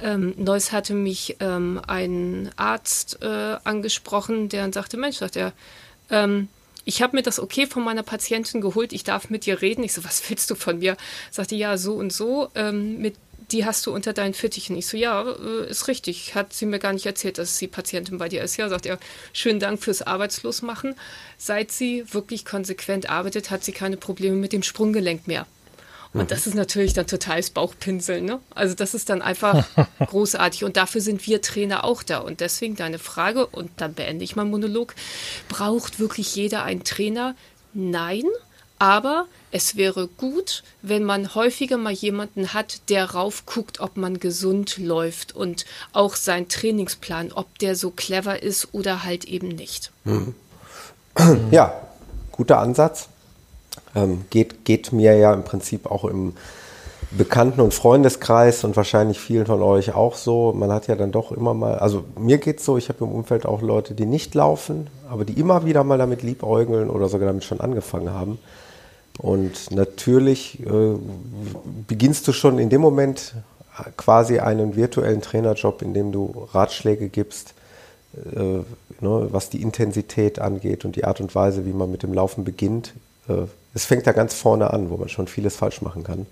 [0.00, 5.52] Ähm, Neuss hatte mich ähm, ein Arzt äh, angesprochen, der dann sagte, Mensch, sagt er,
[6.10, 6.48] ähm,
[6.84, 9.84] ich habe mir das okay von meiner Patientin geholt, ich darf mit dir reden.
[9.84, 10.96] Ich so, was willst du von mir?
[11.30, 13.14] Sagte, ja, so und so, ähm, mit
[13.52, 14.76] die hast du unter deinen Fittichen.
[14.76, 16.34] Ich so, ja, äh, ist richtig.
[16.34, 18.56] Hat sie mir gar nicht erzählt, dass sie Patientin bei dir ist.
[18.56, 18.98] Ja, sagt er,
[19.32, 20.94] schönen Dank fürs Arbeitslosmachen.
[21.36, 25.46] Seit sie wirklich konsequent arbeitet, hat sie keine Probleme mit dem Sprunggelenk mehr.
[26.14, 28.24] Und das ist natürlich dann totales Bauchpinseln.
[28.24, 28.40] Ne?
[28.54, 29.66] Also das ist dann einfach
[29.98, 30.64] großartig.
[30.64, 32.18] Und dafür sind wir Trainer auch da.
[32.18, 34.94] Und deswegen deine Frage, und dann beende ich meinen Monolog,
[35.48, 37.34] braucht wirklich jeder einen Trainer?
[37.72, 38.24] Nein,
[38.82, 44.76] aber es wäre gut, wenn man häufiger mal jemanden hat, der raufguckt, ob man gesund
[44.76, 49.92] läuft und auch sein Trainingsplan, ob der so clever ist oder halt eben nicht.
[50.02, 50.34] Mhm.
[51.52, 51.72] Ja,
[52.32, 53.08] guter Ansatz.
[53.94, 56.34] Ähm, geht, geht mir ja im Prinzip auch im
[57.10, 60.52] Bekannten- und Freundeskreis und wahrscheinlich vielen von euch auch so.
[60.52, 63.12] Man hat ja dann doch immer mal, also mir geht es so, ich habe im
[63.12, 67.26] Umfeld auch Leute, die nicht laufen, aber die immer wieder mal damit liebäugeln oder sogar
[67.26, 68.38] damit schon angefangen haben.
[69.18, 70.96] Und natürlich äh,
[71.86, 73.34] beginnst du schon in dem Moment
[73.96, 77.52] quasi einen virtuellen Trainerjob, in dem du Ratschläge gibst,
[78.34, 78.64] äh, ne,
[79.00, 82.94] was die Intensität angeht und die Art und Weise, wie man mit dem Laufen beginnt.
[83.28, 83.44] Äh,
[83.74, 86.26] es fängt da ganz vorne an, wo man schon vieles falsch machen kann.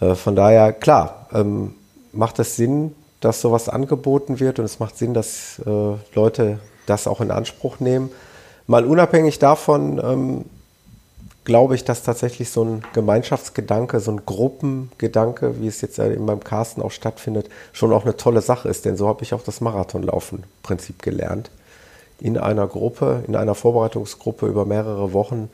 [0.00, 1.74] Äh, von daher, klar, ähm,
[2.12, 7.06] macht es Sinn, dass sowas angeboten wird und es macht Sinn, dass äh, Leute das
[7.06, 8.10] auch in Anspruch nehmen.
[8.66, 10.44] Mal unabhängig davon, ähm,
[11.44, 16.44] glaube ich, dass tatsächlich so ein Gemeinschaftsgedanke, so ein Gruppengedanke, wie es jetzt in meinem
[16.44, 18.84] Carsten auch stattfindet, schon auch eine tolle Sache ist.
[18.84, 21.50] Denn so habe ich auch das Marathonlaufen-Prinzip gelernt.
[22.20, 25.48] In einer Gruppe, in einer Vorbereitungsgruppe über mehrere Wochen.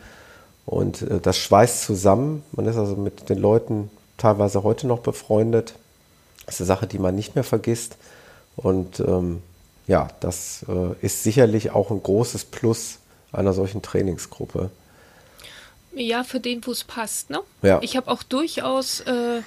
[0.66, 2.42] Und äh, das schweißt zusammen.
[2.52, 5.74] Man ist also mit den Leuten teilweise heute noch befreundet.
[6.46, 7.96] Das ist eine Sache, die man nicht mehr vergisst.
[8.56, 9.42] Und ähm,
[9.86, 12.98] ja, das äh, ist sicherlich auch ein großes Plus
[13.32, 14.70] einer solchen Trainingsgruppe.
[15.92, 17.30] Ja, für den, wo es passt.
[17.30, 17.40] Ne?
[17.62, 17.80] Ja.
[17.82, 19.42] Ich habe auch durchaus äh,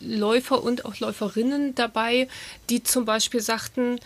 [0.00, 2.28] Läufer und auch Läuferinnen dabei,
[2.70, 3.98] die zum Beispiel sagten,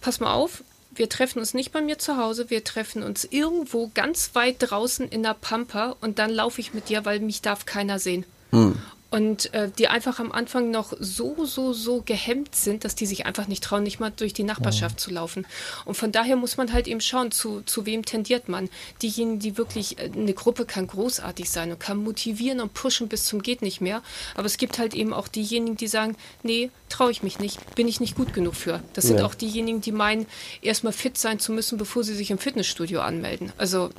[0.00, 0.62] pass mal auf,
[0.94, 5.08] wir treffen uns nicht bei mir zu Hause, wir treffen uns irgendwo ganz weit draußen
[5.08, 8.24] in der Pampa und dann laufe ich mit dir, weil mich darf keiner sehen.
[8.50, 8.78] Hm.
[9.14, 13.26] Und äh, die einfach am Anfang noch so, so, so gehemmt sind, dass die sich
[13.26, 15.46] einfach nicht trauen, nicht mal durch die Nachbarschaft zu laufen.
[15.84, 18.68] Und von daher muss man halt eben schauen, zu, zu wem tendiert man.
[19.02, 23.24] Diejenigen, die wirklich, äh, eine Gruppe kann großartig sein und kann motivieren und pushen bis
[23.24, 24.02] zum geht nicht mehr.
[24.34, 27.86] Aber es gibt halt eben auch diejenigen, die sagen, nee, traue ich mich nicht, bin
[27.86, 28.82] ich nicht gut genug für.
[28.94, 29.26] Das sind Ja.
[29.26, 30.26] auch diejenigen, die meinen,
[30.60, 33.52] erstmal fit sein zu müssen, bevor sie sich im Fitnessstudio anmelden.
[33.58, 33.90] Also,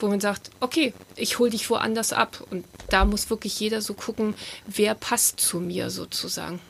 [0.00, 2.42] wo man sagt, okay, ich hole dich woanders ab.
[2.50, 4.31] Und da muss wirklich jeder so gucken,
[4.66, 6.60] wer passt zu mir sozusagen.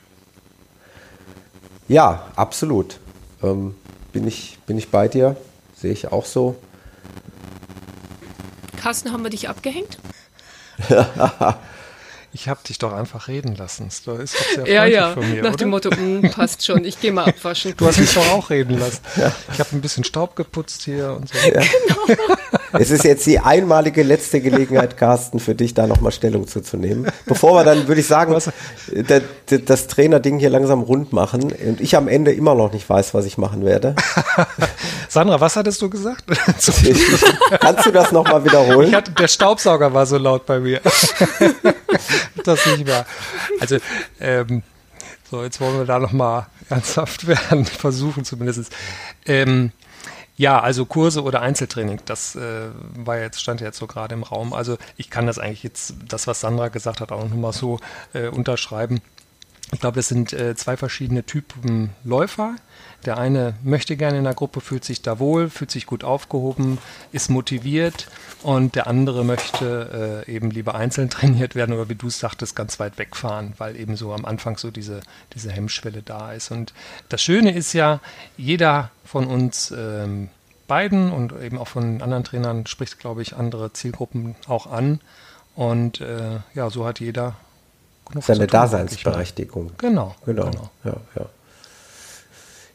[1.89, 2.99] Ja, absolut.
[3.43, 3.75] Ähm,
[4.13, 5.37] bin, ich, bin ich bei dir?
[5.77, 6.57] Sehe ich auch so.
[8.81, 9.99] Carsten, haben wir dich abgehängt?
[12.35, 13.85] Ich habe dich doch einfach reden lassen.
[13.89, 14.17] Das ist doch
[14.65, 15.13] sehr Ja, freundlich ja.
[15.13, 15.57] von mir, Nach oder?
[15.59, 17.75] dem Motto, "Mm, passt schon, ich gehe mal abwaschen.
[17.77, 19.03] Du hast mich doch auch reden lassen.
[19.53, 21.35] Ich habe ein bisschen Staub geputzt hier und so.
[22.73, 27.11] Es ist jetzt die einmalige letzte Gelegenheit, Carsten, für dich da nochmal Stellung zuzunehmen.
[27.27, 31.81] Bevor wir dann, würde ich sagen, da- da- das Trainerding hier langsam rund machen und
[31.81, 33.95] ich am Ende immer noch nicht weiß, was ich machen werde.
[35.09, 36.25] Sandra, was hattest du gesagt?
[37.61, 38.95] Kannst du das nochmal wiederholen?
[38.95, 40.81] hatte, der Staubsauger war so laut bei mir.
[42.45, 43.07] das nicht mehr.
[43.61, 43.77] Also,
[44.21, 44.63] ähm,
[45.31, 48.73] so, jetzt wollen wir da nochmal ernsthaft werden, versuchen zumindest.
[49.27, 49.73] Ähm,
[50.37, 54.23] ja, also Kurse oder Einzeltraining, das äh, war jetzt, stand ja jetzt so gerade im
[54.23, 54.53] Raum.
[54.53, 57.79] Also ich kann das eigentlich jetzt, das, was Sandra gesagt hat, auch nochmal so
[58.15, 59.03] äh, unterschreiben.
[59.73, 62.57] Ich glaube, das sind äh, zwei verschiedene Typen Läufer.
[63.05, 66.79] Der eine möchte gerne in der Gruppe, fühlt sich da wohl, fühlt sich gut aufgehoben,
[67.11, 68.09] ist motiviert
[68.43, 72.55] und der andere möchte äh, eben lieber einzeln trainiert werden oder wie du es sagtest,
[72.55, 75.01] ganz weit wegfahren, weil eben so am Anfang so diese,
[75.35, 76.51] diese Hemmschwelle da ist.
[76.51, 76.73] Und
[77.09, 78.01] das Schöne ist ja,
[78.37, 80.29] jeder von uns ähm,
[80.69, 85.01] beiden und eben auch von anderen Trainern spricht, glaube ich, andere Zielgruppen auch an.
[85.55, 87.35] Und äh, ja, so hat jeder
[88.09, 88.47] genug Seine.
[88.47, 89.73] Daseinsberechtigung.
[89.79, 90.45] Genau, Genau.
[90.51, 90.71] genau.
[90.85, 91.27] Ja, ja.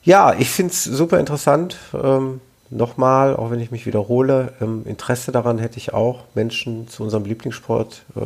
[0.07, 1.77] Ja, ich finde es super interessant.
[1.93, 2.39] Ähm,
[2.69, 7.23] Nochmal, auch wenn ich mich wiederhole, ähm, Interesse daran hätte ich auch, Menschen zu unserem
[7.23, 8.19] Lieblingssport äh,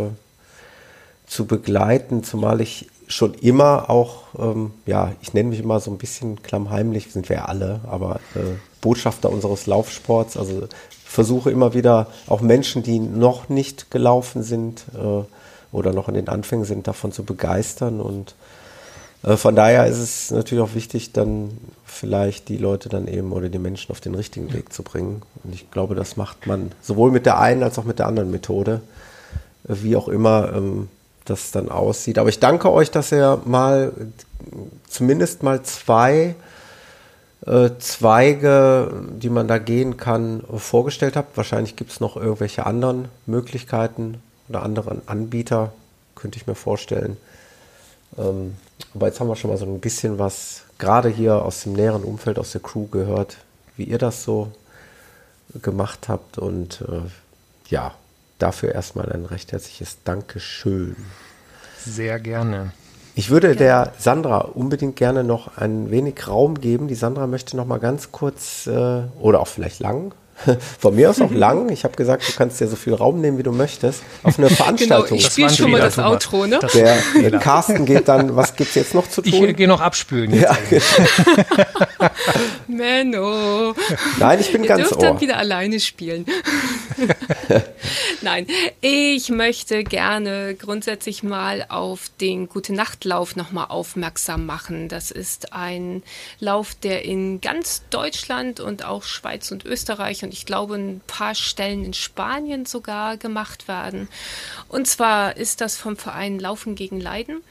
[1.28, 6.00] zu begleiten, zumal ich schon immer auch, ähm, ja, ich nenne mich immer so ein
[6.00, 8.40] bisschen klammheimlich, sind wir ja alle, aber äh,
[8.82, 10.68] Botschafter unseres Laufsports, also
[11.06, 15.24] versuche immer wieder auch Menschen, die noch nicht gelaufen sind äh,
[15.72, 18.34] oder noch in den Anfängen sind, davon zu begeistern und
[19.24, 21.52] von daher ist es natürlich auch wichtig, dann
[21.86, 25.22] vielleicht die Leute dann eben oder die Menschen auf den richtigen Weg zu bringen.
[25.44, 28.32] Und ich glaube, das macht man sowohl mit der einen als auch mit der anderen
[28.32, 28.82] Methode,
[29.68, 30.90] äh, wie auch immer ähm,
[31.26, 32.18] das dann aussieht.
[32.18, 34.06] Aber ich danke euch, dass ihr mal äh,
[34.88, 36.36] zumindest mal zwei
[37.46, 41.38] äh, Zweige, die man da gehen kann, äh, vorgestellt habt.
[41.38, 45.74] Wahrscheinlich gibt es noch irgendwelche anderen Möglichkeiten oder anderen Anbieter,
[46.16, 47.18] könnte ich mir vorstellen.
[48.18, 48.56] Ähm,
[48.94, 52.04] aber jetzt haben wir schon mal so ein bisschen was, gerade hier aus dem näheren
[52.04, 53.38] Umfeld, aus der Crew gehört,
[53.78, 54.52] wie ihr das so
[55.62, 56.38] gemacht habt.
[56.38, 57.10] Und äh,
[57.70, 57.94] ja,
[58.40, 60.96] dafür erstmal ein recht herzliches Dankeschön.
[61.78, 62.74] Sehr gerne.
[63.14, 66.88] Ich würde der Sandra unbedingt gerne noch ein wenig Raum geben.
[66.88, 70.14] Die Sandra möchte noch mal ganz kurz äh, oder auch vielleicht lang.
[70.80, 71.70] Von mir aus auch lang.
[71.70, 74.02] Ich habe gesagt, du kannst dir so viel Raum nehmen, wie du möchtest.
[74.24, 75.18] Auf eine Genau, Veranstaltung.
[75.18, 76.12] ich Das spiele schon mal das Thomas.
[76.12, 76.60] Outro, ne?
[76.62, 79.46] Das- der Carsten geht dann, was gibt's jetzt noch zu Ich tun?
[79.50, 80.44] äh, gehe noch abspülen jetzt.
[80.72, 80.92] ja,
[82.68, 83.74] Menno.
[84.20, 85.22] nein, ich bin Ihr ganz dürft dann ohr.
[85.22, 86.26] wieder alleine spielen.
[88.22, 88.48] Nein,
[88.82, 94.88] ich möchte gerne grundsätzlich mal auf den Gute Nachtlauf nochmal aufmerksam machen.
[94.88, 96.04] Das ist ein
[96.40, 101.36] Lauf, der in ganz Deutschland und auch Schweiz und Österreich und ich glaube ein paar
[101.36, 104.08] Stellen in Spanien sogar gemacht werden.
[104.68, 107.42] Und zwar ist das vom Verein Laufen gegen Leiden.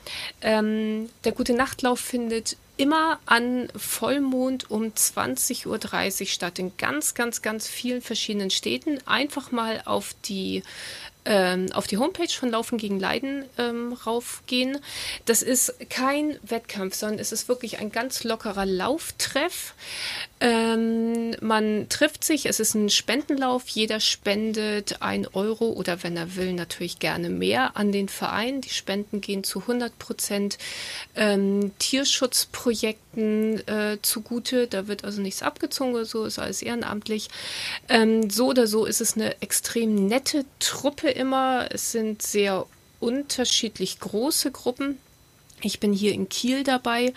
[0.40, 7.43] Ähm, der Gute Nachtlauf findet immer an Vollmond um 20.30 Uhr statt in ganz, ganz,
[7.43, 8.98] ganz vielen verschiedenen Städten.
[9.07, 10.62] Einfach mal auf die
[11.27, 14.78] ähm, auf die Homepage von Laufen gegen Leiden ähm, raufgehen.
[15.27, 19.74] Das ist kein Wettkampf, sondern es ist wirklich ein ganz lockerer Lauftreff.
[20.41, 26.35] Ähm, man trifft sich, es ist ein Spendenlauf, jeder spendet ein Euro oder wenn er
[26.35, 28.62] will, natürlich gerne mehr an den Verein.
[28.62, 30.57] Die Spenden gehen zu 100 Prozent
[31.15, 34.67] ähm, Tierschutzprojekten äh, zugute.
[34.67, 37.29] Da wird also nichts abgezogen oder so, ist alles ehrenamtlich.
[37.91, 41.69] Ähm, so oder so ist es eine extrem nette Truppe immer.
[41.71, 42.65] Es sind sehr
[42.99, 44.99] unterschiedlich große Gruppen.
[45.62, 47.12] Ich bin hier in Kiel dabei.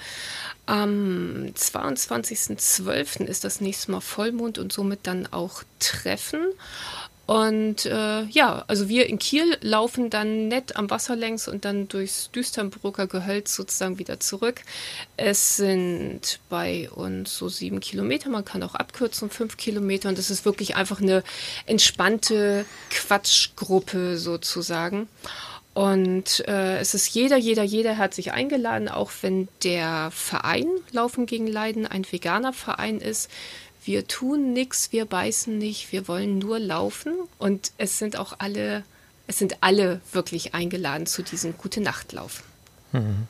[0.65, 3.25] Am 22.12.
[3.25, 6.45] ist das nächste Mal Vollmond und somit dann auch Treffen.
[7.25, 11.87] Und äh, ja, also wir in Kiel laufen dann nett am Wasser längs und dann
[11.87, 14.61] durchs Düsternbrucker Gehölz sozusagen wieder zurück.
[15.15, 20.29] Es sind bei uns so sieben Kilometer, man kann auch abkürzen, fünf Kilometer und es
[20.29, 21.23] ist wirklich einfach eine
[21.65, 25.07] entspannte Quatschgruppe sozusagen.
[25.73, 31.25] Und äh, es ist jeder, jeder, jeder hat sich eingeladen, auch wenn der Verein Laufen
[31.25, 33.29] gegen Leiden ein veganer Verein ist.
[33.83, 37.13] Wir tun nichts, wir beißen nicht, wir wollen nur laufen.
[37.39, 38.83] Und es sind auch alle,
[39.25, 42.43] es sind alle wirklich eingeladen zu diesem Gute Nachtlauf.
[42.91, 43.27] Mhm.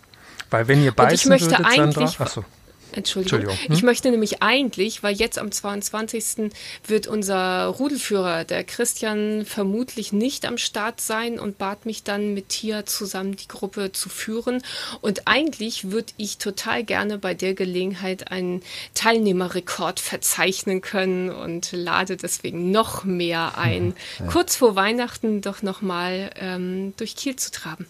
[0.50, 2.46] Weil wenn ihr beißen Und ich möchte würdet, eigentlich, Sandra, achso,
[2.94, 3.42] Entschuldigung.
[3.42, 3.68] Entschuldigung.
[3.68, 3.76] Hm?
[3.76, 6.52] Ich möchte nämlich eigentlich, weil jetzt am 22.
[6.88, 12.50] wird unser Rudelführer, der Christian, vermutlich nicht am Start sein und bat mich dann mit
[12.50, 14.62] Tia zusammen die Gruppe zu führen.
[15.02, 18.62] Und eigentlich würde ich total gerne bei der Gelegenheit einen
[18.94, 23.96] Teilnehmerrekord verzeichnen können und lade deswegen noch mehr ein,
[24.30, 27.88] kurz vor Weihnachten doch nochmal ähm, durch Kiel zu traben.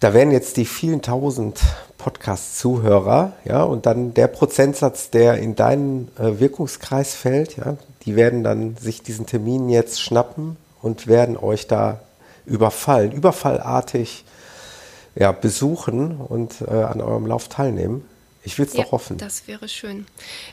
[0.00, 1.60] Da wären jetzt die vielen tausend
[1.98, 8.42] Podcast-Zuhörer, ja, und dann der Prozentsatz, der in deinen äh, Wirkungskreis fällt, ja, die werden
[8.42, 12.00] dann sich diesen Termin jetzt schnappen und werden euch da
[12.46, 14.24] überfallen, überfallartig
[15.16, 18.06] ja, besuchen und äh, an eurem Lauf teilnehmen.
[18.42, 19.18] Ich will es Ja, doch hoffen.
[19.18, 20.06] das wäre schön.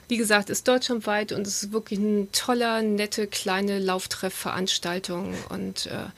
[0.10, 6.10] Wie gesagt, ist deutschlandweit und es ist wirklich eine tolle, nette, kleine Lauftreffveranstaltung und äh,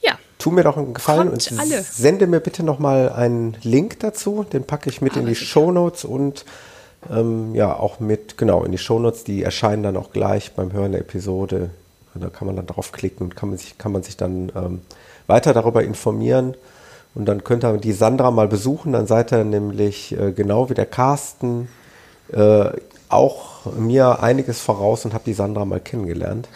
[0.00, 1.82] ja, Tu mir doch einen Gefallen Kommt und alle.
[1.82, 4.44] sende mir bitte nochmal einen Link dazu.
[4.52, 5.46] Den packe ich mit in Aber die sicher.
[5.46, 6.44] Shownotes und
[7.10, 9.24] ähm, ja, auch mit, genau, in die Shownotes.
[9.24, 11.70] Die erscheinen dann auch gleich beim Hören der Episode.
[12.14, 14.80] Da kann man dann draufklicken und kann man sich, kann man sich dann ähm,
[15.26, 16.54] weiter darüber informieren.
[17.14, 18.92] Und dann könnt ihr die Sandra mal besuchen.
[18.92, 21.68] Dann seid ihr nämlich äh, genau wie der Carsten
[22.32, 22.70] äh,
[23.08, 26.48] auch mir einiges voraus und habe die Sandra mal kennengelernt.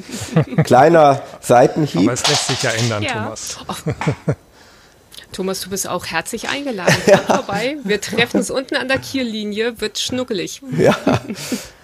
[0.64, 2.02] Kleiner Seitenhieb.
[2.02, 3.12] aber es lässt sich ja ändern, Ja.
[3.12, 3.58] Thomas.
[5.32, 6.94] Thomas, du bist auch herzlich eingeladen.
[7.04, 7.76] Komm vorbei.
[7.84, 10.62] Wir treffen uns unten an der Kiellinie, wird schnuckelig.
[10.78, 10.96] Ja,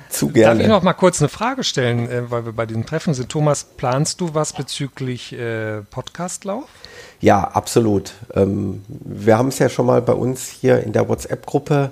[0.09, 0.62] zu Darf gerne.
[0.62, 3.30] ich noch mal kurz eine Frage stellen, äh, weil wir bei diesem Treffen sind?
[3.30, 6.64] Thomas, planst du was bezüglich äh, Podcastlauf?
[7.20, 8.12] Ja, absolut.
[8.34, 11.90] Ähm, wir haben es ja schon mal bei uns hier in der WhatsApp-Gruppe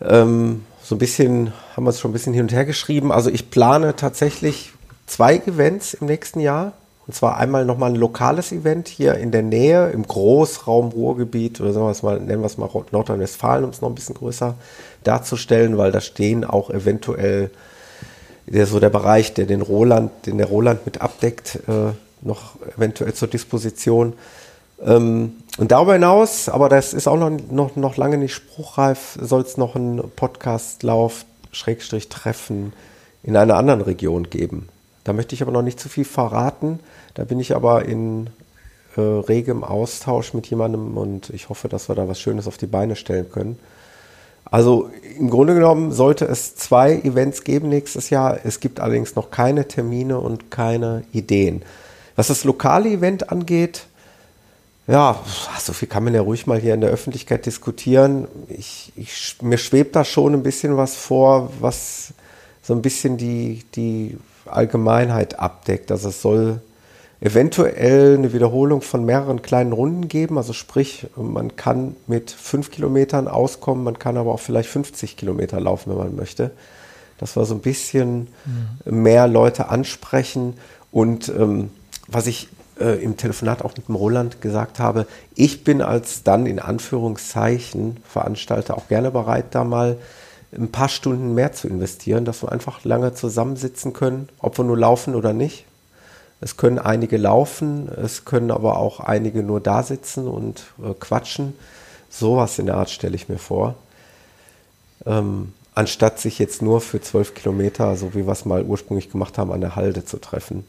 [0.00, 3.12] ähm, so ein bisschen, haben wir es schon ein bisschen hin und her geschrieben.
[3.12, 4.72] Also ich plane tatsächlich
[5.06, 6.72] zwei Events im nächsten Jahr.
[7.06, 11.74] Und zwar einmal nochmal ein lokales Event hier in der Nähe, im Großraum Ruhrgebiet oder
[11.74, 14.54] sagen wir es mal, nennen wir es mal Nordrhein-Westfalen, um es noch ein bisschen größer
[15.04, 17.50] darzustellen, weil da stehen auch eventuell
[18.46, 21.92] der so der Bereich, der den Roland, den der Roland mit abdeckt, äh,
[22.22, 24.14] noch eventuell zur Disposition.
[24.80, 29.42] Ähm, und darüber hinaus, aber das ist auch noch, noch, noch lange nicht spruchreif, soll
[29.42, 32.72] es noch einen Podcastlauf, Schrägstrich Treffen
[33.22, 34.68] in einer anderen Region geben.
[35.04, 36.80] Da möchte ich aber noch nicht zu viel verraten.
[37.14, 38.28] Da bin ich aber in
[38.96, 42.66] äh, regem Austausch mit jemandem und ich hoffe, dass wir da was Schönes auf die
[42.66, 43.58] Beine stellen können.
[44.44, 48.38] Also im Grunde genommen sollte es zwei Events geben nächstes Jahr.
[48.44, 51.62] Es gibt allerdings noch keine Termine und keine Ideen.
[52.16, 53.87] Was das lokale Event angeht,
[54.88, 55.22] ja,
[55.60, 58.26] so viel kann man ja ruhig mal hier in der Öffentlichkeit diskutieren.
[58.48, 62.14] Ich, ich, mir schwebt da schon ein bisschen was vor, was
[62.62, 64.16] so ein bisschen die, die
[64.46, 65.90] Allgemeinheit abdeckt.
[65.90, 66.62] Also es soll
[67.20, 70.38] eventuell eine Wiederholung von mehreren kleinen Runden geben.
[70.38, 75.60] Also sprich, man kann mit fünf Kilometern auskommen, man kann aber auch vielleicht 50 Kilometer
[75.60, 76.50] laufen, wenn man möchte.
[77.18, 78.28] Dass wir so ein bisschen
[78.86, 80.54] mehr Leute ansprechen.
[80.92, 81.70] Und ähm,
[82.06, 82.48] was ich
[82.80, 87.98] äh, im Telefonat auch mit dem Roland gesagt habe, ich bin als dann in Anführungszeichen
[88.08, 89.96] Veranstalter auch gerne bereit, da mal
[90.56, 94.78] ein paar Stunden mehr zu investieren, dass wir einfach lange zusammensitzen können, ob wir nur
[94.78, 95.66] laufen oder nicht.
[96.40, 101.54] Es können einige laufen, es können aber auch einige nur da sitzen und äh, quatschen.
[102.10, 103.74] Sowas in der Art stelle ich mir vor.
[105.04, 109.36] Ähm, anstatt sich jetzt nur für zwölf Kilometer, so wie wir es mal ursprünglich gemacht
[109.36, 110.64] haben, an der Halde zu treffen.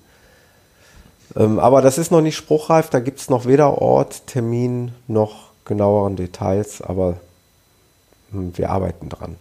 [1.36, 5.50] Ähm, aber das ist noch nicht spruchreif, da gibt es noch weder Ort, Termin noch
[5.66, 7.18] genaueren Details, aber
[8.32, 9.38] hm, wir arbeiten dran.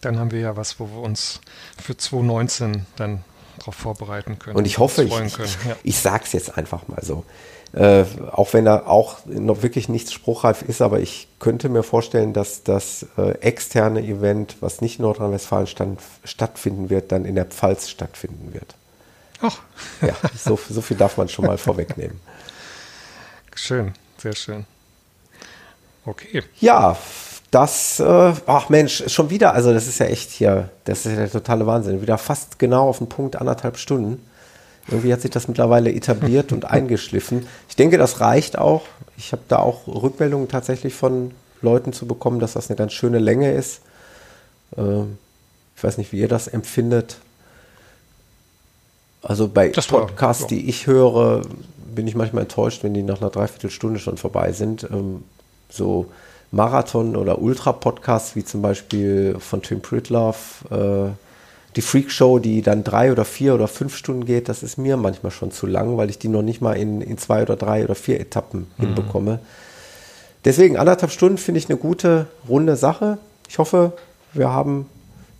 [0.00, 1.40] Dann haben wir ja was, wo wir uns
[1.80, 3.24] für 2019 dann
[3.58, 4.56] darauf vorbereiten können.
[4.56, 5.76] Und ich hoffe, ich, ich, Ja.
[5.82, 7.24] ich sage es jetzt einfach mal so.
[7.72, 12.32] Äh, auch wenn da auch noch wirklich nichts spruchreif ist, aber ich könnte mir vorstellen,
[12.32, 17.44] dass das äh, externe Event, was nicht in Nordrhein-Westfalen stand, stattfinden wird, dann in der
[17.44, 18.74] Pfalz stattfinden wird.
[19.42, 19.58] Ach,
[20.02, 22.20] Ja, so, so viel darf man schon mal vorwegnehmen.
[23.54, 24.66] schön, sehr schön.
[26.04, 26.96] Okay, Ja,
[27.50, 31.18] das, äh, ach Mensch, schon wieder, also das ist ja echt hier, das ist ja
[31.18, 32.00] der totale Wahnsinn.
[32.00, 34.24] Wieder fast genau auf den Punkt anderthalb Stunden.
[34.88, 37.46] Irgendwie hat sich das mittlerweile etabliert und eingeschliffen.
[37.68, 38.82] Ich denke, das reicht auch.
[39.16, 43.18] Ich habe da auch Rückmeldungen tatsächlich von Leuten zu bekommen, dass das eine ganz schöne
[43.18, 43.80] Länge ist.
[44.76, 45.18] Ähm,
[45.76, 47.16] ich weiß nicht, wie ihr das empfindet.
[49.22, 50.48] Also bei Das war- Podcasts, ja.
[50.48, 51.42] die ich höre,
[51.94, 54.84] bin ich manchmal enttäuscht, wenn die nach einer Dreiviertelstunde schon vorbei sind.
[54.90, 55.24] Ähm,
[55.68, 56.06] so
[56.52, 61.10] Marathon- oder Ultra-Podcasts, wie zum Beispiel von Tim Pritloff, äh,
[61.76, 64.96] die Freak Show, die dann drei oder vier oder fünf Stunden geht, das ist mir
[64.96, 67.84] manchmal schon zu lang, weil ich die noch nicht mal in, in zwei oder drei
[67.84, 69.38] oder vier Etappen hinbekomme.
[70.44, 73.18] Deswegen anderthalb Stunden finde ich eine gute, runde Sache.
[73.48, 73.92] Ich hoffe,
[74.32, 74.86] wir haben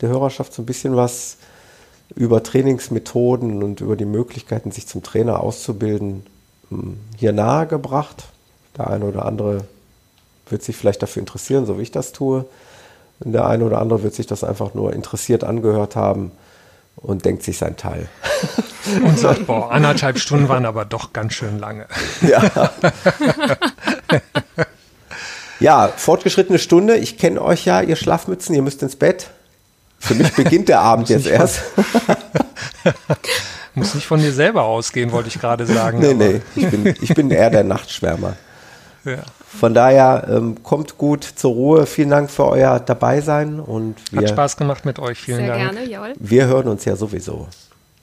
[0.03, 1.37] der Hörerschaft so ein bisschen was
[2.15, 6.27] über Trainingsmethoden und über die Möglichkeiten, sich zum Trainer auszubilden,
[6.71, 8.25] m, hier nahegebracht.
[8.77, 9.65] Der eine oder andere
[10.49, 12.45] wird sich vielleicht dafür interessieren, so wie ich das tue.
[13.21, 16.33] Und der eine oder andere wird sich das einfach nur interessiert angehört haben
[16.97, 18.09] und denkt sich sein Teil.
[19.05, 21.87] Und sagt, boah, anderthalb Stunden waren aber doch ganz schön lange.
[25.61, 26.97] Ja, fortgeschrittene Stunde.
[26.97, 29.31] Ich kenne euch ja, ihr Schlafmützen, ihr müsst ins Bett.
[30.01, 31.63] Für mich beginnt der Abend jetzt erst.
[33.75, 36.01] Muss nicht von dir selber ausgehen, wollte ich gerade sagen.
[36.01, 38.35] Nee, aber- nee, ich bin, ich bin eher der Nachtschwärmer.
[39.05, 39.19] Ja.
[39.59, 41.87] Von daher ähm, kommt gut zur Ruhe.
[41.87, 45.19] Vielen Dank für euer Dabeisein und Hat wir, Spaß gemacht mit euch.
[45.21, 45.73] Vielen Sehr Dank.
[45.73, 46.13] gerne, jawohl.
[46.19, 47.49] wir hören uns ja sowieso.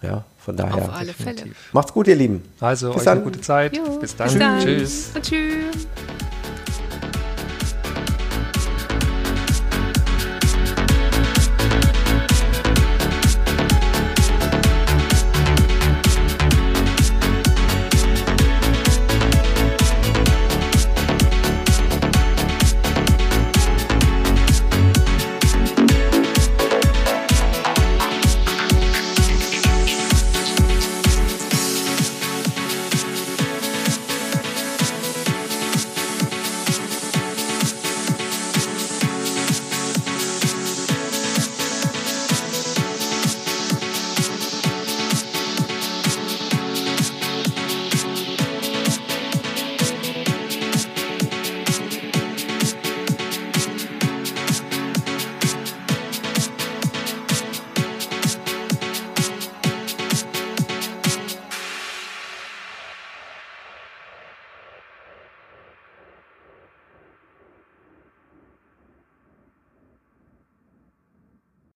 [0.02, 0.76] Ja, von daher.
[0.76, 1.44] Auf alle Fälle.
[1.72, 2.44] Macht's gut, ihr Lieben.
[2.60, 3.18] Also Bis euch dann.
[3.18, 3.76] eine gute Zeit.
[3.78, 4.60] Jo, Bis dann.
[4.60, 5.11] Tschüss.
[5.15, 5.88] Und tschüss.